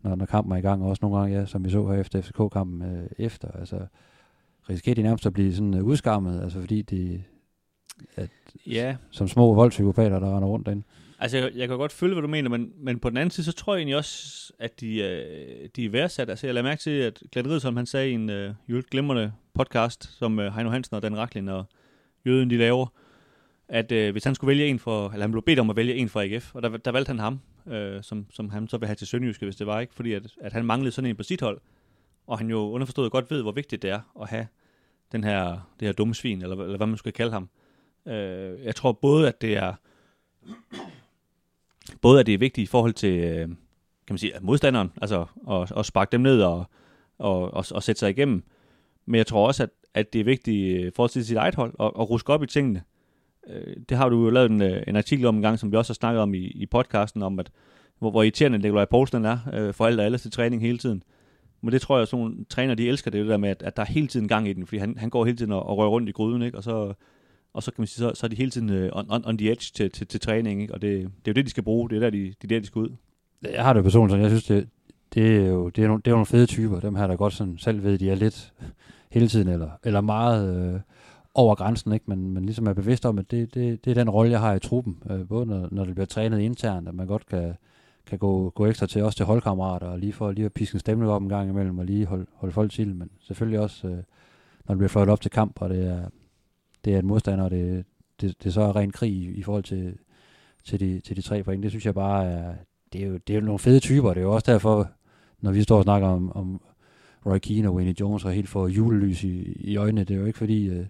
når, 0.03 0.15
når 0.15 0.27
kampen 0.27 0.53
er 0.53 0.57
i 0.57 0.61
gang, 0.61 0.83
og 0.83 0.89
også 0.89 1.01
nogle 1.03 1.19
gange, 1.19 1.39
ja, 1.39 1.47
som 1.47 1.65
vi 1.65 1.71
så 1.71 1.87
her 1.87 2.01
efter 2.01 2.21
FCK-kampen 2.21 2.83
øh, 2.83 3.07
efter. 3.19 3.49
Altså, 3.51 3.79
risikerer 4.71 4.95
de 4.95 5.03
nærmest 5.03 5.27
at 5.27 5.33
blive 5.33 5.55
sådan 5.55 5.75
øh, 5.75 5.85
udskammet, 5.85 6.43
altså 6.43 6.61
fordi 6.61 6.83
de, 6.83 7.23
at, 8.17 8.31
Ja, 8.67 8.97
som 9.11 9.29
små 9.29 9.55
voldspsykopater, 9.55 10.19
der 10.19 10.37
render 10.37 10.49
rundt 10.49 10.67
derinde. 10.67 10.83
Altså, 11.19 11.39
jeg, 11.39 11.51
jeg 11.55 11.69
kan 11.69 11.77
godt 11.77 11.93
følge, 11.93 12.15
hvad 12.15 12.23
du 12.23 12.29
mener, 12.29 12.51
men, 12.51 12.73
men 12.77 12.99
på 12.99 13.11
den 13.11 13.17
anden 13.17 13.31
side, 13.31 13.47
så 13.47 13.53
tror 13.53 13.75
jeg 13.75 13.81
egentlig 13.81 13.97
også, 13.97 14.53
at 14.59 14.81
de, 14.81 14.99
øh, 14.99 15.69
de 15.77 15.85
er 15.85 15.91
værdsat. 15.91 16.31
Altså, 16.31 16.47
jeg 16.47 16.55
lader 16.55 16.65
mærke 16.65 16.81
til, 16.81 16.91
at 16.91 17.23
Glenn 17.33 17.49
Riddersholm, 17.49 17.77
han 17.77 17.87
sagde 17.87 18.11
i 18.11 18.13
en 18.13 18.31
øh, 18.31 18.55
jo 18.69 18.79
et 18.79 18.91
glimrende 18.91 19.33
podcast, 19.55 20.19
som 20.19 20.39
øh, 20.39 20.55
Heino 20.55 20.71
Hansen 20.71 20.97
og 20.97 21.03
Dan 21.03 21.17
Racklin 21.17 21.49
og 21.49 21.65
Jøden, 22.27 22.51
de 22.51 22.57
laver, 22.57 22.87
at 23.69 23.93
øh, 23.93 24.13
hvis 24.13 24.25
han 24.25 24.35
skulle 24.35 24.49
vælge 24.49 24.67
en 24.67 24.79
for, 24.79 25.09
eller 25.09 25.23
han 25.23 25.31
blev 25.31 25.43
bedt 25.43 25.59
om 25.59 25.71
at 25.71 25.77
vælge 25.77 25.95
en 25.95 26.09
for 26.09 26.21
AGF, 26.21 26.55
og 26.55 26.63
der, 26.63 26.77
der 26.77 26.91
valgte 26.91 27.09
han 27.09 27.19
ham, 27.19 27.41
øh, 27.67 28.03
som, 28.03 28.27
som 28.31 28.51
han 28.51 28.69
så 28.69 28.79
vil 28.79 28.87
have 28.87 28.97
til 28.97 29.07
Sønderjyske, 29.07 29.47
hvis 29.47 29.57
det 29.57 29.67
var 29.67 29.81
ikke, 29.81 29.95
fordi 29.95 30.13
at, 30.13 30.23
at 30.41 30.53
han 30.53 30.65
manglede 30.65 30.93
sådan 30.93 31.11
en 31.11 31.17
på 31.17 31.23
sit 31.23 31.41
hold, 31.41 31.61
og 32.27 32.39
han 32.39 32.51
jo 32.51 32.59
underforstået 32.59 33.13
godt 33.13 33.31
ved, 33.31 33.43
hvor 33.43 33.53
vigtigt 33.53 33.83
det 33.83 33.91
er 33.91 34.01
at 34.21 34.29
have 34.29 34.47
den 35.13 35.25
her, 35.25 35.71
det 35.81 35.89
her 35.89 35.93
dumme 35.93 36.15
svin, 36.15 36.43
eller, 36.43 36.57
eller 36.57 36.77
hvad 36.77 36.87
man 36.87 36.97
skal 36.97 37.13
kalde 37.13 37.33
ham. 37.33 37.49
Øh, 38.07 38.65
jeg 38.65 38.75
tror 38.75 38.93
både, 38.93 39.29
at 39.29 39.41
det 39.41 39.57
er 39.57 39.75
både 42.01 42.21
at 42.21 42.27
det 42.27 42.35
er 42.35 42.39
vigtigt 42.39 42.69
i 42.69 42.71
forhold 42.71 42.93
til 42.93 43.19
øh, 43.19 43.49
kan 44.07 44.15
man 44.15 44.19
sige, 44.19 44.33
modstanderen, 44.41 44.93
altså 45.03 45.27
at, 45.51 45.73
at 45.79 45.87
sparke 45.87 46.13
dem 46.13 46.21
ned 46.21 46.43
og, 46.43 46.65
og, 47.19 47.55
og, 47.55 47.65
og 47.71 47.83
sætte 47.83 47.99
sig 47.99 48.11
igennem. 48.11 48.43
Men 49.07 49.19
jeg 49.19 49.27
tror 49.27 49.47
også, 49.47 49.63
at, 49.63 49.71
at 49.95 50.13
det 50.13 50.21
er 50.21 50.25
vigtigt 50.25 50.97
for 50.97 51.05
at 51.05 51.11
til 51.11 51.27
sit 51.27 51.37
eget 51.37 51.55
hold 51.55 51.75
og, 51.79 51.97
og 51.97 52.11
ruske 52.11 52.33
op 52.33 52.43
i 52.43 52.47
tingene. 52.47 52.83
Øh, 53.49 53.77
Det 53.89 53.97
har 53.97 54.09
du 54.09 54.25
jo 54.25 54.31
lavet 54.31 54.51
en, 54.51 54.63
øh, 54.63 54.83
en 54.87 54.97
artikel 54.97 55.27
om 55.27 55.37
en 55.37 55.43
gang, 55.43 55.59
som 55.59 55.73
vi 55.73 55.77
også 55.77 55.91
har 55.91 55.95
snakket 55.95 56.23
om 56.23 56.35
i, 56.35 56.39
i 56.39 56.67
podcasten, 56.67 57.23
om 57.23 57.39
at 57.39 57.51
hvor, 57.99 58.11
hvor 58.11 58.23
irriterende 58.23 58.59
Nikolaj 58.59 58.85
Poulsen 58.85 59.25
er 59.25 59.39
øh, 59.53 59.75
for 59.75 59.87
alt 59.87 60.01
og 60.01 60.07
alle 60.07 60.19
til 60.19 60.31
træning 60.31 60.63
hele 60.63 60.79
tiden. 60.79 61.03
Men 61.61 61.73
det 61.73 61.81
tror 61.81 61.97
jeg, 61.97 62.03
at 62.03 62.09
sådan 62.09 62.25
nogle 62.25 62.45
træner, 62.49 62.75
de 62.75 62.89
elsker 62.89 63.11
det, 63.11 63.21
det 63.21 63.29
der 63.29 63.37
med, 63.37 63.49
at, 63.49 63.63
at 63.63 63.77
der 63.77 63.83
er 63.83 63.87
hele 63.87 64.07
tiden 64.07 64.29
gang 64.29 64.49
i 64.49 64.53
den, 64.53 64.67
fordi 64.67 64.79
han, 64.79 64.99
han 64.99 65.11
går 65.11 65.25
hele 65.25 65.37
tiden 65.37 65.53
og, 65.53 65.67
og 65.67 65.79
rører 65.79 65.89
rundt 65.89 66.09
i 66.09 66.13
gryden, 66.13 66.43
ikke? 66.43 66.57
og 66.57 66.63
så 66.65 66.95
og 67.57 67.63
så 67.63 67.71
kan 67.71 67.83
man 67.83 67.87
sige, 67.87 67.99
så, 67.99 68.13
så 68.15 68.27
er 68.27 68.29
de 68.29 68.37
hele 68.37 68.51
tiden 68.51 68.71
øh, 68.71 68.91
on, 68.93 69.07
on, 69.11 69.25
on 69.25 69.39
the 69.39 69.51
edge 69.51 69.73
til, 69.75 69.91
til, 69.91 70.07
til 70.07 70.21
træning, 70.21 70.63
ikke? 70.63 70.75
og 70.75 70.83
det, 70.83 71.01
det 71.01 71.07
er 71.07 71.11
jo 71.29 71.33
det, 71.33 71.45
de 71.45 71.51
skal 71.51 71.63
bruge, 71.63 71.91
det 71.91 71.97
er 71.97 72.01
der, 72.01 72.11
de, 72.11 72.35
de, 72.43 72.47
der, 72.47 72.61
de 72.61 72.67
skal 72.67 72.79
ud. 72.79 72.89
Jeg 73.43 73.65
har 73.65 73.73
det 73.73 73.83
personligt 73.83 74.13
sådan, 74.13 74.23
jeg 74.23 74.31
synes, 74.31 74.45
det, 74.45 74.69
det, 75.15 75.37
er 75.37 75.49
jo, 75.49 75.69
det, 75.69 75.85
er 75.85 75.89
nogle, 75.89 76.03
det 76.05 76.11
er 76.11 76.15
nogle 76.15 76.27
fede 76.27 76.47
typer, 76.47 76.81
dem 76.81 76.95
her, 76.95 77.07
der 77.07 77.17
godt 77.17 77.33
sådan 77.33 77.59
selv 77.59 77.83
ved, 77.83 77.99
de 77.99 78.11
er 78.11 78.15
lidt 78.15 78.53
hele 79.11 79.29
tiden, 79.29 79.49
eller, 79.49 79.71
eller 79.85 80.01
meget 80.01 80.75
øh, 80.75 80.81
over 81.35 81.55
grænsen, 81.55 81.93
ikke? 81.93 82.05
Men, 82.09 82.35
men 82.35 82.45
ligesom 82.45 82.67
er 82.67 82.73
bevidst 82.73 83.07
om, 83.07 83.19
at 83.19 83.31
det, 83.31 83.55
det, 83.55 83.85
det 83.85 83.91
er 83.91 83.95
den 83.95 84.11
rolle, 84.11 84.33
jeg 84.33 84.41
har 84.41 84.55
i 84.55 84.61
truppen, 84.61 85.03
øh, 85.11 85.29
både 85.29 85.47
når, 85.47 85.69
når 85.71 85.85
det 85.85 85.95
bliver 85.95 86.07
trænet 86.07 86.41
internt, 86.41 86.89
at 86.89 86.95
man 86.95 87.07
godt 87.07 87.27
kan, 87.27 87.55
kan 88.07 88.19
gå, 88.19 88.51
gå 88.51 88.67
ekstra 88.67 88.87
til, 88.87 89.03
også 89.03 89.17
til 89.17 89.27
holdkammerater, 89.27 89.87
og 89.87 89.99
lige 89.99 90.13
for 90.13 90.33
lige 90.33 90.45
at 90.45 90.53
piske 90.53 90.75
en 90.75 90.81
stemning 90.81 91.11
op 91.11 91.23
en 91.23 91.29
gang 91.29 91.51
imellem, 91.51 91.79
og 91.79 91.85
lige 91.85 92.07
holde, 92.07 92.27
holde 92.35 92.53
folk 92.53 92.73
til, 92.73 92.95
men 92.95 93.11
selvfølgelig 93.21 93.61
også, 93.61 93.89
øh, 93.89 93.97
når 94.65 94.75
det 94.75 94.79
bliver 94.79 94.89
fløjet 94.89 95.09
op 95.09 95.21
til 95.21 95.31
kamp, 95.31 95.63
og 95.63 95.71
det 95.71 95.87
er, 95.87 96.09
det 96.85 96.95
er 96.95 96.99
en 96.99 97.07
modstander, 97.07 97.45
og 97.45 97.51
det, 97.51 97.85
det, 98.21 98.45
det 98.45 98.55
så 98.55 98.61
er 98.61 98.77
ren 98.77 98.91
krig 98.91 99.13
i, 99.13 99.31
i 99.35 99.43
forhold 99.43 99.65
til, 99.65 99.99
til, 100.65 100.81
de, 100.81 101.01
til 101.01 101.17
de 101.17 101.23
tre 101.23 101.43
point. 101.43 101.63
Det 101.63 101.71
synes 101.71 101.87
jeg 101.87 101.95
bare 101.95 102.25
er, 102.25 102.55
det 102.93 103.03
er 103.03 103.07
jo, 103.07 103.19
det 103.27 103.31
er 103.37 103.41
jo 103.41 103.45
nogle 103.45 103.59
fede 103.59 103.81
typer. 103.81 104.09
Det 104.09 104.21
er 104.21 104.25
jo 104.25 104.35
også 104.35 104.53
derfor, 104.53 104.91
når 105.41 105.53
vi 105.53 105.63
står 105.63 105.77
og 105.77 105.83
snakker 105.83 106.09
om, 106.09 106.37
om 106.37 106.61
Roy 107.27 107.39
Keane 107.39 107.69
og 107.69 107.75
Wayne 107.75 108.01
Jones 108.01 108.25
og 108.25 108.33
helt 108.33 108.49
får 108.49 108.69
julelys 108.69 109.25
i, 109.25 109.53
i 109.53 109.77
øjnene, 109.77 110.05
det 110.05 110.15
er 110.15 110.21
jo 110.21 110.27
ikke 110.27 110.39
fordi, 110.39 110.67
øh, 110.69 110.87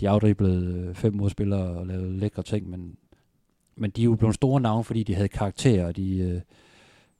de 0.00 0.08
afdriblede 0.08 0.86
øh, 0.88 0.94
fem 0.94 1.14
modspillere 1.14 1.68
og 1.68 1.86
lavede 1.86 2.18
lækre 2.18 2.42
ting, 2.42 2.70
men, 2.70 2.96
men 3.76 3.90
de 3.90 4.00
er 4.00 4.04
jo 4.04 4.14
blevet 4.14 4.34
store 4.34 4.60
navne, 4.60 4.84
fordi 4.84 5.02
de 5.02 5.14
havde 5.14 5.28
karakterer, 5.28 5.86
og 5.86 5.96
de, 5.96 6.18
øh, 6.18 6.40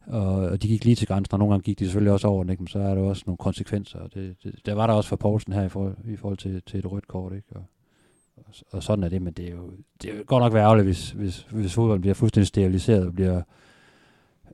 og, 0.07 0.35
og 0.35 0.62
de 0.62 0.69
gik 0.69 0.85
lige 0.85 0.95
til 0.95 1.07
grænsen, 1.07 1.35
og 1.35 1.38
nogle 1.38 1.53
gange 1.53 1.64
gik 1.64 1.79
de 1.79 1.85
selvfølgelig 1.85 2.12
også 2.12 2.29
over 2.29 2.42
den, 2.42 2.51
ikke? 2.51 2.62
men 2.62 2.69
så 2.69 2.79
er 2.79 2.95
der 2.95 3.03
også 3.03 3.23
nogle 3.27 3.37
konsekvenser. 3.37 3.99
Og 3.99 4.14
det, 4.14 4.37
det, 4.45 4.66
der 4.66 4.75
var 4.75 4.87
der 4.87 4.95
også 4.95 5.09
for 5.09 5.16
Poulsen 5.16 5.53
her 5.53 5.62
i 5.62 5.69
forhold, 5.69 5.97
i 6.05 6.16
forhold 6.16 6.38
til, 6.38 6.62
til 6.66 6.79
et 6.79 6.92
rødt 6.92 7.09
kort, 7.09 7.33
ikke? 7.33 7.49
Og, 7.55 7.64
og 8.71 8.83
sådan 8.83 9.05
er 9.05 9.09
det, 9.09 9.23
men 9.23 9.33
det 9.33 9.47
er 9.47 9.51
jo, 9.51 9.71
det 10.03 10.11
er 10.11 10.16
jo 10.16 10.23
godt 10.27 10.42
nok 10.42 10.53
være 10.53 10.62
ærgerligt, 10.62 10.87
hvis, 10.87 11.11
hvis, 11.11 11.47
hvis 11.51 11.75
fodbolden 11.75 12.01
bliver 12.01 12.14
fuldstændig 12.14 12.47
steriliseret 12.47 13.07
og 13.07 13.14
bliver, 13.14 13.42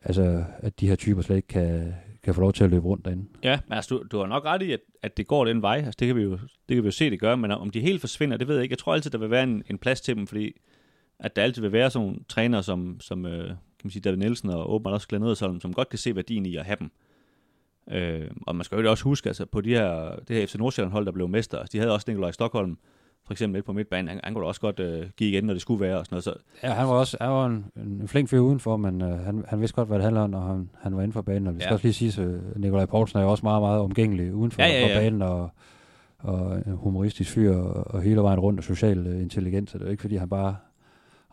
altså, 0.02 0.44
at 0.58 0.80
de 0.80 0.88
her 0.88 0.96
typer 0.96 1.22
slet 1.22 1.36
ikke 1.36 1.48
kan, 1.48 1.94
kan 2.22 2.34
få 2.34 2.40
lov 2.40 2.52
til 2.52 2.64
at 2.64 2.70
løbe 2.70 2.86
rundt 2.86 3.04
derinde. 3.04 3.24
Ja, 3.42 3.58
men 3.68 3.76
altså, 3.76 3.94
du, 3.94 4.04
du 4.10 4.18
har 4.18 4.26
nok 4.26 4.44
ret 4.44 4.62
i, 4.62 4.72
at, 4.72 4.80
at 5.02 5.16
det 5.16 5.26
går 5.26 5.44
den 5.44 5.62
vej. 5.62 5.76
Altså, 5.76 5.96
det 5.98 6.06
kan 6.06 6.16
vi 6.16 6.22
jo, 6.22 6.30
det 6.32 6.74
kan 6.74 6.82
vi 6.82 6.86
jo 6.86 6.90
se, 6.90 7.10
det 7.10 7.20
gør, 7.20 7.36
men 7.36 7.50
om 7.50 7.70
de 7.70 7.80
helt 7.80 8.00
forsvinder, 8.00 8.36
det 8.36 8.48
ved 8.48 8.54
jeg 8.54 8.62
ikke. 8.62 8.72
Jeg 8.72 8.78
tror 8.78 8.94
altid, 8.94 9.10
der 9.10 9.18
vil 9.18 9.30
være 9.30 9.42
en, 9.42 9.62
en 9.70 9.78
plads 9.78 10.00
til 10.00 10.16
dem, 10.16 10.26
fordi 10.26 10.52
at 11.22 11.36
der 11.36 11.42
altid 11.42 11.62
vil 11.62 11.72
være 11.72 11.90
sådan 11.90 12.06
nogle 12.06 12.20
trænere, 12.28 12.62
som, 12.62 12.96
som 13.00 13.26
øh, 13.26 13.46
kan 13.48 13.56
man 13.84 13.90
sige, 13.90 14.02
David 14.02 14.18
Nielsen 14.18 14.50
og 14.50 14.72
åbenbart 14.74 14.94
også 14.94 15.08
Glenn 15.08 15.24
Edersholm, 15.24 15.60
som 15.60 15.72
godt 15.74 15.88
kan 15.88 15.98
se 15.98 16.16
værdien 16.16 16.46
i 16.46 16.56
at 16.56 16.64
have 16.64 16.76
dem. 16.80 16.90
Øh, 17.90 18.30
og 18.46 18.56
man 18.56 18.64
skal 18.64 18.78
jo 18.78 18.90
også 18.90 19.04
huske, 19.04 19.28
altså 19.28 19.46
på 19.46 19.60
de 19.60 19.70
her, 19.70 20.16
det 20.28 20.36
her 20.36 20.46
FC 20.46 20.54
Nordsjælland 20.54 20.92
hold, 20.92 21.06
der 21.06 21.12
blev 21.12 21.28
mester, 21.28 21.58
altså, 21.58 21.72
de 21.72 21.78
havde 21.78 21.92
også 21.92 22.04
Nikolaj 22.10 22.30
Stockholm, 22.30 22.76
for 23.26 23.32
eksempel 23.32 23.56
lidt 23.56 23.66
på 23.66 23.72
midtbanen, 23.72 24.08
han, 24.08 24.20
han 24.24 24.34
kunne 24.34 24.42
da 24.42 24.48
også 24.48 24.60
godt 24.60 24.80
øh, 24.80 25.06
give 25.16 25.30
igen, 25.30 25.44
når 25.44 25.52
det 25.52 25.62
skulle 25.62 25.80
være 25.80 25.98
og 25.98 26.04
sådan 26.06 26.14
noget. 26.14 26.24
Så, 26.24 26.34
Ja, 26.62 26.72
han 26.72 26.86
var 26.86 26.92
også 26.92 27.16
han 27.20 27.30
var 27.30 27.46
en, 27.46 27.64
en 27.76 28.08
flink 28.08 28.28
fyr 28.28 28.38
udenfor, 28.40 28.76
men 28.76 29.02
øh, 29.02 29.18
han, 29.18 29.44
han 29.48 29.60
vidste 29.60 29.74
godt, 29.74 29.88
hvad 29.88 29.96
det 29.98 30.04
handler 30.04 30.20
om, 30.22 30.30
når 30.30 30.40
han, 30.40 30.70
han 30.80 30.96
var 30.96 31.02
inden 31.02 31.12
for 31.12 31.22
banen. 31.22 31.46
Og 31.46 31.54
vi 31.54 31.60
skal 31.60 31.68
Ja. 31.70 31.74
også 31.74 31.86
lige 31.86 31.94
sige, 32.12 32.24
at 32.54 32.60
Nikolaj 32.60 32.86
Poulsen 32.86 33.18
er 33.18 33.22
jo 33.22 33.30
også 33.30 33.46
meget, 33.46 33.62
meget 33.62 33.80
omgængelig 33.80 34.34
uden 34.34 34.50
for, 34.50 34.62
Ja, 34.62 34.68
ja, 34.68 34.80
ja. 34.86 34.94
for 34.96 35.00
banen, 35.00 35.22
og, 35.22 35.50
og 36.18 36.56
en 36.66 36.72
humoristisk 36.72 37.30
fyr, 37.30 37.56
og, 37.56 37.94
og 37.94 38.02
hele 38.02 38.20
vejen 38.20 38.40
rundt 38.40 38.60
og 38.60 38.64
social 38.64 39.06
øh, 39.06 39.22
intelligens. 39.22 39.70
Så 39.70 39.78
det 39.78 39.82
er 39.84 39.88
jo 39.88 39.90
ikke, 39.92 40.00
fordi 40.00 40.16
han 40.16 40.28
bare 40.28 40.56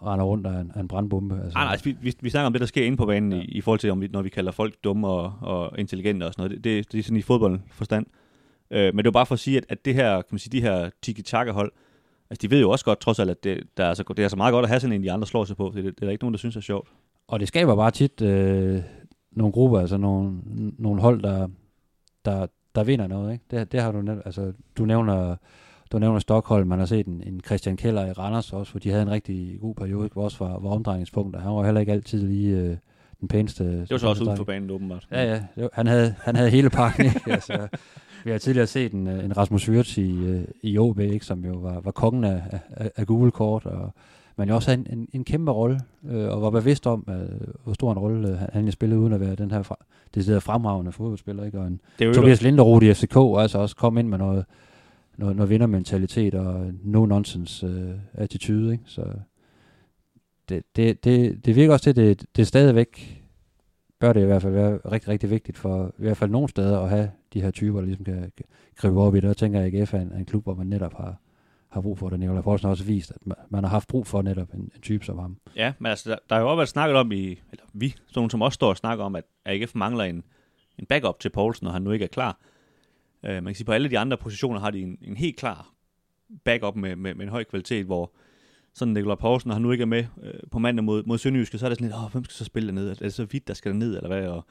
render 0.06 0.26
rundt 0.26 0.48
af 0.48 0.62
en, 0.62 0.72
af 0.76 0.80
en 0.80 0.88
brandbombe. 0.88 1.36
Altså, 1.36 1.58
nej, 1.58 1.64
nej, 1.64 1.72
altså, 1.72 1.86
vi, 1.86 1.96
vi, 2.02 2.14
vi 2.22 2.30
snakker 2.30 2.46
om 2.48 2.54
det, 2.54 2.60
der 2.60 2.66
sker 2.68 2.86
inde 2.86 2.98
på 2.98 3.06
banen, 3.06 3.34
Ja. 3.34 3.40
i, 3.40 3.46
i 3.46 3.62
forhold 3.62 3.80
til, 3.80 3.92
om 3.92 4.02
vi, 4.02 4.08
når 4.08 4.22
vi 4.22 4.30
kalder 4.30 4.52
folk 4.52 4.74
dumme 4.84 5.08
og, 5.08 5.34
og 5.42 5.80
intelligente 5.80 6.24
og 6.24 6.34
sådan 6.34 6.44
noget. 6.50 6.64
Det, 6.64 6.64
det, 6.64 6.92
det 6.92 7.00
er 7.00 7.04
sådan 7.04 7.18
i 7.18 7.22
fodboldforstand. 7.22 8.06
Øh, 8.72 8.86
men 8.86 8.98
det 8.98 9.06
er 9.06 9.08
jo 9.08 9.12
bare 9.12 9.26
for 9.26 9.34
at 9.36 9.40
sige, 9.40 9.58
at, 9.58 9.66
at 9.70 9.86
det 9.86 9.94
her, 9.96 10.16
kan 10.16 10.28
man 10.32 10.40
sige, 10.40 10.52
de 10.52 10.62
her 10.62 10.90
tiki-taka-hold, 11.02 11.72
altså 12.30 12.48
de 12.48 12.52
ved 12.52 12.60
jo 12.62 12.70
også 12.70 12.86
godt, 12.86 13.00
trods 13.00 13.20
alt, 13.20 13.30
at 13.30 13.44
det, 13.44 13.64
der 13.78 13.86
er 13.86 13.94
så, 13.94 14.04
det 14.18 14.26
er 14.26 14.28
så 14.28 14.36
meget 14.36 14.52
godt 14.52 14.64
at 14.64 14.70
have 14.70 14.80
sådan 14.80 14.94
en, 14.96 15.04
de 15.04 15.12
andre 15.12 15.28
slår 15.28 15.46
sig 15.46 15.58
på. 15.58 15.72
Det, 15.76 15.84
det 15.84 15.90
er 15.90 16.06
der 16.06 16.10
ikke 16.10 16.24
nogen, 16.24 16.34
der 16.34 16.38
synes 16.38 16.56
er 16.56 16.62
sjovt. 16.62 16.90
Og 17.28 17.40
det 17.40 17.48
skaber 17.48 17.76
bare 17.76 17.92
tit 17.92 18.22
øh, 18.22 18.80
nogle 19.32 19.52
grupper, 19.54 19.80
altså 19.80 19.98
nogle, 19.98 20.40
nogle 20.78 21.02
hold, 21.02 21.22
der, 21.22 21.48
der, 22.26 22.48
der 22.76 22.84
vinder 22.84 23.08
noget. 23.08 23.34
Ikke? 23.34 23.46
Det, 23.52 23.72
det 23.72 23.82
har 23.82 23.92
du 23.92 24.02
nævnt. 24.02 24.22
Altså, 24.26 24.54
du 24.78 24.86
nævner, 24.86 25.36
du 25.92 26.00
nævner 26.00 26.20
Stockholm, 26.20 26.68
man 26.68 26.80
har 26.80 26.86
set 26.86 27.06
en, 27.08 27.24
en 27.26 27.42
Christian 27.46 27.78
Keller 27.78 28.06
i 28.06 28.12
Randers 28.12 28.54
også, 28.54 28.72
hvor 28.72 28.80
de 28.80 28.90
havde 28.90 29.02
en 29.02 29.12
rigtig 29.12 29.58
god 29.62 29.76
periode, 29.76 30.10
hvor 30.14 30.24
også 30.24 30.46
var, 30.46 30.60
var 30.60 30.70
omdrejningspunkt, 30.70 31.36
og 31.36 31.42
han 31.42 31.52
var 31.52 31.64
heller 31.66 31.82
ikke 31.82 31.92
altid 31.92 32.28
lige 32.28 32.58
øh, 32.58 32.78
den 33.20 33.28
pæneste. 33.28 33.64
Det 33.64 33.92
var 33.92 33.98
så 33.98 34.08
også 34.08 34.24
uden 34.24 34.38
for 34.38 34.44
banen, 34.44 34.70
åbenbart. 34.70 35.08
Ja, 35.12 35.24
ja. 35.24 35.42
Det 35.56 35.70
han, 35.74 35.88
havde, 35.88 36.16
han 36.22 36.36
havde 36.36 36.50
hele 36.50 36.70
pakken. 36.70 37.06
Ikke? 37.06 37.22
Altså, 37.32 37.68
vi 38.24 38.32
har 38.32 38.38
tidligere 38.38 38.68
set 38.68 38.92
en, 38.92 39.08
øh, 39.08 39.26
en 39.26 39.38
Rasmus 39.38 39.70
Wirtz 39.70 39.98
i, 39.98 40.12
øh, 40.12 40.44
i 40.64 40.78
OB, 40.78 41.00
ikke? 41.00 41.26
som 41.26 41.46
jo 41.46 41.54
var, 41.54 41.80
var 41.80 41.92
kongen 41.92 42.24
af, 42.24 42.44
af, 42.72 42.92
af 42.96 43.08
gule 43.08 43.32
kort, 43.32 43.66
og 43.66 43.94
men 44.40 44.50
jo 44.50 44.56
også 44.56 44.72
havde 44.72 44.84
en, 44.90 45.00
en, 45.00 45.08
en 45.14 45.24
kæmpe 45.24 45.52
rolle, 45.52 45.80
øh, 46.10 46.30
og 46.30 46.42
var 46.42 46.50
bevidst 46.50 46.88
om, 46.88 47.08
øh, 47.10 47.48
hvor 47.64 47.74
stor 47.74 47.92
en 47.92 48.00
rolle 48.00 48.30
øh, 48.30 48.38
han 48.54 48.72
spillede, 48.72 49.00
uden 49.00 49.14
at 49.14 49.20
være 49.20 49.36
den 49.36 49.52
her 49.52 49.64
fra, 49.64 49.76
det 50.16 50.44
fremragende 50.44 50.92
fodboldspiller. 50.92 51.46
Ikke? 51.46 51.60
Og 51.60 51.68
en, 51.68 51.80
Det 52.00 52.06
er 52.06 52.10
jo 52.10 52.14
Tobias 52.14 52.42
Linderoth 52.42 52.86
i 52.86 52.94
FCK, 52.94 53.18
altså 53.38 53.58
også 53.58 53.76
kom 53.76 53.98
ind 53.98 54.08
med 54.08 54.18
noget, 54.18 54.46
noget, 55.20 55.36
noget 55.36 55.50
vindermentalitet 55.50 56.36
og 56.36 56.72
no-nonsense 56.84 57.66
øh, 57.66 57.96
attitude. 58.14 58.72
Ikke? 58.72 58.84
Så 58.86 59.04
det, 60.50 60.64
det, 60.76 61.04
det, 61.04 61.46
det 61.46 61.56
virker 61.56 61.74
også 61.74 61.84
til, 61.84 61.90
at 61.90 61.96
det, 61.96 62.26
det 62.36 62.42
er 62.42 62.46
stadigvæk, 62.46 63.24
bør 64.00 64.14
det 64.14 64.22
i 64.22 64.26
hvert 64.26 64.42
fald 64.42 64.54
være 64.54 64.78
rigtig, 64.92 65.10
rigtig 65.10 65.30
vigtigt 65.30 65.58
for 65.58 65.88
i 65.98 66.02
hvert 66.02 66.18
fald 66.18 66.32
nogle 66.32 66.50
steder 66.50 66.80
at 66.80 66.90
have 66.90 67.12
de 67.34 67.42
her 67.42 67.52
typer, 67.52 67.80
der 67.80 67.86
ligesom 67.86 68.06
kan, 68.06 68.32
gribe 68.76 69.00
op 69.00 69.16
i 69.16 69.20
det. 69.20 69.30
Og 69.30 69.38
tænker 69.38 69.60
jeg, 69.60 69.74
at 69.74 69.82
AGF 69.82 69.94
er 69.94 70.00
en, 70.00 70.12
en 70.14 70.26
klub, 70.26 70.44
hvor 70.44 70.54
man 70.54 70.68
netop 70.68 70.94
har, 70.94 71.16
har 71.70 71.82
brug 71.82 71.98
for 71.98 72.10
det. 72.10 72.20
Nicolai 72.20 72.42
Poulsen 72.42 72.66
har 72.66 72.72
også 72.72 72.84
vist, 72.84 73.12
at 73.12 73.28
man, 73.28 73.38
man 73.50 73.64
har 73.64 73.72
haft 73.72 73.88
brug 73.88 74.08
for 74.08 74.22
netop 74.22 74.54
en, 74.54 74.60
en 74.60 74.82
type 74.82 75.06
som 75.06 75.20
ham. 75.20 75.38
Ja, 75.56 75.74
men 75.80 75.90
altså, 75.90 76.10
der, 76.10 76.18
der 76.30 76.36
er 76.36 76.40
jo 76.40 76.48
også 76.48 76.56
været 76.56 76.70
snakket 76.70 76.98
om 76.98 77.12
i, 77.12 77.42
eller 77.52 77.66
vi, 77.74 77.90
sådan 77.90 78.06
nogle, 78.16 78.32
som 78.32 78.42
også 78.42 78.56
står 78.56 78.70
og 78.70 78.78
snakker 78.78 79.06
om, 79.06 79.16
at 79.16 79.24
AGF 79.46 79.76
mangler 79.76 80.04
en, 80.04 80.24
en 80.78 80.86
backup 80.86 81.20
til 81.20 81.30
Poulsen, 81.30 81.66
når 81.66 81.72
han 81.72 81.82
nu 81.82 81.92
ikke 81.92 82.04
er 82.04 82.10
klar. 82.10 82.40
Øh, 83.26 83.34
man 83.34 83.46
kan 83.46 83.56
sige, 83.56 83.66
på 83.66 83.72
alle 83.72 83.90
de 83.90 84.00
andre 84.00 84.18
positioner 84.18 84.60
har 84.60 84.72
de 84.72 84.80
en, 84.80 84.98
en 85.02 85.18
helt 85.18 85.38
klar 85.38 85.74
backup 86.44 86.76
med, 86.76 86.96
med, 86.96 87.16
med 87.16 87.24
en 87.24 87.32
høj 87.32 87.44
kvalitet, 87.44 87.86
hvor 87.86 88.14
sådan 88.74 88.94
Nikolaj 88.94 89.16
Poulsen, 89.16 89.48
når 89.48 89.54
han 89.54 89.62
nu 89.62 89.72
ikke 89.72 89.82
er 89.82 89.86
med 89.86 90.06
øh, 90.24 90.34
på 90.52 90.60
mandag 90.60 90.84
mod, 90.84 91.04
mod 91.04 91.18
Sønderjyske, 91.18 91.58
så 91.58 91.66
er 91.66 91.70
det 91.70 91.78
sådan 91.78 91.88
lidt, 91.88 91.98
åh, 91.98 92.12
hvem 92.12 92.24
skal 92.24 92.34
så 92.34 92.46
spille 92.46 92.68
dernede? 92.68 92.92
Er 92.92 92.96
det 92.96 93.14
så 93.14 93.26
vidt, 93.26 93.48
der 93.48 93.54
skal 93.54 93.76
ned 93.76 93.96
eller 93.96 94.08
hvad? 94.08 94.28
Og, 94.28 94.46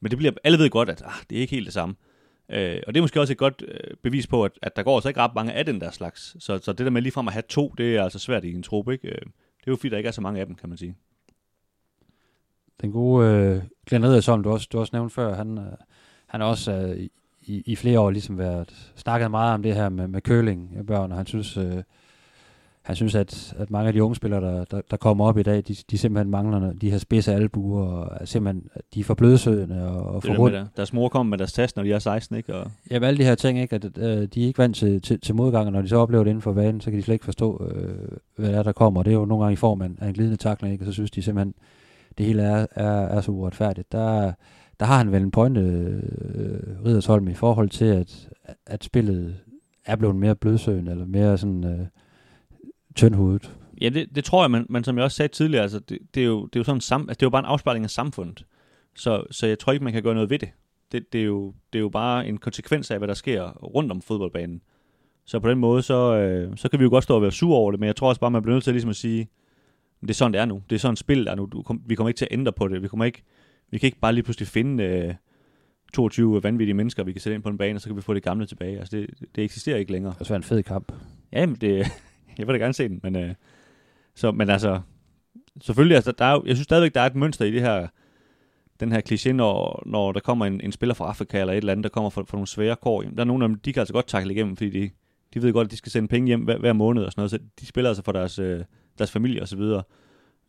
men 0.00 0.10
det 0.10 0.18
bliver, 0.18 0.32
alle 0.44 0.58
ved 0.58 0.70
godt, 0.70 0.88
at 0.88 1.02
ah, 1.04 1.12
det 1.30 1.36
er 1.36 1.40
ikke 1.40 1.54
helt 1.54 1.66
det 1.66 1.74
samme. 1.74 1.94
Øh, 2.48 2.82
og 2.86 2.94
det 2.94 3.00
er 3.00 3.02
måske 3.02 3.20
også 3.20 3.32
et 3.32 3.38
godt 3.38 3.64
øh, 3.68 3.96
bevis 4.02 4.26
på, 4.26 4.44
at, 4.44 4.52
at 4.62 4.76
der 4.76 4.82
går 4.82 4.96
altså 4.96 5.08
ikke 5.08 5.20
ret 5.20 5.34
mange 5.34 5.52
af 5.52 5.66
den 5.66 5.80
der 5.80 5.90
slags. 5.90 6.36
Så, 6.38 6.58
så 6.58 6.72
det 6.72 6.86
der 6.86 6.90
med 6.90 7.02
ligefrem 7.02 7.28
at 7.28 7.32
have 7.32 7.42
to, 7.48 7.74
det 7.78 7.96
er 7.96 8.04
altså 8.04 8.18
svært 8.18 8.44
i 8.44 8.54
en 8.54 8.62
trup, 8.62 8.88
ikke? 8.88 9.08
Øh, 9.08 9.14
det 9.60 9.66
er 9.66 9.70
jo 9.70 9.76
fordi, 9.76 9.88
der 9.88 9.96
ikke 9.96 10.08
er 10.08 10.12
så 10.12 10.20
mange 10.20 10.40
af 10.40 10.46
dem, 10.46 10.54
kan 10.54 10.68
man 10.68 10.78
sige. 10.78 10.96
Den 12.80 12.92
gode 12.92 13.26
øh, 13.28 13.62
Glenn 13.86 14.04
Riddersholm, 14.04 14.42
du 14.42 14.50
også, 14.50 14.68
du 14.72 14.78
også 14.78 14.90
nævnte 14.92 15.14
før, 15.14 15.34
han, 15.34 15.58
øh, 15.58 15.72
han 16.26 16.40
er 16.40 16.44
også 16.44 16.72
øh, 16.72 17.08
i, 17.50 17.62
i 17.66 17.76
flere 17.76 18.00
år 18.00 18.10
ligesom 18.10 18.38
været, 18.38 18.92
snakket 18.96 19.30
meget 19.30 19.54
om 19.54 19.62
det 19.62 19.74
her 19.74 19.88
med, 19.88 20.08
med 20.08 20.20
køling 20.20 20.70
af 20.76 20.86
børn, 20.86 21.10
og 21.10 21.16
han 21.16 21.26
synes, 21.26 21.56
øh, 21.56 21.82
han 22.82 22.96
synes, 22.96 23.14
at, 23.14 23.54
at 23.58 23.70
mange 23.70 23.88
af 23.88 23.92
de 23.92 24.02
unge 24.02 24.16
spillere, 24.16 24.40
der, 24.40 24.64
der, 24.64 24.80
der 24.90 24.96
kommer 24.96 25.26
op 25.26 25.38
i 25.38 25.42
dag, 25.42 25.56
de, 25.68 25.76
de 25.90 25.98
simpelthen 25.98 26.30
mangler 26.30 26.72
de 26.72 26.90
her 26.90 26.98
spidse 26.98 27.32
albuer, 27.32 27.86
og 27.86 28.28
simpelthen, 28.28 28.68
de 28.94 29.00
er 29.00 29.04
for 29.04 29.14
blødsødende 29.14 29.88
og, 29.88 30.14
og 30.14 30.22
for. 30.22 30.48
Der. 30.48 30.66
Deres 30.76 30.92
mor 30.92 31.08
kommer 31.08 31.30
med 31.30 31.38
deres 31.38 31.52
tast, 31.52 31.76
når 31.76 31.82
de 31.82 31.92
er 31.92 31.98
16, 31.98 32.36
ikke? 32.36 32.54
Og... 32.54 32.70
Jamen 32.90 33.08
alle 33.08 33.18
de 33.18 33.24
her 33.24 33.34
ting, 33.34 33.60
ikke? 33.60 33.74
At 33.74 33.98
øh, 33.98 34.28
de 34.34 34.42
er 34.42 34.46
ikke 34.46 34.58
vant 34.58 34.76
til, 34.76 35.02
til, 35.02 35.20
til 35.20 35.34
modgang, 35.34 35.66
og 35.66 35.72
når 35.72 35.82
de 35.82 35.88
så 35.88 35.96
oplever 35.96 36.24
det 36.24 36.30
inden 36.30 36.42
for 36.42 36.52
vanen, 36.52 36.80
så 36.80 36.90
kan 36.90 36.98
de 36.98 37.02
slet 37.02 37.14
ikke 37.14 37.24
forstå, 37.24 37.70
øh, 37.74 38.18
hvad 38.36 38.52
der, 38.52 38.58
er, 38.58 38.62
der 38.62 38.72
kommer. 38.72 39.00
Og 39.00 39.04
det 39.04 39.10
er 39.10 39.14
jo 39.14 39.24
nogle 39.24 39.44
gange 39.44 39.52
i 39.52 39.56
form 39.56 39.82
af 39.82 39.86
en, 39.86 39.98
af 40.00 40.08
en 40.08 40.14
glidende 40.14 40.36
takling, 40.36 40.72
ikke? 40.72 40.82
Og 40.82 40.86
så 40.86 40.92
synes 40.92 41.10
de 41.10 41.22
simpelthen, 41.22 41.54
det 42.18 42.26
hele 42.26 42.42
er, 42.42 42.66
er, 42.74 42.90
er 42.90 43.20
så 43.20 43.30
uretfærdigt. 43.30 43.92
Der, 43.92 44.32
der 44.80 44.86
har 44.86 44.98
han 44.98 45.12
vel 45.12 45.22
en 45.22 45.30
pointe, 45.30 45.60
øh, 45.60 46.84
Ridersholm, 46.84 47.28
i 47.28 47.34
forhold 47.34 47.68
til, 47.68 47.84
at, 47.84 48.28
at 48.66 48.84
spillet 48.84 49.36
er 49.84 49.96
blevet 49.96 50.16
mere 50.16 50.36
blødsøgende, 50.36 50.90
eller 50.90 51.06
mere 51.06 51.38
sådan 51.38 51.64
øh, 51.64 51.86
tyndhudet. 52.94 53.56
Ja, 53.80 53.88
det, 53.88 54.14
det 54.14 54.24
tror 54.24 54.42
jeg, 54.42 54.50
men, 54.50 54.66
men 54.68 54.84
som 54.84 54.96
jeg 54.96 55.04
også 55.04 55.16
sagde 55.16 55.32
tidligere, 55.32 55.62
altså, 55.62 55.78
det, 55.78 55.98
det, 56.14 56.20
er 56.20 56.26
jo, 56.26 56.46
det 56.46 56.56
er 56.56 56.60
jo 56.60 56.64
sådan 56.64 56.80
sam, 56.80 57.00
altså, 57.00 57.14
det 57.14 57.22
er 57.22 57.26
jo 57.26 57.30
bare 57.30 57.42
en 57.42 57.46
afspejling 57.46 57.84
af 57.84 57.90
samfundet. 57.90 58.44
Så, 58.96 59.24
så 59.30 59.46
jeg 59.46 59.58
tror 59.58 59.72
ikke, 59.72 59.84
man 59.84 59.92
kan 59.92 60.02
gøre 60.02 60.14
noget 60.14 60.30
ved 60.30 60.38
det. 60.38 60.48
Det, 60.92 61.12
det, 61.12 61.20
er 61.20 61.24
jo, 61.24 61.54
det 61.72 61.78
er 61.78 61.80
jo 61.82 61.88
bare 61.88 62.28
en 62.28 62.38
konsekvens 62.38 62.90
af, 62.90 62.98
hvad 62.98 63.08
der 63.08 63.14
sker 63.14 63.50
rundt 63.50 63.92
om 63.92 64.02
fodboldbanen. 64.02 64.62
Så 65.24 65.40
på 65.40 65.50
den 65.50 65.58
måde, 65.58 65.82
så, 65.82 66.16
øh, 66.16 66.56
så 66.56 66.68
kan 66.68 66.78
vi 66.78 66.84
jo 66.84 66.90
godt 66.90 67.04
stå 67.04 67.14
og 67.14 67.22
være 67.22 67.32
sur 67.32 67.56
over 67.56 67.70
det, 67.70 67.80
men 67.80 67.86
jeg 67.86 67.96
tror 67.96 68.08
også 68.08 68.20
bare, 68.20 68.30
man 68.30 68.42
bliver 68.42 68.54
nødt 68.54 68.64
til 68.64 68.72
ligesom 68.72 68.90
at 68.90 68.96
sige, 68.96 69.28
det 70.00 70.10
er 70.10 70.14
sådan, 70.14 70.32
det 70.32 70.40
er 70.40 70.44
nu. 70.44 70.62
Det 70.70 70.76
er 70.76 70.80
sådan, 70.80 70.96
spil 70.96 71.26
er 71.26 71.34
nu. 71.34 71.48
Du, 71.52 71.62
kom, 71.62 71.82
vi 71.86 71.94
kommer 71.94 72.08
ikke 72.08 72.18
til 72.18 72.24
at 72.30 72.32
ændre 72.32 72.52
på 72.52 72.68
det. 72.68 72.82
Vi 72.82 72.88
kommer 72.88 73.04
ikke, 73.04 73.22
vi 73.70 73.78
kan 73.78 73.86
ikke 73.86 74.00
bare 74.00 74.12
lige 74.12 74.24
pludselig 74.24 74.48
finde 74.48 74.84
øh, 74.84 75.14
22 75.94 76.42
vanvittige 76.42 76.74
mennesker, 76.74 77.04
vi 77.04 77.12
kan 77.12 77.20
sætte 77.20 77.34
ind 77.34 77.42
på 77.42 77.48
en 77.48 77.58
bane, 77.58 77.76
og 77.76 77.80
så 77.80 77.88
kan 77.88 77.96
vi 77.96 78.02
få 78.02 78.14
det 78.14 78.22
gamle 78.22 78.46
tilbage. 78.46 78.78
Altså, 78.78 78.96
det, 78.96 79.10
det 79.36 79.44
eksisterer 79.44 79.76
ikke 79.76 79.92
længere. 79.92 80.14
Det 80.18 80.30
er 80.30 80.36
en 80.36 80.42
fed 80.42 80.62
kamp. 80.62 80.92
Ja, 81.32 81.46
men 81.46 81.54
det, 81.54 81.78
jeg 82.38 82.46
vil 82.46 82.54
da 82.54 82.58
gerne 82.58 82.74
se 82.74 82.88
den, 82.88 83.00
men, 83.02 83.16
øh, 83.16 83.34
så, 84.14 84.32
men 84.32 84.50
altså, 84.50 84.80
selvfølgelig, 85.60 85.96
altså, 85.96 86.12
der 86.12 86.24
er, 86.24 86.42
jeg 86.46 86.56
synes 86.56 86.64
stadigvæk, 86.64 86.94
der 86.94 87.00
er 87.00 87.06
et 87.06 87.14
mønster 87.14 87.44
i 87.44 87.50
det 87.50 87.60
her, 87.60 87.86
den 88.80 88.92
her 88.92 89.00
kliché, 89.10 89.32
når, 89.32 89.82
når 89.86 90.12
der 90.12 90.20
kommer 90.20 90.46
en, 90.46 90.60
en 90.60 90.72
spiller 90.72 90.94
fra 90.94 91.08
Afrika 91.08 91.40
eller 91.40 91.52
et 91.52 91.56
eller 91.56 91.72
andet, 91.72 91.84
der 91.84 91.90
kommer 91.90 92.10
fra, 92.10 92.22
fra 92.22 92.36
nogle 92.36 92.46
svære 92.46 92.76
kår. 92.76 93.02
Der 93.02 93.20
er 93.20 93.24
nogle 93.24 93.44
af 93.44 93.48
dem, 93.48 93.58
de 93.58 93.72
kan 93.72 93.80
altså 93.80 93.94
godt 93.94 94.06
takle 94.06 94.32
igennem, 94.32 94.56
fordi 94.56 94.70
de, 94.70 94.90
de 95.34 95.42
ved 95.42 95.52
godt, 95.52 95.64
at 95.64 95.70
de 95.70 95.76
skal 95.76 95.92
sende 95.92 96.08
penge 96.08 96.26
hjem 96.26 96.40
hver, 96.40 96.58
hver 96.58 96.72
måned 96.72 97.04
og 97.04 97.12
sådan 97.12 97.20
noget, 97.20 97.30
så 97.30 97.38
de 97.60 97.66
spiller 97.66 97.90
altså 97.90 98.02
for 98.02 98.12
deres, 98.12 98.38
øh, 98.38 98.64
deres 98.98 99.10
familie 99.10 99.42
og 99.42 99.48
så 99.48 99.56
videre. 99.56 99.82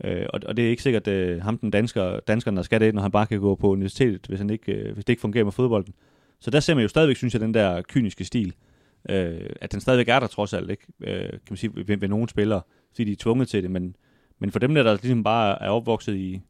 Øh, 0.04 0.26
og, 0.30 0.40
og 0.46 0.58
det 0.58 0.66
er 0.66 0.70
ikke 0.70 0.84
sikkert, 0.84 1.08
at 1.08 1.14
øh, 1.14 1.42
ham 1.42 1.58
den 1.58 1.72
dansker, 1.72 2.20
danskeren, 2.20 2.58
der 2.58 2.64
skal 2.64 2.82
det, 2.82 2.96
når 2.96 3.02
han 3.02 3.12
bare 3.12 3.28
kan 3.28 3.40
gå 3.40 3.56
på 3.56 3.70
universitetet, 3.70 4.28
hvis, 4.28 4.40
han 4.40 4.50
ikke, 4.50 4.72
øh, 4.72 4.94
hvis 4.94 5.06
det 5.06 5.14
ikke 5.14 5.22
fungerer 5.22 5.44
med 5.44 5.52
fodbolden. 5.52 5.94
Så 6.40 6.52
der 6.52 6.60
ser 6.60 6.74
man 6.74 6.82
jo 6.82 6.88
stadigvæk, 6.88 7.18
synes 7.18 7.34
jeg, 7.34 7.42
den 7.42 7.54
der 7.54 7.82
kyniske 7.82 8.26
stil, 8.26 8.54
øh, 9.10 9.50
at 9.62 9.72
den 9.72 9.82
stadigvæk 9.82 10.08
er 10.08 10.20
der 10.20 10.28
trods 10.28 10.54
alt, 10.54 10.72
ikke? 10.72 10.84
Øh, 11.00 11.30
kan 11.30 11.40
man 11.50 11.58
sige, 11.58 11.88
ved, 11.88 11.98
ved 11.98 12.08
nogle 12.10 12.30
spillere, 12.30 12.62
fordi 12.92 13.04
de 13.04 13.12
er 13.12 13.16
tvunget 13.16 13.48
til 13.48 13.64
det, 13.64 13.72
men, 13.72 13.96
men 14.40 14.52
for 14.52 14.60
dem 14.60 14.76
der, 14.76 14.84
der 14.84 14.94
ligesom 14.94 15.24
bare 15.24 15.62
er 15.64 15.70
opvokset 15.70 16.16
i, 16.16 16.42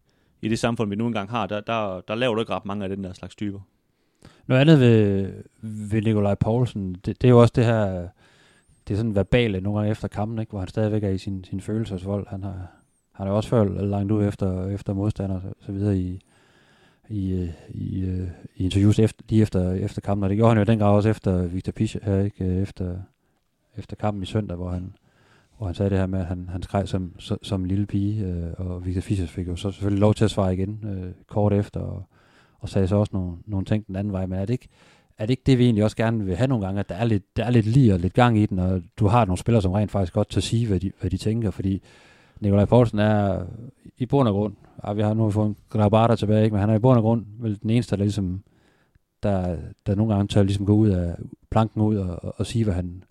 i 0.42 0.48
det 0.48 0.60
samfund, 0.60 0.90
vi 0.90 0.96
nu 0.96 1.08
engang 1.08 1.30
har, 1.30 1.48
der, 1.48 1.60
der, 1.62 2.02
der 2.08 2.16
laver 2.16 2.36
du 2.36 2.42
ikke 2.42 2.54
ret 2.54 2.66
mange 2.66 2.84
af 2.84 2.90
den 2.90 3.04
der 3.04 3.14
slags 3.14 3.36
typer. 3.36 3.60
Noget 4.48 4.62
andet 4.62 4.80
ved, 4.80 5.32
ved 5.62 6.02
Nikolaj 6.02 6.36
Poulsen, 6.36 6.94
det, 6.94 7.22
det 7.22 7.24
er 7.24 7.30
jo 7.30 7.42
også 7.42 7.54
det 7.56 7.66
her, 7.66 8.08
det 8.88 8.94
er 8.94 8.98
sådan 8.98 9.16
verbale 9.16 9.62
nogle 9.62 9.80
gange 9.80 9.92
efter 9.92 10.08
kampen, 10.08 10.40
ikke? 10.40 10.50
hvor 10.50 10.60
han 10.60 10.68
stadigvæk 10.68 11.04
er 11.04 11.10
i 11.10 11.18
sin, 11.18 11.44
sin 11.44 11.62
følelsesvold. 11.62 12.28
Han 12.28 12.44
har, 12.44 12.72
han 13.22 13.28
er 13.28 13.32
også 13.32 13.50
før 13.50 13.64
langt 13.64 14.12
ud 14.12 14.28
efter, 14.28 14.68
efter 14.68 14.94
modstander 14.94 15.36
og 15.36 15.42
så, 15.42 15.66
så 15.66 15.72
videre 15.72 15.98
i, 15.98 16.22
i, 17.10 17.32
øh, 17.32 17.50
i, 17.70 18.02
øh, 18.02 18.28
i 18.56 18.64
interviews 18.64 19.00
efter, 19.00 19.24
lige 19.30 19.42
efter, 19.42 19.72
efter 19.72 20.02
kampen, 20.02 20.24
og 20.24 20.30
det 20.30 20.38
gjorde 20.38 20.50
han 20.50 20.58
jo 20.58 20.64
den 20.64 20.80
grad 20.80 20.96
også 20.96 21.10
efter 21.10 21.48
Victor 21.48 21.72
Pischer 21.72 22.02
her, 22.04 22.20
ikke? 22.20 22.46
Øh, 22.46 22.62
efter, 22.62 22.96
efter 23.78 23.96
kampen 23.96 24.24
i 24.24 24.26
søndag, 24.26 24.58
hvor 24.58 24.70
han, 24.70 24.94
hvor 25.58 25.68
han 25.68 25.76
sagde 25.76 25.90
det 25.90 25.98
her 25.98 26.06
med, 26.06 26.20
at 26.20 26.26
han, 26.26 26.50
han 26.52 26.62
skreg 26.62 26.88
som, 26.88 27.16
som, 27.20 27.38
som 27.44 27.62
en 27.62 27.68
lille 27.68 27.86
pige, 27.86 28.26
øh, 28.26 28.54
og 28.58 28.86
Victor 28.86 29.02
Fischer 29.02 29.28
fik 29.28 29.48
jo 29.48 29.56
så 29.56 29.72
selvfølgelig 29.72 30.02
lov 30.02 30.14
til 30.14 30.26
at 30.26 30.32
svare 30.32 30.54
igen 30.54 30.80
øh, 30.84 31.12
kort 31.28 31.54
efter, 31.54 31.80
og, 31.80 32.04
og 32.60 32.70
sagde 32.70 32.88
så 32.88 32.96
også 32.96 33.12
nogle, 33.14 33.38
nogle 33.46 33.66
ting 33.66 33.88
den 33.88 33.96
anden 33.96 34.14
vej, 34.14 34.26
men 34.26 34.40
er 34.40 34.46
det 34.46 34.54
ikke, 34.54 34.68
er 35.18 35.26
det 35.26 35.32
ikke 35.32 35.44
det, 35.46 35.58
vi 35.58 35.64
egentlig 35.66 35.84
også 35.84 35.98
gerne 35.98 36.26
vil 36.26 36.36
have 36.36 36.48
nogle 36.48 36.66
gange, 36.66 36.80
at 36.80 36.90
der 36.90 36.96
er 36.96 37.06
lidt, 37.06 37.38
der 37.38 37.44
er 37.46 37.50
lidt 37.50 37.66
lige 37.66 37.94
og 37.94 38.00
lidt 38.00 38.14
gang 38.14 38.38
i 38.38 38.46
den, 38.46 38.60
og 38.60 38.82
du 39.00 39.08
har 39.08 39.26
nogle 39.26 39.38
spillere, 39.38 39.62
som 39.62 39.72
rent 39.72 39.92
faktisk 39.92 40.14
godt 40.14 40.30
til 40.30 40.40
at 40.40 40.44
sige, 40.44 40.68
hvad 40.68 40.80
de, 40.80 40.92
hvad 41.00 41.10
de 41.10 41.18
tænker, 41.18 41.52
fordi 41.52 41.82
Nikolaj 42.42 42.66
Poulsen 42.66 43.00
er 43.00 43.46
i 43.98 44.06
bund 44.06 44.28
og 44.28 44.34
grund, 44.34 44.54
ja, 44.88 44.94
vi 44.94 45.02
har 45.02 45.14
nu 45.14 45.32
fået 45.32 45.48
en 45.48 45.56
Grabata 45.70 46.16
tilbage, 46.16 46.44
ikke? 46.44 46.54
men 46.54 46.60
han 46.60 46.70
er 46.70 46.76
i 46.76 46.80
bund 46.80 46.98
og 46.98 47.04
grund 47.04 47.26
vel 47.40 47.62
den 47.62 47.70
eneste, 47.70 47.96
der 47.96 48.04
ligesom, 48.04 48.44
der, 49.24 49.58
der 49.86 49.96
nogle 49.96 50.14
gange 50.14 50.28
tør 50.28 50.44
ligesom 50.44 50.66
gå 50.66 50.74
ud 50.74 50.90
af 50.90 51.16
planken 51.52 51.82
ud 51.82 51.98
og, 51.98 52.24
og, 52.24 52.34
og 52.38 52.46
sige, 52.46 52.64
hvad 52.64 52.74
han, 52.74 53.04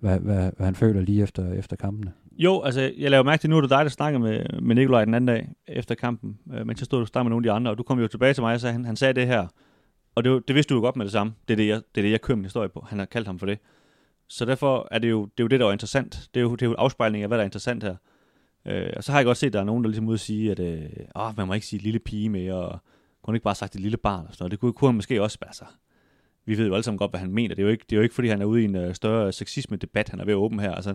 hvad, 0.00 0.18
hvad, 0.18 0.50
hvad 0.56 0.66
han 0.66 0.74
føler 0.74 1.00
lige 1.00 1.22
efter, 1.22 1.52
efter 1.52 1.76
kampene. 1.76 2.12
Jo, 2.38 2.62
altså 2.62 2.92
jeg 2.98 3.10
laver 3.10 3.24
mærke 3.24 3.40
til, 3.40 3.50
nu 3.50 3.56
er 3.56 3.60
det 3.60 3.70
dig, 3.70 3.84
der 3.84 3.90
snakker 3.90 4.18
med, 4.18 4.60
med 4.62 4.74
Nikolaj 4.74 5.04
den 5.04 5.14
anden 5.14 5.28
dag 5.28 5.48
efter 5.66 5.94
kampen, 5.94 6.38
øh, 6.52 6.66
mens 6.66 6.80
jeg 6.80 6.84
stod 6.84 7.00
og 7.00 7.08
snakkede 7.08 7.24
med 7.24 7.30
nogle 7.30 7.48
af 7.48 7.52
de 7.52 7.56
andre, 7.56 7.70
og 7.70 7.78
du 7.78 7.82
kom 7.82 8.00
jo 8.00 8.08
tilbage 8.08 8.34
til 8.34 8.42
mig 8.42 8.54
og 8.54 8.60
sagde, 8.60 8.72
han, 8.72 8.84
han 8.84 8.96
sagde 8.96 9.14
det 9.14 9.26
her, 9.26 9.46
og 10.14 10.24
det, 10.24 10.48
det 10.48 10.56
vidste 10.56 10.74
du 10.74 10.78
jo 10.78 10.84
godt 10.84 10.96
med 10.96 11.04
det 11.04 11.12
samme. 11.12 11.32
Det 11.48 11.54
er 11.54 11.56
det, 11.56 11.68
jeg, 11.68 11.76
det, 11.94 12.00
er 12.00 12.02
det, 12.02 12.10
jeg 12.10 12.20
kører 12.20 12.36
min 12.36 12.44
historie 12.44 12.68
på. 12.68 12.86
Han 12.88 12.98
har 12.98 13.06
kaldt 13.06 13.26
ham 13.26 13.38
for 13.38 13.46
det. 13.46 13.58
Så 14.28 14.44
derfor 14.44 14.88
er 14.90 14.98
det 14.98 15.10
jo 15.10 15.24
det, 15.24 15.40
er 15.40 15.44
jo 15.44 15.48
det 15.48 15.60
der 15.60 15.66
er 15.66 15.72
interessant. 15.72 16.28
Det 16.34 16.40
er 16.40 16.44
jo, 16.44 16.52
det 16.52 16.62
er 16.62 16.66
jo 16.66 16.74
afspejling 16.74 17.22
af, 17.22 17.28
hvad 17.28 17.38
der 17.38 17.42
er 17.42 17.46
interessant 17.46 17.82
her. 17.82 17.96
Øh, 18.66 18.92
og 18.96 19.04
så 19.04 19.12
har 19.12 19.18
jeg 19.18 19.24
godt 19.24 19.36
set, 19.36 19.46
at 19.46 19.52
der 19.52 19.60
er 19.60 19.64
nogen, 19.64 19.84
der 19.84 19.88
ligesom 19.90 20.08
ud 20.08 20.14
at 20.14 20.20
sige, 20.20 20.50
at 20.50 20.60
øh, 20.60 20.90
åh, 21.16 21.36
man 21.36 21.46
må 21.46 21.54
ikke 21.54 21.66
sige 21.66 21.82
lille 21.82 21.98
pige 21.98 22.28
mere, 22.28 22.54
og 22.54 22.78
kunne 23.22 23.36
ikke 23.36 23.44
bare 23.44 23.54
sagt 23.54 23.74
et 23.74 23.80
lille 23.80 23.96
barn 23.96 24.26
og 24.26 24.34
sådan 24.34 24.42
noget. 24.42 24.50
Det 24.50 24.60
kunne, 24.60 24.72
kunne 24.72 24.88
han 24.88 24.94
måske 24.94 25.22
også, 25.22 25.38
altså, 25.42 25.64
vi 26.44 26.58
ved 26.58 26.66
jo 26.66 26.74
alle 26.74 26.82
sammen 26.82 26.98
godt, 26.98 27.10
hvad 27.10 27.20
han 27.20 27.32
mener. 27.32 27.54
Det 27.54 27.62
er 27.62 27.66
jo 27.66 27.72
ikke, 27.72 27.84
det 27.90 27.96
er 27.96 27.96
jo 27.96 28.02
ikke 28.02 28.14
fordi 28.14 28.28
han 28.28 28.42
er 28.42 28.44
ude 28.44 28.62
i 28.62 28.64
en 28.64 28.76
øh, 28.76 28.94
større 28.94 29.32
sexisme-debat, 29.32 30.08
han 30.08 30.20
er 30.20 30.24
ved 30.24 30.32
at 30.32 30.36
åbne 30.36 30.62
her. 30.62 30.72
Altså, 30.72 30.94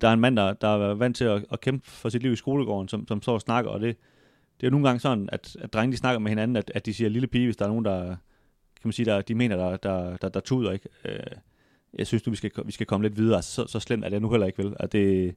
der 0.00 0.08
er 0.08 0.12
en 0.12 0.20
mand, 0.20 0.36
der, 0.36 0.52
der 0.52 0.68
er 0.68 0.94
vant 0.94 1.16
til 1.16 1.24
at, 1.24 1.44
at 1.52 1.60
kæmpe 1.60 1.90
for 1.90 2.08
sit 2.08 2.22
liv 2.22 2.32
i 2.32 2.36
skolegården, 2.36 2.88
som, 2.88 3.08
som 3.08 3.22
står 3.22 3.34
og 3.34 3.40
snakker, 3.40 3.70
og 3.70 3.80
det, 3.80 3.96
det 4.60 4.66
er 4.66 4.68
jo 4.68 4.70
nogle 4.70 4.86
gange 4.86 5.00
sådan, 5.00 5.28
at, 5.32 5.56
at 5.60 5.72
drenge 5.72 5.92
de 5.92 5.96
snakker 5.96 6.18
med 6.18 6.30
hinanden, 6.30 6.56
at, 6.56 6.72
at 6.74 6.86
de 6.86 6.94
siger 6.94 7.10
lille 7.10 7.28
pige, 7.28 7.44
hvis 7.44 7.56
der 7.56 7.64
er 7.64 7.68
nogen, 7.68 7.84
der, 7.84 8.06
kan 8.06 8.88
man 8.88 8.92
sige, 8.92 9.06
der, 9.06 9.22
de 9.22 9.34
mener, 9.34 9.56
der, 9.56 9.76
der, 9.76 10.16
der, 10.16 10.28
der 10.28 10.40
tuder, 10.40 10.72
ikke? 10.72 10.88
Øh, 11.04 11.18
jeg 11.98 12.06
synes 12.06 12.26
nu, 12.26 12.30
vi 12.30 12.36
skal, 12.36 12.50
vi 12.64 12.72
skal 12.72 12.86
komme 12.86 13.06
lidt 13.08 13.16
videre. 13.16 13.36
Altså, 13.36 13.52
så, 13.52 13.66
så 13.66 13.80
slemt 13.80 14.04
er 14.04 14.08
det 14.08 14.22
nu 14.22 14.30
heller 14.30 14.46
ikke, 14.46 14.64
vel? 14.64 14.76
At 14.80 14.92
det, 14.92 15.34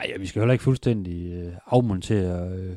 Nej, 0.00 0.16
vi 0.18 0.26
skal 0.26 0.40
heller 0.40 0.52
ikke 0.52 0.64
fuldstændig 0.64 1.32
øh, 1.32 1.52
afmontere 1.66 2.48
øh, 2.50 2.76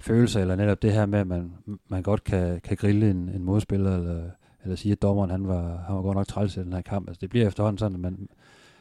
følelser, 0.00 0.40
eller 0.40 0.56
netop 0.56 0.82
det 0.82 0.92
her 0.92 1.06
med, 1.06 1.18
at 1.18 1.26
man, 1.26 1.52
man 1.88 2.02
godt 2.02 2.24
kan, 2.24 2.60
kan 2.60 2.76
grille 2.76 3.10
en, 3.10 3.28
en 3.28 3.44
modspiller, 3.44 3.96
eller, 3.96 4.30
eller 4.62 4.76
sige, 4.76 4.92
at 4.92 5.02
dommeren 5.02 5.30
han 5.30 5.48
var, 5.48 5.84
han 5.86 5.96
var 5.96 6.02
godt 6.02 6.16
nok 6.16 6.26
træls 6.26 6.56
i 6.56 6.60
den 6.60 6.72
her 6.72 6.80
kamp. 6.80 7.08
Altså, 7.08 7.20
det 7.20 7.30
bliver 7.30 7.46
efterhånden 7.46 7.78
sådan, 7.78 7.94
at 7.94 8.00
man, 8.00 8.28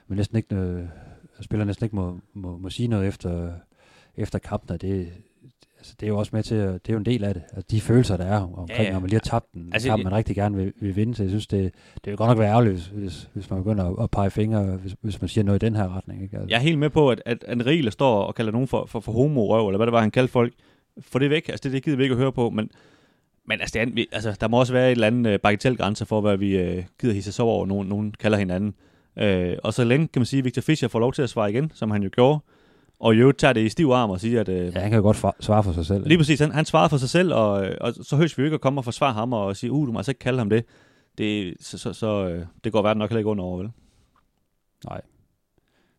man 0.07 0.17
næsten 0.17 0.37
ikke, 0.37 0.55
øh, 0.55 0.85
spiller 1.41 1.65
næsten 1.65 1.83
ikke 1.83 1.95
må, 1.95 2.19
må, 2.33 2.57
må 2.57 2.69
sige 2.69 2.87
noget 2.87 3.07
efter, 3.07 3.51
efter 4.17 4.39
kampen, 4.39 4.71
og 4.71 4.81
det, 4.81 5.13
altså, 5.79 5.93
det 5.99 6.05
er 6.05 6.07
jo 6.07 6.17
også 6.17 6.29
med 6.33 6.43
til, 6.43 6.55
at, 6.55 6.73
det 6.73 6.89
er 6.89 6.93
jo 6.93 6.97
en 6.99 7.05
del 7.05 7.23
af 7.23 7.33
det. 7.33 7.43
Altså, 7.43 7.67
de 7.71 7.81
følelser, 7.81 8.17
der 8.17 8.25
er 8.25 8.39
omkring, 8.39 8.69
ja, 8.69 8.83
ja. 8.83 8.91
når 8.91 8.99
man 8.99 9.09
lige 9.09 9.19
har 9.23 9.29
tabt 9.29 9.53
den 9.53 9.69
altså, 9.73 9.89
kamp, 9.89 10.03
man 10.03 10.13
rigtig 10.13 10.35
gerne 10.35 10.57
vil, 10.57 10.73
vil 10.81 10.95
vinde. 10.95 11.15
Så 11.15 11.23
jeg 11.23 11.29
synes, 11.29 11.47
det, 11.47 11.73
det 11.95 12.11
vil 12.11 12.17
godt 12.17 12.29
nok 12.29 12.39
være 12.39 12.49
ærgerligt, 12.49 12.91
hvis, 12.93 13.29
hvis 13.33 13.49
man 13.49 13.63
begynder 13.63 13.85
at, 13.85 14.03
at 14.03 14.11
pege 14.11 14.29
fingre, 14.29 14.63
hvis, 14.63 14.95
hvis 15.01 15.21
man 15.21 15.27
siger 15.27 15.45
noget 15.45 15.63
i 15.63 15.65
den 15.65 15.75
her 15.75 15.97
retning. 15.97 16.23
Ikke? 16.23 16.37
Altså. 16.37 16.49
Jeg 16.49 16.55
er 16.55 16.61
helt 16.61 16.79
med 16.79 16.89
på, 16.89 17.09
at, 17.09 17.21
at 17.25 17.43
Anrile 17.47 17.91
står 17.91 18.23
og 18.23 18.35
kalder 18.35 18.51
nogen 18.51 18.67
for, 18.67 18.85
for, 18.85 18.99
for 18.99 19.11
homo-røv, 19.11 19.67
eller 19.67 19.77
hvad 19.77 19.87
det 19.87 19.93
var, 19.93 20.01
han 20.01 20.11
kaldte 20.11 20.31
folk. 20.31 20.53
For 21.01 21.19
det 21.19 21.29
væk. 21.29 21.49
Altså, 21.49 21.63
det, 21.63 21.71
det 21.71 21.83
gider 21.83 21.97
vi 21.97 22.03
ikke 22.03 22.13
at 22.13 22.19
høre 22.19 22.31
på, 22.31 22.49
men 22.49 22.69
men 23.49 23.61
altså, 23.61 23.79
det 23.79 23.99
er, 23.99 24.05
altså, 24.11 24.37
der 24.41 24.47
må 24.47 24.59
også 24.59 24.73
være 24.73 24.87
et 24.87 24.91
eller 24.91 25.07
andet 25.07 25.33
uh, 25.33 25.39
bagatelgrænse 25.39 26.05
for, 26.05 26.21
hvad 26.21 26.37
vi 26.37 26.77
uh, 26.77 26.83
gider 27.01 27.13
hisse 27.13 27.31
så 27.31 27.43
over, 27.43 27.65
nogen, 27.65 27.87
nogen 27.87 28.13
kalder 28.19 28.37
hinanden. 28.37 28.73
Uh, 29.21 29.57
og 29.63 29.73
så 29.73 29.83
længe 29.83 30.07
kan 30.07 30.19
man 30.19 30.25
sige, 30.25 30.43
Victor 30.43 30.61
Fischer 30.61 30.87
får 30.87 30.99
lov 30.99 31.13
til 31.13 31.21
at 31.21 31.29
svare 31.29 31.51
igen, 31.51 31.71
som 31.73 31.91
han 31.91 32.03
jo 32.03 32.09
gjorde, 32.13 32.39
og 32.99 33.19
jo 33.19 33.31
tager 33.31 33.53
det 33.53 33.61
i 33.61 33.69
stiv 33.69 33.89
arm 33.89 34.09
og 34.09 34.19
siger, 34.19 34.41
at... 34.41 34.49
Øh, 34.49 34.73
ja, 34.75 34.79
han 34.79 34.89
kan 34.89 34.97
jo 34.97 35.03
godt 35.03 35.17
svare 35.39 35.63
for 35.63 35.71
sig 35.71 35.85
selv. 35.85 36.07
Lige 36.07 36.17
præcis, 36.17 36.39
han, 36.39 36.51
han 36.51 36.65
svarer 36.65 36.87
for 36.87 36.97
sig 36.97 37.09
selv, 37.09 37.33
og, 37.33 37.69
og 37.81 37.93
så 37.93 38.15
høres 38.15 38.37
vi 38.37 38.41
jo 38.41 38.45
ikke 38.45 38.55
at 38.55 38.61
komme 38.61 38.79
og 38.79 38.85
forsvare 38.85 39.13
ham 39.13 39.33
og 39.33 39.55
sige, 39.55 39.71
uh, 39.71 39.87
du 39.87 39.91
må 39.91 39.99
altså 39.99 40.11
ikke 40.11 40.19
kalde 40.19 40.37
ham 40.37 40.49
det. 40.49 40.65
det 41.17 41.53
så 41.59 41.77
så, 41.77 41.93
så 41.93 42.27
øh, 42.27 42.45
det 42.63 42.71
går 42.71 42.81
verden 42.81 42.99
nok 42.99 43.09
heller 43.09 43.19
ikke 43.19 43.29
under 43.29 43.43
over, 43.43 43.57
vel? 43.57 43.71
Nej. 44.85 45.01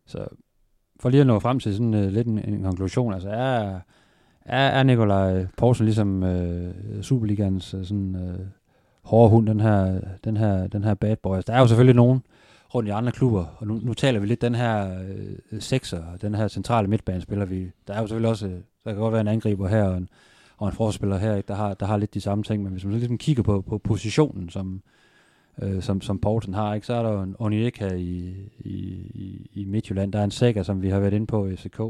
Så 0.06 0.26
for 1.00 1.08
lige 1.08 1.20
at 1.20 1.26
nå 1.26 1.38
frem 1.38 1.60
til 1.60 1.72
sådan 1.72 1.94
uh, 1.94 2.12
lidt 2.12 2.26
en, 2.26 2.38
en 2.38 2.62
konklusion, 2.62 3.14
altså 3.14 3.28
er, 3.28 3.80
er, 4.44 4.66
er 4.68 4.82
Nikolaj 4.82 5.46
Poulsen 5.56 5.86
ligesom 5.86 6.22
uh, 6.22 7.02
Superligans 7.02 7.74
uh, 7.74 7.84
sådan 7.84 8.14
uh, 8.14 8.46
hårde 9.02 9.30
hund, 9.30 9.46
den 9.46 9.60
her, 9.60 10.00
den 10.24 10.36
her, 10.36 10.66
den 10.66 10.84
her 10.84 10.94
bad 10.94 11.16
boy. 11.16 11.36
Altså, 11.36 11.52
der 11.52 11.56
er 11.56 11.60
jo 11.60 11.66
selvfølgelig 11.66 11.96
nogen, 11.96 12.22
rundt 12.74 12.88
i 12.88 12.92
andre 12.92 13.12
klubber. 13.12 13.44
Og 13.56 13.66
nu, 13.66 13.80
nu 13.82 13.94
taler 13.94 14.20
vi 14.20 14.26
lidt 14.26 14.42
den 14.42 14.54
her 14.54 15.00
øh, 15.52 15.60
sekser, 15.60 16.04
den 16.22 16.34
her 16.34 16.48
centrale 16.48 16.88
midtbanespiller. 16.88 17.44
Vi, 17.44 17.70
der 17.86 17.94
er 17.94 18.00
jo 18.00 18.06
selvfølgelig 18.06 18.30
også, 18.30 18.46
øh, 18.46 18.52
der 18.84 18.92
kan 18.92 18.96
godt 18.96 19.12
være 19.12 19.20
en 19.20 19.28
angriber 19.28 19.68
her 19.68 19.84
og 19.84 19.96
en, 19.96 20.08
og 20.56 20.68
en 20.68 20.74
forsvarsspiller 20.74 21.18
her, 21.18 21.36
ikke, 21.36 21.46
der, 21.48 21.54
har, 21.54 21.74
der 21.74 21.86
har 21.86 21.96
lidt 21.96 22.14
de 22.14 22.20
samme 22.20 22.44
ting. 22.44 22.62
Men 22.62 22.72
hvis 22.72 22.84
man 22.84 22.92
så 22.92 22.98
ligesom 22.98 23.18
kigger 23.18 23.42
på, 23.42 23.60
på 23.60 23.78
positionen, 23.78 24.50
som, 24.50 24.82
øh, 25.62 25.82
som, 25.82 26.00
som 26.00 26.18
Poulsen 26.18 26.54
har, 26.54 26.74
ikke, 26.74 26.86
så 26.86 26.94
er 26.94 27.02
der 27.02 27.12
jo 27.12 27.22
en 27.22 27.36
Onyeka 27.38 27.88
i, 27.94 28.34
i, 28.58 28.74
i, 29.14 29.50
i 29.52 29.64
Midtjylland. 29.64 30.12
Der 30.12 30.18
er 30.18 30.24
en 30.24 30.30
Sækker, 30.30 30.62
som 30.62 30.82
vi 30.82 30.88
har 30.88 31.00
været 31.00 31.12
inde 31.12 31.26
på 31.26 31.46
i 31.46 31.56
SK, 31.56 31.80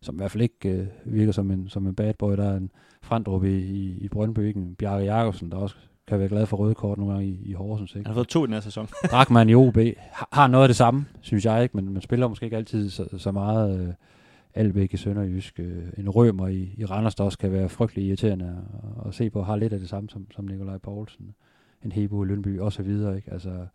som 0.00 0.14
i 0.14 0.16
hvert 0.18 0.30
fald 0.30 0.42
ikke 0.42 0.68
øh, 0.68 0.86
virker 1.04 1.32
som 1.32 1.50
en, 1.50 1.68
som 1.68 1.86
en 1.86 1.94
bad 1.94 2.14
boy. 2.14 2.36
Der 2.36 2.50
er 2.50 2.56
en 2.56 2.70
Frandrup 3.02 3.44
i, 3.44 3.58
i, 3.58 3.98
i 4.00 4.08
Brøndby, 4.08 4.38
ikke? 4.38 4.60
en 4.60 4.74
Bjarke 4.74 5.04
Jacobsen, 5.04 5.50
der 5.50 5.56
også 5.56 5.76
kan 6.08 6.18
være 6.18 6.28
glad 6.28 6.46
for 6.46 6.56
røde 6.56 6.74
kort 6.74 6.98
nogle 6.98 7.12
gange 7.12 7.28
i, 7.28 7.38
i 7.44 7.52
Horsens. 7.52 7.90
Ikke? 7.90 8.06
Han 8.06 8.06
har 8.06 8.14
fået 8.14 8.28
to 8.28 8.44
i 8.44 8.46
den 8.46 8.54
her 8.54 8.60
sæson. 8.60 8.88
Drakman 9.10 9.48
i 9.48 9.54
OB 9.54 9.78
har, 10.10 10.46
noget 10.46 10.64
af 10.64 10.68
det 10.68 10.76
samme, 10.76 11.06
synes 11.20 11.44
jeg 11.44 11.62
ikke, 11.62 11.76
men 11.76 11.92
man 11.92 12.02
spiller 12.02 12.28
måske 12.28 12.44
ikke 12.44 12.56
altid 12.56 12.90
så, 12.90 13.08
så 13.18 13.32
meget 13.32 13.80
øh, 13.80 13.94
Albæk 14.54 14.94
i 14.94 14.96
Sønderjysk. 14.96 15.60
Øh, 15.60 15.84
en 15.98 16.08
rømer 16.08 16.48
i, 16.48 16.74
i 16.76 16.84
Randers, 16.84 17.14
der 17.14 17.24
også 17.24 17.38
kan 17.38 17.52
være 17.52 17.68
frygtelig 17.68 18.04
irriterende 18.04 18.56
at, 19.02 19.08
at 19.08 19.14
se 19.14 19.30
på, 19.30 19.42
har 19.42 19.56
lidt 19.56 19.72
af 19.72 19.78
det 19.78 19.88
samme 19.88 20.08
som, 20.08 20.26
som 20.30 20.44
Nikolaj 20.44 20.78
Poulsen. 20.78 21.34
En 21.84 21.92
Hebo 21.92 22.24
i 22.24 22.26
Lønby 22.26 22.60
og 22.60 22.72
så 22.72 22.82
videre. 22.82 23.16
Ikke? 23.16 23.32
Altså, 23.32 23.66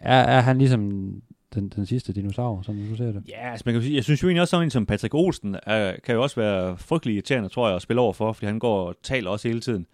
er, 0.00 0.20
er 0.20 0.40
han 0.40 0.58
ligesom 0.58 1.12
den, 1.54 1.68
den 1.68 1.86
sidste 1.86 2.12
dinosaur, 2.12 2.62
som 2.62 2.76
du 2.90 2.96
ser 2.96 3.12
det? 3.12 3.22
Ja, 3.28 3.50
altså 3.50 3.62
man 3.66 3.74
kan 3.74 3.82
sige, 3.82 3.96
jeg 3.96 4.04
synes 4.04 4.22
jo 4.22 4.28
egentlig 4.28 4.40
også, 4.40 4.50
sådan 4.50 4.66
en 4.66 4.70
som 4.70 4.86
Patrick 4.86 5.14
Olsen 5.14 5.56
er, 5.62 5.96
kan 6.04 6.14
jo 6.14 6.22
også 6.22 6.40
være 6.40 6.78
frygtelig 6.78 7.14
irriterende, 7.14 7.48
tror 7.48 7.68
jeg, 7.68 7.76
at 7.76 7.82
spille 7.82 8.00
over 8.00 8.12
for, 8.12 8.32
fordi 8.32 8.46
han 8.46 8.58
går 8.58 8.88
og 8.88 8.94
taler 9.02 9.30
også 9.30 9.48
hele 9.48 9.60
tiden. 9.60 9.86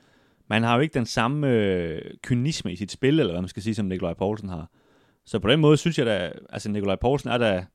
Men 0.48 0.54
han 0.54 0.62
har 0.62 0.74
jo 0.74 0.80
ikke 0.80 0.94
den 0.94 1.06
samme 1.06 1.48
øh, 1.48 2.02
kynisme 2.22 2.72
i 2.72 2.76
sit 2.76 2.92
spil, 2.92 3.20
eller 3.20 3.32
hvad 3.32 3.42
man 3.42 3.48
skal 3.48 3.62
sige, 3.62 3.74
som 3.74 3.86
Nikolaj 3.86 4.14
Poulsen 4.14 4.48
har. 4.48 4.70
Så 5.24 5.38
på 5.38 5.48
den 5.48 5.60
måde 5.60 5.76
synes 5.76 5.98
jeg 5.98 6.06
da, 6.06 6.32
altså 6.48 6.70
Nikolaj 6.70 6.96
Poulsen 6.96 7.30
er 7.30 7.38
da 7.38 7.66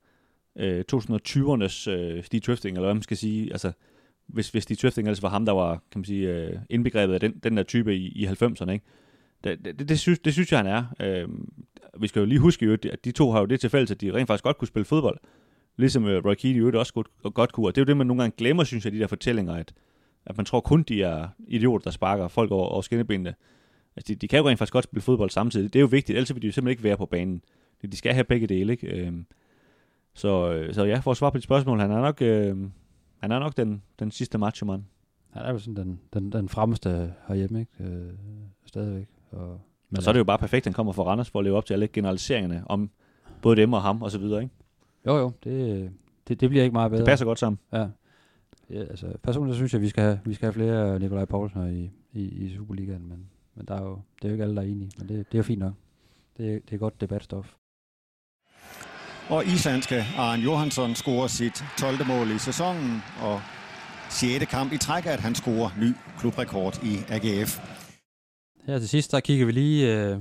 øh, 0.57 0.83
2020'ernes 0.93 1.89
øh, 1.89 2.23
Steve 2.23 2.39
Drifting, 2.39 2.77
eller 2.77 2.87
hvad 2.87 2.93
man 2.93 3.03
skal 3.03 3.17
sige. 3.17 3.51
Altså, 3.51 3.71
hvis, 4.27 4.49
hvis 4.49 4.63
Steve 4.63 4.77
Drifting 4.81 5.07
ellers 5.07 5.23
var 5.23 5.29
ham, 5.29 5.45
der 5.45 5.53
var, 5.53 5.71
kan 5.91 5.99
man 5.99 6.05
sige, 6.05 6.29
øh, 6.29 6.59
indbegrebet 6.69 7.13
af 7.13 7.19
den, 7.19 7.39
den 7.43 7.57
der 7.57 7.63
type 7.63 7.95
i, 7.95 8.07
i 8.07 8.25
90'erne, 8.25 8.71
ikke? 8.71 8.85
Det, 9.43 9.65
det, 9.65 9.89
det, 9.89 9.99
synes, 9.99 10.19
det 10.19 10.33
synes 10.33 10.51
jeg, 10.51 10.59
han 10.59 10.67
er. 10.67 10.85
Øh, 10.99 11.27
vi 11.99 12.07
skal 12.07 12.19
jo 12.19 12.25
lige 12.25 12.39
huske, 12.39 12.65
at 12.65 13.05
de 13.05 13.11
to 13.11 13.31
har 13.31 13.39
jo 13.39 13.45
det 13.45 13.59
til 13.59 13.69
fælles, 13.69 13.91
at 13.91 14.01
de 14.01 14.13
rent 14.13 14.27
faktisk 14.27 14.43
godt 14.43 14.57
kunne 14.57 14.67
spille 14.67 14.85
fodbold. 14.85 15.19
Ligesom 15.77 16.05
øh, 16.05 16.25
Roy 16.25 16.33
Keane 16.33 16.57
jo 16.57 16.79
også 16.79 16.93
godt, 16.93 17.07
godt 17.33 17.51
kunne. 17.51 17.67
Og 17.67 17.75
det 17.75 17.81
er 17.81 17.85
jo 17.85 17.87
det, 17.87 17.97
man 17.97 18.07
nogle 18.07 18.23
gange 18.23 18.35
glemmer, 18.37 18.63
synes 18.63 18.85
jeg, 18.85 18.93
de 18.93 18.99
der 18.99 19.07
fortællinger, 19.07 19.53
at, 19.53 19.73
at 20.27 20.37
man 20.37 20.45
tror 20.45 20.59
kun, 20.59 20.83
de 20.83 21.03
er 21.03 21.27
idioter, 21.47 21.83
der 21.83 21.91
sparker 21.91 22.27
folk 22.27 22.51
over, 22.51 22.67
over 22.67 22.81
skinnebenene. 22.81 23.35
Altså, 23.95 24.13
de, 24.13 24.15
de 24.15 24.27
kan 24.27 24.39
jo 24.39 24.47
rent 24.47 24.59
faktisk 24.59 24.73
godt 24.73 24.83
spille 24.83 25.01
fodbold 25.01 25.29
samtidig. 25.29 25.73
Det 25.73 25.79
er 25.79 25.81
jo 25.81 25.87
vigtigt, 25.87 26.15
ellers 26.15 26.33
vil 26.33 26.41
de 26.41 26.47
jo 26.47 26.53
simpelthen 26.53 26.71
ikke 26.71 26.83
være 26.83 26.97
på 26.97 27.05
banen. 27.05 27.41
De 27.91 27.97
skal 27.97 28.13
have 28.13 28.23
begge 28.23 28.47
dele, 28.47 28.71
ikke? 28.71 28.87
Øh, 28.87 29.13
så, 30.13 30.51
øh, 30.51 30.73
så 30.73 30.83
ja, 30.83 30.99
for 30.99 31.11
at 31.11 31.17
svare 31.17 31.31
på 31.31 31.37
dit 31.37 31.43
spørgsmål, 31.43 31.79
han 31.79 31.91
er 31.91 32.01
nok, 32.01 32.21
øh, 32.21 32.57
han 33.17 33.31
er 33.31 33.39
nok 33.39 33.57
den, 33.57 33.83
den 33.99 34.11
sidste 34.11 34.37
macho-mand. 34.37 34.83
Han 35.29 35.45
er 35.45 35.51
jo 35.51 35.59
sådan 35.59 35.75
den, 35.75 35.99
den, 36.13 36.31
den 36.31 36.49
fremmeste 36.49 37.13
herhjemme, 37.27 37.59
ikke? 37.59 37.83
Øh, 37.83 38.09
stadigvæk. 38.65 39.07
Og, 39.31 39.61
men 39.89 39.97
og 39.97 40.03
så 40.03 40.09
er 40.09 40.11
det 40.11 40.19
jo 40.19 40.23
bare 40.23 40.37
perfekt, 40.37 40.61
at 40.61 40.65
han 40.65 40.73
kommer 40.73 40.93
fra 40.93 41.03
Randers 41.03 41.29
for 41.29 41.39
at 41.39 41.45
leve 41.45 41.57
op 41.57 41.65
til 41.65 41.73
alle 41.73 41.87
generaliseringerne 41.87 42.63
om 42.65 42.89
både 43.41 43.55
dem 43.55 43.73
og 43.73 43.81
ham 43.81 44.01
og 44.01 44.11
så 44.11 44.17
videre, 44.17 44.43
ikke? 44.43 44.55
Jo, 45.05 45.17
jo, 45.17 45.31
det, 45.43 45.91
det, 46.27 46.41
det 46.41 46.49
bliver 46.49 46.63
ikke 46.63 46.73
meget 46.73 46.91
bedre. 46.91 47.01
Det 47.01 47.07
passer 47.07 47.25
godt 47.25 47.39
sammen. 47.39 47.59
Ja. 47.73 47.87
Ja 48.69 48.79
altså, 48.79 49.17
personligt 49.23 49.55
synes 49.55 49.73
jeg, 49.73 49.79
at 49.79 49.83
vi 49.83 49.89
skal 49.89 50.03
have, 50.03 50.19
vi 50.25 50.33
skal 50.33 50.45
have 50.45 50.53
flere 50.53 50.99
Nikolaj 50.99 51.25
Poulsen 51.25 51.77
i, 51.77 51.91
i, 52.19 52.23
i 52.23 52.55
Superligaen, 52.55 53.09
men, 53.09 53.29
men 53.55 53.65
der 53.65 53.75
er 53.75 53.81
jo, 53.81 54.01
det 54.15 54.25
er 54.25 54.29
jo 54.29 54.33
ikke 54.33 54.43
alle, 54.43 54.55
der 54.55 54.61
er 54.61 54.65
enige, 54.65 54.91
men 54.97 55.09
det, 55.09 55.17
det 55.17 55.33
er 55.33 55.39
jo 55.39 55.43
fint 55.43 55.59
nok. 55.59 55.73
Det, 56.37 56.69
det 56.69 56.75
er 56.75 56.79
godt 56.79 57.01
debatstof. 57.01 57.53
Og 59.29 59.45
islandske 59.45 60.03
Arne 60.17 60.43
Johansson 60.43 60.95
scorer 60.95 61.27
sit 61.27 61.63
12. 61.77 62.07
mål 62.07 62.31
i 62.31 62.37
sæsonen, 62.37 63.01
og 63.21 63.41
6. 64.09 64.45
kamp 64.45 64.73
i 64.73 64.77
træk, 64.77 65.05
at 65.05 65.19
han 65.19 65.35
scorer 65.35 65.69
ny 65.81 65.93
klubrekord 66.19 66.83
i 66.83 66.97
AGF. 67.09 67.59
Her 68.65 68.79
til 68.79 68.89
sidst, 68.89 69.11
der 69.11 69.19
kigger 69.19 69.45
vi 69.45 69.51
lige 69.51 69.95
øh, 69.95 70.19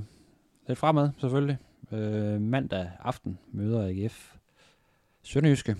lidt 0.67 0.79
fremad, 0.79 1.09
selvfølgelig. 1.17 1.57
Øh, 1.91 2.41
mandag 2.41 2.89
aften 2.99 3.37
møder 3.51 3.87
AGF 3.87 4.33
Sønderjyske, 5.23 5.75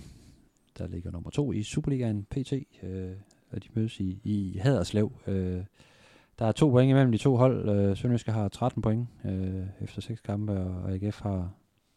der 0.78 0.86
ligger 0.86 1.10
nummer 1.10 1.30
to 1.30 1.52
i 1.52 1.62
Superligaen 1.62 2.24
PT, 2.24 2.52
øh, 2.82 3.10
og 3.50 3.64
de 3.64 3.68
mødes 3.74 4.00
i, 4.00 4.20
i 4.24 4.58
Haderslev. 4.58 5.12
Øh, 5.26 5.64
der 6.38 6.46
er 6.46 6.52
to 6.52 6.70
point 6.70 6.90
imellem 6.90 7.12
de 7.12 7.18
to 7.18 7.36
hold. 7.36 7.68
Øh, 7.68 7.96
Sønderjyske 7.96 8.32
har 8.32 8.48
13 8.48 8.82
point 8.82 9.08
øh, 9.24 9.66
efter 9.80 10.00
seks 10.00 10.20
kampe, 10.20 10.52
og 10.52 10.92
AGF 10.92 11.20
har 11.20 11.50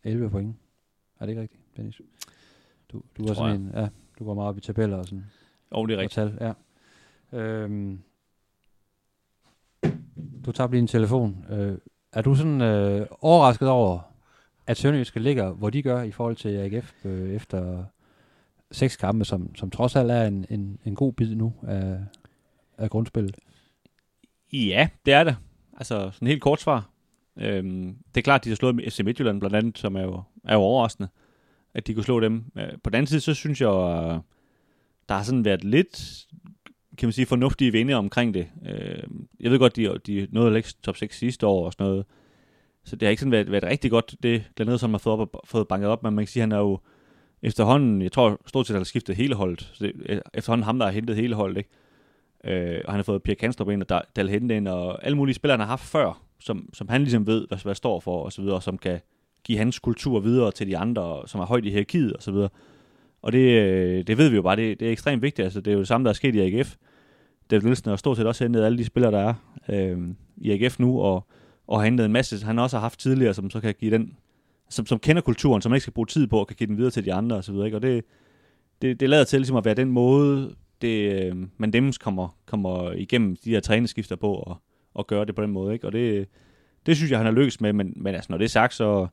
11 0.04 0.30
point. 0.30 0.56
Er 1.20 1.26
det 1.26 1.32
ikke 1.32 1.42
rigtigt, 1.42 1.62
Dennis? 1.78 2.02
Du, 2.90 3.02
du 3.18 3.28
var 3.28 3.34
sådan 3.34 3.62
en, 3.62 3.72
ja, 3.74 3.88
du 4.20 4.26
går 4.26 4.34
meget 4.34 4.50
op 4.50 4.58
i 4.58 4.62
tabeller 4.62 4.98
og 4.98 5.06
sådan. 5.06 5.26
Jo, 5.76 5.86
det 5.86 5.94
er 5.94 5.98
rigtigt. 5.98 6.14
Tal, 6.14 6.38
ja. 6.42 6.54
Øhm, 7.40 8.02
du 10.46 10.52
tager 10.52 10.70
lige 10.70 10.80
en 10.80 10.88
telefon. 10.88 11.46
Øh, 11.50 11.78
er 12.14 12.22
du 12.22 12.36
sådan 12.36 12.62
øh, 12.62 13.08
overrasket 13.22 13.70
over, 13.70 14.00
at 14.68 14.78
Sønderjyske 14.78 15.20
ligger, 15.20 15.52
hvor 15.52 15.70
de 15.70 15.84
gør 15.84 16.02
i 16.02 16.12
forhold 16.12 16.36
til 16.36 16.50
AGF 16.50 17.06
øh, 17.06 17.30
efter 17.30 17.86
seks 18.72 18.96
kampe, 18.96 19.26
som, 19.26 19.56
som 19.56 19.70
trods 19.70 19.96
alt 19.96 20.12
er 20.12 20.24
en, 20.24 20.46
en, 20.50 20.80
en 20.86 20.96
god 20.96 21.14
bid 21.14 21.36
nu 21.36 21.54
af, 21.68 22.00
af 22.78 22.90
grundspillet? 22.90 23.36
Ja, 24.54 24.90
det 25.06 25.14
er 25.14 25.24
det. 25.24 25.36
Altså, 25.78 26.10
sådan 26.14 26.28
helt 26.28 26.42
kort 26.42 26.62
svar. 26.62 26.90
Øhm, 27.38 27.96
det 28.16 28.22
er 28.22 28.24
klart, 28.24 28.42
at 28.42 28.46
de 28.46 28.50
har 28.50 28.56
slået 28.56 28.94
FC 28.94 29.00
Midtjylland 29.00 29.40
blandt 29.40 29.56
andet, 29.56 29.78
som 29.78 29.96
er 29.96 30.02
jo, 30.02 30.24
er 30.44 30.54
jo 30.54 30.60
overraskende, 30.60 31.10
at 31.74 31.88
de 31.88 31.94
kunne 31.94 32.04
slå 32.04 32.20
dem. 32.20 32.44
Øh, 32.58 32.70
på 32.84 32.90
den 32.90 32.96
anden 32.96 33.08
side, 33.08 33.22
så 33.22 33.34
synes 33.34 33.62
jeg, 33.62 33.70
at 33.70 34.22
der 35.10 35.16
har 35.16 35.24
sådan 35.24 35.46
været 35.46 35.64
lidt, 35.64 36.26
kan 36.98 37.08
man 37.08 37.14
sige, 37.14 37.26
fornuftige 37.26 37.72
vinde 37.72 37.94
omkring 37.94 38.34
det. 38.34 38.48
Øh, 38.66 39.04
jeg 39.40 39.52
ved 39.52 39.60
godt, 39.60 39.76
de, 39.76 39.98
de 40.08 40.28
nåede 40.32 40.48
at 40.48 40.54
lægge 40.54 40.70
top 40.84 40.98
6 40.98 41.18
sidste 41.18 41.48
år 41.48 41.66
og 41.66 41.74
sådan 41.74 41.88
noget. 41.88 42.06
Så 42.84 42.96
det 42.96 43.06
har 43.06 43.10
ikke 43.10 43.20
sådan 43.20 43.32
været, 43.32 43.52
været 43.52 43.64
rigtig 43.64 43.92
godt, 43.92 44.16
det 44.24 44.44
Glenn 44.56 44.78
som 44.78 44.92
har 44.92 44.98
fået, 44.98 45.20
op, 45.20 45.36
fået 45.46 45.68
banket 45.68 45.90
op, 45.90 46.04
men 46.04 46.14
man 46.14 46.26
kan 46.26 46.30
sige, 46.30 46.44
at 46.44 46.50
han 46.50 46.52
er 46.52 46.58
jo 46.58 46.80
efterhånden, 47.44 48.02
jeg 48.02 48.12
tror 48.12 48.42
stort 48.48 48.68
set, 48.68 48.74
at 48.74 48.76
han 48.76 48.80
har 48.80 48.86
skiftet 48.86 49.16
hele 49.16 49.36
holdet. 49.36 49.72
Så 49.74 49.84
det, 49.84 49.94
øh, 50.10 50.22
efterhånden 50.34 50.66
ham, 50.66 50.80
der 50.80 50.86
har 50.86 50.94
hentet 50.94 51.16
hele 51.16 51.36
holdet, 51.36 51.58
ikke? 51.58 51.70
Øh, 52.44 52.82
og 52.86 52.92
han 52.94 52.98
har 52.98 53.04
fået 53.04 53.24
Pierre 53.24 53.40
Kanstrup 53.40 53.70
ind, 53.70 53.84
og 53.84 54.04
Dal 54.16 54.30
Hente 54.30 54.58
ind, 54.58 54.68
og 54.68 55.06
alle 55.06 55.18
mulige 55.18 55.36
spillere, 55.36 55.54
han 55.54 55.60
har 55.60 55.68
haft 55.68 55.84
før, 55.84 56.22
som, 56.40 56.70
som 56.74 56.90
han 56.90 57.02
ligesom 57.02 57.28
ved, 57.28 57.48
hvad, 57.48 57.58
hvad 57.64 57.76
står 57.76 58.00
for, 58.00 58.24
og 58.24 58.32
så 58.32 58.42
videre, 58.42 58.56
og 58.56 58.64
som 58.64 58.78
kan 58.78 59.00
give 59.44 59.58
hans 59.58 59.80
kultur 59.80 60.20
videre 60.20 60.52
til 60.52 60.68
de 60.68 60.78
andre, 60.78 61.22
som 61.26 61.42
er 61.42 61.46
højt 61.46 61.66
i 61.66 61.70
hierarkiet, 61.70 62.14
og 62.14 62.24
så 62.24 62.32
videre. 62.32 62.50
Og 63.22 63.32
det, 63.32 63.62
øh, 63.62 64.08
det 64.08 64.18
ved 64.18 64.30
vi 64.30 64.36
jo 64.36 64.42
bare, 64.42 64.56
det, 64.56 64.80
det 64.80 64.88
er 64.88 64.92
ekstremt 64.92 65.22
vigtigt. 65.22 65.44
Altså, 65.44 65.62
det 65.62 65.72
er 65.72 65.74
jo 65.74 65.80
det 65.80 65.88
samme, 65.88 66.06
der 66.06 66.10
er 66.10 66.14
sket 66.14 66.36
i 66.36 66.40
AGF. 66.40 66.76
David 67.52 67.64
Nielsen 67.64 67.90
har 67.90 67.96
stort 67.96 68.18
set 68.18 68.28
også 68.28 68.44
hentet 68.44 68.64
alle 68.64 68.78
de 68.78 68.86
spillere, 68.86 69.12
der 69.12 69.20
er 69.20 69.34
øh, 69.70 70.00
i 70.38 70.52
AGF 70.52 70.80
nu, 70.80 71.02
og, 71.02 71.28
og 71.68 71.80
har 71.80 71.86
hentet 71.86 72.06
en 72.06 72.12
masse, 72.12 72.46
han 72.46 72.60
også 72.60 72.78
har 72.78 72.82
haft 72.82 73.00
tidligere, 73.00 73.34
som 73.34 73.50
så 73.50 73.60
kan 73.60 73.76
give 73.80 73.92
den, 73.92 74.18
som, 74.72 74.86
som 74.86 75.00
kender 75.00 75.22
kulturen, 75.22 75.62
som 75.62 75.70
man 75.70 75.76
ikke 75.76 75.82
skal 75.82 75.94
bruge 75.94 76.08
tid 76.08 76.28
på, 76.28 76.40
og 76.40 76.48
kan 76.48 76.56
give 76.56 76.68
den 76.68 76.78
videre 76.78 76.92
til 76.92 77.06
de 77.06 77.14
andre, 77.14 77.36
og 77.36 77.44
så 77.44 77.52
videre. 77.52 77.66
Ikke? 77.68 77.78
Og 77.78 77.82
det, 77.82 78.06
det, 78.82 79.00
det 79.00 79.10
lader 79.10 79.24
til 79.24 79.40
ligesom 79.40 79.56
at 79.56 79.66
være 79.66 79.74
den 79.74 79.92
måde, 79.92 80.56
det, 80.82 81.24
øh, 81.24 81.36
man 81.58 81.74
dem 81.74 81.94
kommer, 82.02 82.38
kommer 82.46 82.92
igennem 82.92 83.36
de 83.46 83.50
her 83.50 83.60
træningsskifter 83.60 84.16
på, 84.16 84.34
og, 84.34 84.58
og 84.94 85.08
gøre 85.08 85.26
det 85.26 85.36
på 85.36 85.42
den 85.42 85.52
måde. 85.52 85.74
Ikke? 85.74 85.88
Og 85.88 85.94
det, 85.94 86.28
det 86.86 86.98
synes 86.98 87.12
jeg, 87.12 87.20
han 87.20 87.26
har 87.26 87.34
lykkes 87.34 87.62
med, 87.62 87.74
men, 87.74 87.94
men 87.96 88.16
altså, 88.16 88.28
når 88.32 88.38
det 88.38 88.46
er 88.46 88.50
sagt, 88.50 88.74
så 88.74 89.08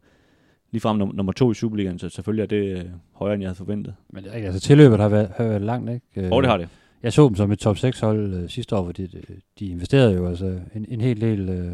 ligefrem 0.70 0.96
nummer, 0.96 1.14
nummer 1.14 1.32
to 1.32 1.50
i 1.50 1.54
Superligaen, 1.54 1.98
så 1.98 2.09
selvfølgelig 2.09 2.42
er 2.42 2.46
det 2.46 2.78
øh, 2.78 2.84
højere, 3.12 3.34
end 3.34 3.42
jeg 3.42 3.48
havde 3.48 3.56
forventet. 3.56 3.94
Men 4.11 4.24
det 4.24 4.30
er 4.32 4.46
altså 4.46 4.61
tilløbet 4.61 4.98
har 4.98 5.09
været, 5.09 5.30
har 5.36 5.44
været 5.44 5.62
langt, 5.62 5.90
ikke? 5.90 6.26
Øh, 6.26 6.32
oh, 6.32 6.42
det 6.42 6.50
har 6.50 6.56
det. 6.56 6.68
Jeg 7.02 7.12
så 7.12 7.28
dem 7.28 7.36
som 7.36 7.52
et 7.52 7.59
top 7.59 7.78
6 7.78 8.00
hold 8.00 8.34
øh, 8.34 8.48
sidste 8.48 8.76
år, 8.76 8.84
fordi 8.84 9.06
de, 9.06 9.22
de 9.59 9.66
investerede 9.66 10.14
jo 10.14 10.28
altså 10.28 10.61
en, 10.74 10.86
en 10.88 11.00
hel 11.00 11.20
del, 11.20 11.48
øh, 11.48 11.72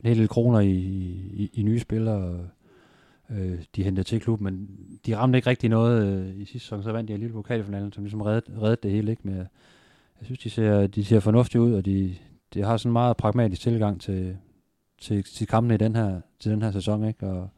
en 0.00 0.06
hel 0.08 0.18
del 0.18 0.28
kroner 0.28 0.60
i, 0.60 0.70
i, 0.70 1.50
i 1.52 1.62
nye 1.62 1.80
spillere, 1.80 2.38
øh, 3.30 3.58
de 3.76 3.82
hentede 3.82 4.06
til 4.06 4.20
klubben, 4.20 4.44
men 4.44 4.68
de 5.06 5.16
ramte 5.16 5.38
ikke 5.38 5.50
rigtig 5.50 5.70
noget 5.70 6.06
øh, 6.06 6.36
i 6.36 6.44
sidste 6.44 6.58
sæson, 6.58 6.82
så 6.82 6.92
vandt 6.92 7.08
de 7.08 7.16
lille 7.16 7.32
pokalfinalen, 7.32 7.92
som 7.92 8.04
ligesom 8.04 8.20
reddede, 8.20 8.60
reddede 8.60 8.80
det 8.82 8.90
hele, 8.90 9.10
ikke? 9.10 9.22
Men 9.24 9.36
jeg, 9.36 9.46
jeg 10.20 10.24
synes, 10.26 10.38
de 10.38 10.50
ser, 10.50 10.86
de 10.86 11.04
ser 11.04 11.20
fornuftige 11.20 11.62
ud, 11.62 11.72
og 11.72 11.84
de, 11.84 12.14
de 12.54 12.62
har 12.62 12.76
sådan 12.76 12.90
en 12.90 12.92
meget 12.92 13.16
pragmatisk 13.16 13.62
tilgang 13.62 14.00
til, 14.00 14.36
til, 15.00 15.24
til 15.24 15.46
kampene 15.46 15.74
i 15.74 15.78
den 15.78 15.96
her, 15.96 16.20
til 16.40 16.52
den 16.52 16.62
her 16.62 16.70
sæson, 16.70 17.04
ikke? 17.04 17.26
Og, 17.26 17.48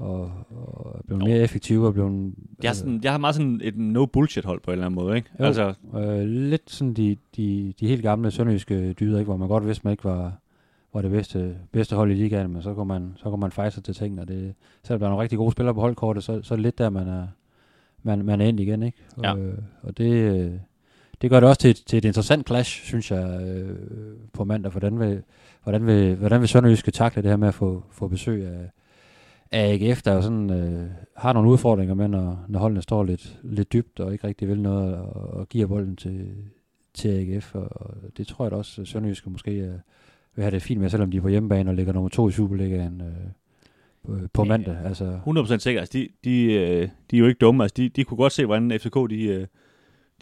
og, 0.00 0.32
og 0.50 0.96
er 0.98 1.02
blevet 1.06 1.24
mere 1.24 1.38
effektive 1.38 1.86
og 1.86 1.94
blevet... 1.94 2.34
Jeg 2.62 2.68
har, 2.68 2.74
sådan, 2.74 3.00
jeg 3.04 3.12
har 3.12 3.18
meget 3.18 3.34
sådan 3.34 3.60
et 3.64 3.74
no-bullshit-hold 3.76 4.60
på 4.60 4.70
en 4.70 4.72
eller 4.72 4.86
anden 4.86 5.04
måde, 5.04 5.16
ikke? 5.16 5.30
Jo, 5.40 5.44
altså, 5.44 5.74
øh, 5.94 6.26
lidt 6.26 6.70
sådan 6.70 6.94
de, 6.94 7.16
de, 7.36 7.74
de 7.80 7.88
helt 7.88 8.02
gamle 8.02 8.30
sønderjyske 8.30 8.92
dyder, 8.92 9.18
ikke? 9.18 9.28
Hvor 9.28 9.36
man 9.36 9.48
godt 9.48 9.66
vidste, 9.66 9.84
man 9.84 9.92
ikke 9.92 10.04
var, 10.04 10.39
var 10.92 11.02
det 11.02 11.10
bedste, 11.10 11.56
bedste 11.72 11.96
hold 11.96 12.10
i 12.10 12.14
ligaen, 12.14 12.52
men 12.52 12.62
så 12.62 12.74
går 12.74 12.84
man, 12.84 13.12
så 13.16 13.30
går 13.30 13.36
man 13.36 13.52
fejse 13.52 13.80
til 13.80 13.94
tingene, 13.94 14.24
det, 14.24 14.54
selvom 14.82 15.00
der 15.00 15.06
er 15.06 15.10
nogle 15.10 15.22
rigtig 15.22 15.38
gode 15.38 15.52
spillere 15.52 15.74
på 15.74 15.80
holdkortet, 15.80 16.24
så, 16.24 16.42
så 16.42 16.54
er 16.54 16.56
det 16.56 16.62
lidt 16.62 16.78
der, 16.78 16.90
man 16.90 17.08
er, 17.08 17.26
man, 18.02 18.24
man 18.24 18.40
er 18.40 18.44
ind 18.44 18.60
igen, 18.60 18.82
ikke? 18.82 18.98
Og, 19.16 19.24
ja. 19.24 19.36
øh, 19.36 19.58
og 19.82 19.98
det, 19.98 20.60
det 21.22 21.30
gør 21.30 21.40
det 21.40 21.48
også 21.48 21.60
til, 21.60 21.74
til 21.74 21.96
et 21.96 22.04
interessant 22.04 22.46
clash, 22.46 22.84
synes 22.84 23.10
jeg, 23.10 23.40
øh, 23.42 23.78
på 24.32 24.44
mandag, 24.44 24.70
hvordan 24.72 25.00
vil, 25.00 25.22
hvordan 25.62 25.86
vil, 25.86 26.16
hvordan 26.16 26.40
vil 26.40 26.48
Sønderjyske 26.48 26.90
takle 26.90 27.22
det 27.22 27.30
her 27.30 27.36
med 27.36 27.48
at 27.48 27.54
få, 27.54 27.84
få 27.90 28.08
besøg 28.08 28.46
af, 28.46 28.70
af 29.50 29.72
AGF, 29.72 30.02
der 30.02 30.14
jo 30.14 30.22
sådan, 30.22 30.50
øh, 30.50 30.90
har 31.16 31.32
nogle 31.32 31.50
udfordringer 31.50 31.94
med, 31.94 32.08
når, 32.08 32.44
når 32.48 32.58
holdene 32.60 32.82
står 32.82 33.04
lidt, 33.04 33.38
lidt 33.42 33.72
dybt 33.72 34.00
og 34.00 34.12
ikke 34.12 34.26
rigtig 34.26 34.48
vil 34.48 34.60
noget 34.60 34.94
og, 34.96 35.12
og 35.12 35.48
giver 35.48 35.66
bolden 35.66 35.96
til, 35.96 36.34
til 36.94 37.08
AGF. 37.08 37.54
Og, 37.54 37.68
og 37.70 37.94
det 38.16 38.26
tror 38.26 38.44
jeg 38.44 38.50
da 38.50 38.56
også, 38.56 38.84
Sønderjyske 38.84 39.30
måske 39.30 39.52
øh, 39.52 39.74
vil 40.34 40.42
have 40.42 40.50
det 40.50 40.62
fint 40.62 40.80
med, 40.80 40.90
selvom 40.90 41.10
de 41.10 41.16
er 41.16 41.20
på 41.20 41.28
hjemmebane 41.28 41.70
og 41.70 41.74
ligger 41.74 41.92
nummer 41.92 42.08
to 42.08 42.28
i 42.28 42.32
Superligaen 42.32 43.00
øh, 43.00 43.14
på, 44.04 44.28
på 44.32 44.44
mandag. 44.44 44.76
Altså. 44.84 45.20
100% 45.26 45.58
sikkert. 45.58 45.80
Altså, 45.80 45.98
de, 45.98 46.08
de, 46.24 46.52
øh, 46.52 46.88
de 47.10 47.16
er 47.16 47.20
jo 47.20 47.26
ikke 47.26 47.38
dumme. 47.38 47.64
Altså, 47.64 47.74
de, 47.76 47.88
de 47.88 48.04
kunne 48.04 48.18
godt 48.18 48.32
se, 48.32 48.46
hvordan 48.46 48.80
FCK 48.80 48.94
de, 49.10 49.24
øh, 49.24 49.46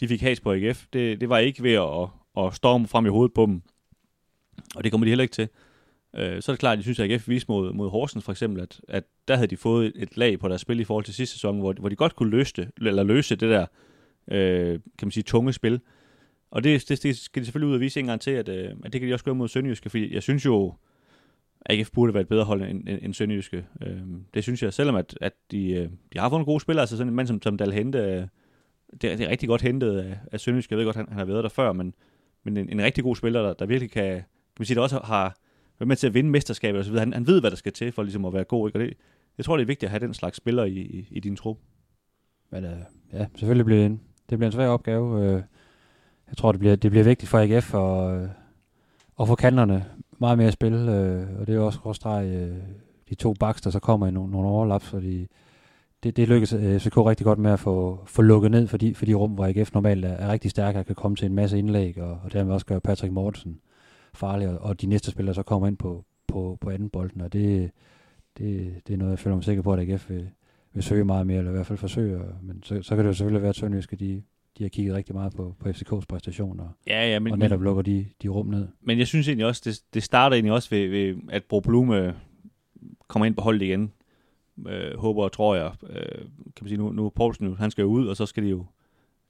de 0.00 0.08
fik 0.08 0.20
has 0.20 0.40
på 0.40 0.52
AGF. 0.52 0.86
Det, 0.92 1.20
det 1.20 1.28
var 1.28 1.38
ikke 1.38 1.62
ved 1.62 1.72
at, 1.72 2.44
at 2.44 2.54
storme 2.54 2.86
frem 2.86 3.06
i 3.06 3.08
hovedet 3.08 3.34
på 3.34 3.46
dem. 3.46 3.62
Og 4.74 4.84
det 4.84 4.92
kommer 4.92 5.04
de 5.04 5.10
heller 5.10 5.22
ikke 5.22 5.32
til. 5.32 5.48
Øh, 6.16 6.42
så 6.42 6.52
er 6.52 6.54
det 6.54 6.60
klart, 6.60 6.72
at 6.72 6.76
jeg 6.76 6.82
synes, 6.82 7.00
at 7.00 7.10
AGF 7.10 7.28
viste 7.28 7.52
mod, 7.52 7.72
mod 7.72 7.90
Horsens 7.90 8.24
for 8.24 8.32
eksempel, 8.32 8.62
at, 8.62 8.80
at 8.88 9.04
der 9.28 9.36
havde 9.36 9.48
de 9.48 9.56
fået 9.56 9.92
et 9.96 10.16
lag 10.16 10.38
på 10.38 10.48
deres 10.48 10.60
spil 10.60 10.80
i 10.80 10.84
forhold 10.84 11.04
til 11.04 11.14
sidste 11.14 11.34
sæson, 11.34 11.58
hvor, 11.58 11.72
hvor 11.72 11.88
de 11.88 11.96
godt 11.96 12.16
kunne 12.16 12.30
løse 12.30 12.52
det, 12.56 12.70
eller 12.80 13.02
løse 13.02 13.36
det 13.36 13.50
der, 13.50 13.66
øh, 14.30 14.72
kan 14.98 15.06
man 15.06 15.10
sige, 15.10 15.24
tunge 15.24 15.52
spil. 15.52 15.80
Og 16.50 16.64
det, 16.64 16.88
det, 16.88 17.02
det 17.02 17.16
skal 17.16 17.40
de 17.40 17.46
selvfølgelig 17.46 17.68
ud 17.68 17.74
og 17.74 17.80
vise 17.80 18.00
en 18.00 18.06
gang 18.06 18.20
til, 18.20 18.30
at, 18.30 18.48
øh, 18.48 18.70
at 18.84 18.92
det 18.92 19.00
kan 19.00 19.08
de 19.08 19.14
også 19.14 19.24
gøre 19.24 19.34
mod 19.34 19.48
Sønderjyske, 19.48 19.90
fordi 19.90 20.14
jeg 20.14 20.22
synes 20.22 20.44
jo, 20.44 20.74
at 21.60 21.78
AGF 21.78 21.90
burde 21.90 22.14
være 22.14 22.20
et 22.20 22.28
bedre 22.28 22.44
hold 22.44 22.62
end, 22.62 22.88
end, 22.88 22.98
end 23.02 23.14
Sønderjyske. 23.14 23.64
Øh, 23.82 24.00
det 24.34 24.42
synes 24.42 24.62
jeg, 24.62 24.72
selvom 24.72 24.96
at, 24.96 25.18
at 25.20 25.32
de, 25.50 25.70
øh, 25.70 25.88
de 26.12 26.18
har 26.18 26.28
fået 26.28 26.32
nogle 26.32 26.44
gode 26.44 26.60
spillere, 26.60 26.82
altså 26.82 26.96
sådan 26.96 27.08
en 27.08 27.14
mand 27.16 27.26
som, 27.26 27.42
som 27.42 27.56
Dal 27.56 27.72
Hente, 27.72 27.98
øh, 27.98 28.26
det, 29.02 29.12
er, 29.12 29.16
det 29.16 29.26
er 29.26 29.28
rigtig 29.30 29.48
godt 29.48 29.62
hentet 29.62 29.98
af, 29.98 30.18
af 30.32 30.40
Sønderjyske. 30.40 30.72
Jeg 30.72 30.78
ved 30.78 30.84
godt, 30.84 30.96
han, 30.96 31.08
han 31.08 31.18
har 31.18 31.24
været 31.24 31.42
der 31.44 31.50
før, 31.50 31.72
men, 31.72 31.94
men 32.44 32.56
en, 32.56 32.68
en 32.68 32.82
rigtig 32.82 33.04
god 33.04 33.16
spiller, 33.16 33.42
der, 33.42 33.52
der 33.52 33.66
virkelig 33.66 33.90
kan, 33.90 34.14
kan 34.14 34.24
man 34.58 34.66
sige, 34.66 34.74
der 34.74 34.82
også 34.82 35.00
har 35.04 35.36
været 35.78 35.88
med 35.88 35.96
til 35.96 36.06
at 36.06 36.14
vinde 36.14 36.30
mesterskabet 36.30 36.78
og 36.78 36.84
så 36.84 36.90
videre. 36.90 37.04
Han, 37.04 37.12
han 37.12 37.26
ved, 37.26 37.40
hvad 37.40 37.50
der 37.50 37.56
skal 37.56 37.72
til 37.72 37.92
for 37.92 38.02
ligesom 38.02 38.24
at 38.24 38.32
være 38.32 38.44
god, 38.44 38.68
ikke? 38.68 38.78
Og 38.78 38.84
det, 38.84 38.94
jeg 39.38 39.44
tror, 39.44 39.56
det 39.56 39.62
er 39.62 39.66
vigtigt 39.66 39.84
at 39.84 39.90
have 39.90 40.06
den 40.06 40.14
slags 40.14 40.36
spiller 40.36 40.64
i, 40.64 40.78
i, 40.78 41.08
i 41.10 41.20
din 41.20 41.36
trup. 41.36 41.58
Men 42.50 42.64
øh, 42.64 42.78
ja, 43.12 43.26
selvfølgelig 43.34 43.64
bliver 43.64 43.78
det 43.78 43.86
en, 43.86 44.00
det 44.30 44.38
bliver 44.38 44.46
en 44.48 44.52
svær 44.52 44.68
opgave. 44.68 45.24
Øh, 45.24 45.42
jeg 46.30 46.36
tror, 46.36 46.52
det 46.52 46.58
bliver, 46.58 46.76
det 46.76 46.90
bliver 46.90 47.04
vigtigt 47.04 47.30
for 47.30 47.38
AGF 47.38 47.74
at, 47.74 48.22
øh, 48.22 48.28
at 49.20 49.28
få 49.28 49.34
kanterne 49.34 49.84
meget 50.18 50.38
mere 50.38 50.46
at 50.46 50.52
spille, 50.52 50.96
øh, 50.96 51.40
og 51.40 51.46
det 51.46 51.54
er 51.54 51.60
også 51.60 51.78
råstreg 51.86 52.26
øh, 52.26 52.56
de 53.08 53.14
to 53.14 53.34
baks, 53.40 53.60
der 53.60 53.70
så 53.70 53.80
kommer 53.80 54.06
i 54.06 54.10
nogle, 54.10 54.32
nogle 54.32 54.48
overlaps, 54.48 54.88
fordi 54.88 55.26
det, 56.02 56.16
det 56.16 56.28
lykkes 56.28 56.52
øh, 56.52 56.80
FCK 56.80 56.96
rigtig 56.96 57.24
godt 57.24 57.38
med 57.38 57.50
at 57.50 57.60
få, 57.60 58.00
få 58.06 58.22
lukket 58.22 58.50
ned 58.50 58.66
for 58.66 58.76
de, 58.76 58.94
for 58.94 59.06
de 59.06 59.14
rum, 59.14 59.30
hvor 59.30 59.46
AGF 59.46 59.74
normalt 59.74 60.04
er, 60.04 60.12
er 60.12 60.32
rigtig 60.32 60.50
stærke 60.50 60.78
og 60.78 60.86
kan 60.86 60.94
komme 60.94 61.16
til 61.16 61.26
en 61.26 61.34
masse 61.34 61.58
indlæg, 61.58 61.98
og, 61.98 62.20
og 62.24 62.32
dermed 62.32 62.54
også 62.54 62.66
gøre 62.66 62.80
Patrick 62.80 63.12
Mortensen 63.12 63.60
farlig, 64.14 64.48
og, 64.48 64.58
og 64.58 64.80
de 64.80 64.86
næste 64.86 65.10
spillere 65.10 65.34
så 65.34 65.42
kommer 65.42 65.68
ind 65.68 65.76
på, 65.76 66.04
på, 66.26 66.58
på 66.60 66.70
anden 66.70 66.90
bolden, 66.90 67.20
og 67.20 67.32
det, 67.32 67.70
det, 68.38 68.80
det 68.86 68.94
er 68.94 68.98
noget, 68.98 69.10
jeg 69.10 69.18
føler 69.18 69.36
mig 69.36 69.44
sikker 69.44 69.62
på, 69.62 69.72
at 69.72 69.90
AGF 69.90 70.10
vil, 70.10 70.30
vil 70.72 70.82
søge 70.82 71.04
meget 71.04 71.26
mere, 71.26 71.38
eller 71.38 71.50
i 71.50 71.54
hvert 71.54 71.66
fald 71.66 71.78
forsøge, 71.78 72.20
men 72.42 72.62
så, 72.62 72.82
så 72.82 72.96
kan 72.96 73.04
det 73.04 73.08
jo 73.08 73.14
selvfølgelig 73.14 73.42
være, 73.42 73.48
at 73.48 73.56
Sønderjyske, 73.56 73.96
de, 73.96 74.22
de 74.58 74.64
har 74.64 74.68
kigget 74.68 74.94
rigtig 74.94 75.14
meget 75.14 75.32
på, 75.34 75.54
på 75.60 75.68
FCK's 75.68 76.04
præstationer, 76.08 76.68
Ja, 76.86 77.10
ja, 77.10 77.18
men, 77.18 77.32
og 77.32 77.38
netop 77.38 77.62
lukker 77.62 77.82
de, 77.82 78.06
de 78.22 78.28
rum 78.28 78.46
ned. 78.46 78.68
men 78.82 78.98
jeg 78.98 79.06
synes 79.06 79.28
egentlig 79.28 79.46
også, 79.46 79.62
det, 79.64 79.80
det 79.94 80.02
starter 80.02 80.34
egentlig 80.34 80.52
også 80.52 80.70
ved, 80.70 80.88
ved 80.88 81.16
at 81.30 81.44
Bro 81.44 81.60
Blume 81.60 82.14
kommer 83.08 83.26
ind 83.26 83.34
på 83.34 83.42
holdet 83.42 83.62
igen. 83.62 83.92
Øh, 84.68 84.98
håber 84.98 85.22
og 85.22 85.32
tror 85.32 85.54
jeg. 85.54 85.72
Øh, 85.90 86.18
kan 86.56 86.62
man 86.62 86.68
sige, 86.68 86.78
nu, 86.78 86.92
nu 86.92 87.08
Poulsen 87.08 87.46
jo, 87.46 87.54
han 87.54 87.70
skal 87.70 87.82
jo 87.82 87.88
ud, 87.88 88.06
og 88.06 88.16
så 88.16 88.26
skal 88.26 88.42
de 88.42 88.48
jo 88.48 88.64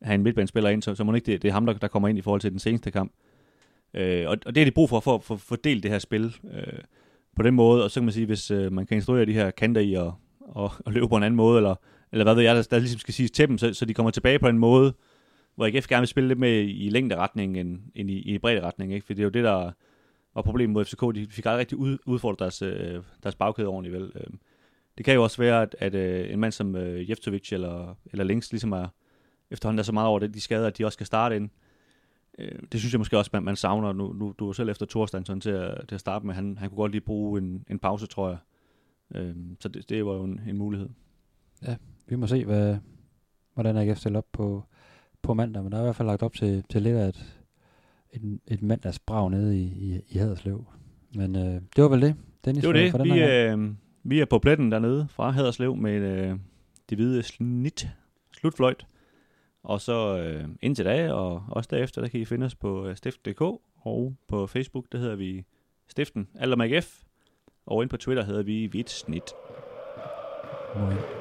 have 0.03 0.15
en 0.15 0.23
midtbanespiller 0.23 0.71
ind, 0.71 0.83
så, 0.83 0.95
så 0.95 1.05
må 1.05 1.15
ikke 1.15 1.33
det, 1.33 1.43
det 1.43 1.49
er 1.49 1.53
ham, 1.53 1.67
der, 1.67 1.73
der 1.73 1.89
kommer 1.89 2.09
ind 2.09 2.19
i 2.19 2.23
forhold 2.23 2.41
til 2.41 2.51
den 2.51 2.59
seneste 2.59 2.91
kamp. 2.91 3.13
Øh, 3.95 4.29
og, 4.29 4.37
og 4.47 4.55
det 4.55 4.61
er 4.61 4.65
de 4.65 4.71
brug 4.71 4.89
for, 4.89 5.01
for 5.01 5.15
at 5.15 5.23
få 5.23 5.37
fordelt 5.37 5.83
det 5.83 5.91
her 5.91 5.99
spil 5.99 6.37
øh, 6.53 6.79
på 7.37 7.43
den 7.43 7.55
måde, 7.55 7.85
og 7.85 7.91
så 7.91 8.01
kan 8.01 8.05
man 8.05 8.13
sige, 8.13 8.27
hvis 8.27 8.51
øh, 8.51 8.73
man 8.73 8.87
kan 8.87 8.97
instruere 8.97 9.27
de 9.27 9.33
her 9.33 9.51
kanter 9.51 9.81
i 9.81 9.95
at, 9.95 10.07
at, 10.57 10.71
at 10.87 10.93
løbe 10.93 11.09
på 11.09 11.17
en 11.17 11.23
anden 11.23 11.37
måde, 11.37 11.57
eller, 11.57 11.75
eller 12.13 12.25
hvad 12.25 12.35
ved 12.35 12.43
jeg, 12.43 12.57
der, 12.57 12.63
der 12.71 12.79
ligesom 12.79 12.99
skal 12.99 13.15
siges 13.15 13.31
til 13.31 13.49
dem, 13.49 13.59
så, 13.59 13.75
så 13.75 13.85
de 13.85 13.95
kommer 13.95 14.11
tilbage 14.11 14.39
på 14.39 14.49
en 14.49 14.59
måde, 14.59 14.95
hvor 15.59 15.67
AGF 15.67 15.89
gerne 15.89 16.01
vil 16.01 16.09
spille 16.09 16.29
lidt 16.29 16.39
med 16.39 16.69
i 16.69 16.89
længderetning 16.89 17.59
end, 17.59 17.81
end 17.95 18.11
i, 18.11 18.35
i 18.35 18.39
bredde 18.39 18.61
retning, 18.61 18.95
ikke? 18.95 19.07
for 19.07 19.15
det 19.15 19.23
er 19.23 19.25
jo 19.25 19.31
det, 19.31 19.45
der 19.45 19.73
var 20.35 20.43
problemet 20.43 20.73
mod 20.73 20.85
FCK, 20.85 21.01
de 21.15 21.27
fik 21.31 21.47
aldrig 21.47 21.59
rigtig 21.59 21.79
ud, 21.79 21.99
udfordret 22.07 22.39
deres, 22.39 22.63
øh, 22.63 23.03
deres 23.23 23.35
bagkæde 23.35 23.69
ordentligt, 23.69 23.95
vel. 23.95 24.13
Øhm, 24.15 24.39
det 24.99 25.05
kan 25.05 25.15
jo 25.15 25.23
også 25.23 25.43
være, 25.43 25.63
at, 25.63 25.77
at 25.79 25.95
øh, 25.95 26.33
en 26.33 26.41
mand 26.41 26.53
som 26.53 26.77
øh, 26.77 27.11
Jeftovic 27.11 27.53
eller, 27.53 27.95
eller 28.13 28.25
Links 28.25 28.53
ligesom 28.53 28.73
er, 28.73 28.89
efterhånden 29.51 29.79
er 29.79 29.83
så 29.83 29.93
meget 29.93 30.09
over 30.09 30.19
det, 30.19 30.35
de 30.35 30.41
skader, 30.41 30.67
at 30.67 30.79
de 30.79 30.85
også 30.85 30.97
skal 30.97 31.07
starte 31.07 31.37
ind. 31.37 31.51
Øh, 32.39 32.59
det 32.73 32.81
synes 32.81 32.93
jeg 32.93 33.01
måske 33.01 33.19
også, 33.19 33.31
man, 33.33 33.43
man 33.43 33.57
savner. 33.57 33.93
Nu, 33.93 34.13
nu, 34.13 34.35
du 34.39 34.49
er 34.49 34.53
selv 34.53 34.69
efter 34.69 34.87
Thorstensson 34.87 35.41
til 35.41 35.51
at, 35.51 35.89
til 35.89 35.95
at 35.95 36.01
starte 36.01 36.27
med. 36.27 36.35
Han, 36.35 36.59
han 36.59 36.69
kunne 36.69 36.77
godt 36.77 36.93
lige 36.93 37.01
bruge 37.01 37.41
en, 37.41 37.65
en 37.71 37.79
pause, 37.79 38.07
tror 38.07 38.29
jeg. 38.29 38.39
Øh, 39.15 39.37
så 39.61 39.69
det, 39.69 39.89
det 39.89 40.07
var 40.07 40.15
jo 40.15 40.25
en, 40.25 40.41
en 40.49 40.59
mulighed. 40.59 40.89
Vi 42.07 42.17
må 42.17 42.27
se, 42.27 42.45
hvad, 42.45 42.77
hvordan 43.55 43.77
AGF 43.77 43.99
stiller 43.99 44.19
op 44.19 44.33
på, 44.33 44.65
på 45.29 45.35
mandag, 45.35 45.63
men 45.63 45.73
der 45.73 45.79
er 45.79 45.83
i 45.83 45.85
hvert 45.85 45.97
fald 45.97 46.09
lagt 46.09 46.23
op 46.23 46.35
til, 46.35 46.65
til 46.71 46.83
lidt 46.83 46.97
af 46.97 47.09
et, 47.09 47.25
et, 48.13 48.41
et 48.47 48.63
mandagsbrag 48.63 49.31
nede 49.31 49.59
i, 49.59 49.63
i, 49.63 50.01
i 50.09 50.19
Haderslev. 50.19 50.65
Men 51.15 51.37
øh, 51.37 51.43
det 51.77 51.83
var 51.85 51.89
vel 51.89 52.01
det, 52.03 52.15
Dennis, 52.45 52.63
Det 52.63 52.69
var 52.69 52.73
det. 52.73 52.91
for 52.91 52.99
den 52.99 53.15
Vi, 53.15 53.23
øh, 53.23 53.75
vi 54.03 54.21
er 54.21 54.25
på 54.25 54.39
pletten 54.39 54.73
dernede 54.73 55.07
fra 55.11 55.31
Haderslev 55.31 55.77
med 55.77 55.93
øh, 56.01 56.39
det 56.89 56.99
hvide 56.99 57.23
snit 57.23 57.89
slutfløjt. 58.33 58.87
Og 59.63 59.81
så 59.81 60.19
øh, 60.19 60.49
indtil 60.63 60.85
da, 60.85 61.13
og 61.13 61.43
også 61.49 61.69
derefter, 61.73 62.01
der 62.01 62.09
kan 62.09 62.21
I 62.21 62.25
finde 62.25 62.47
os 62.47 62.55
på 62.55 62.87
øh, 62.87 62.97
stift.dk 62.97 63.41
og 63.81 64.15
på 64.29 64.47
Facebook, 64.47 64.85
der 64.93 64.99
hedder 64.99 65.17
vi 65.17 65.45
Stiften, 65.89 66.29
Aldom 66.35 66.61
AGF. 66.61 67.01
Og 67.67 67.83
inde 67.83 67.91
på 67.91 67.97
Twitter 67.97 68.25
hedder 68.25 68.43
vi 68.43 68.67
Hvidt 68.67 68.91
Snit. 68.91 69.23
I- 70.77 71.18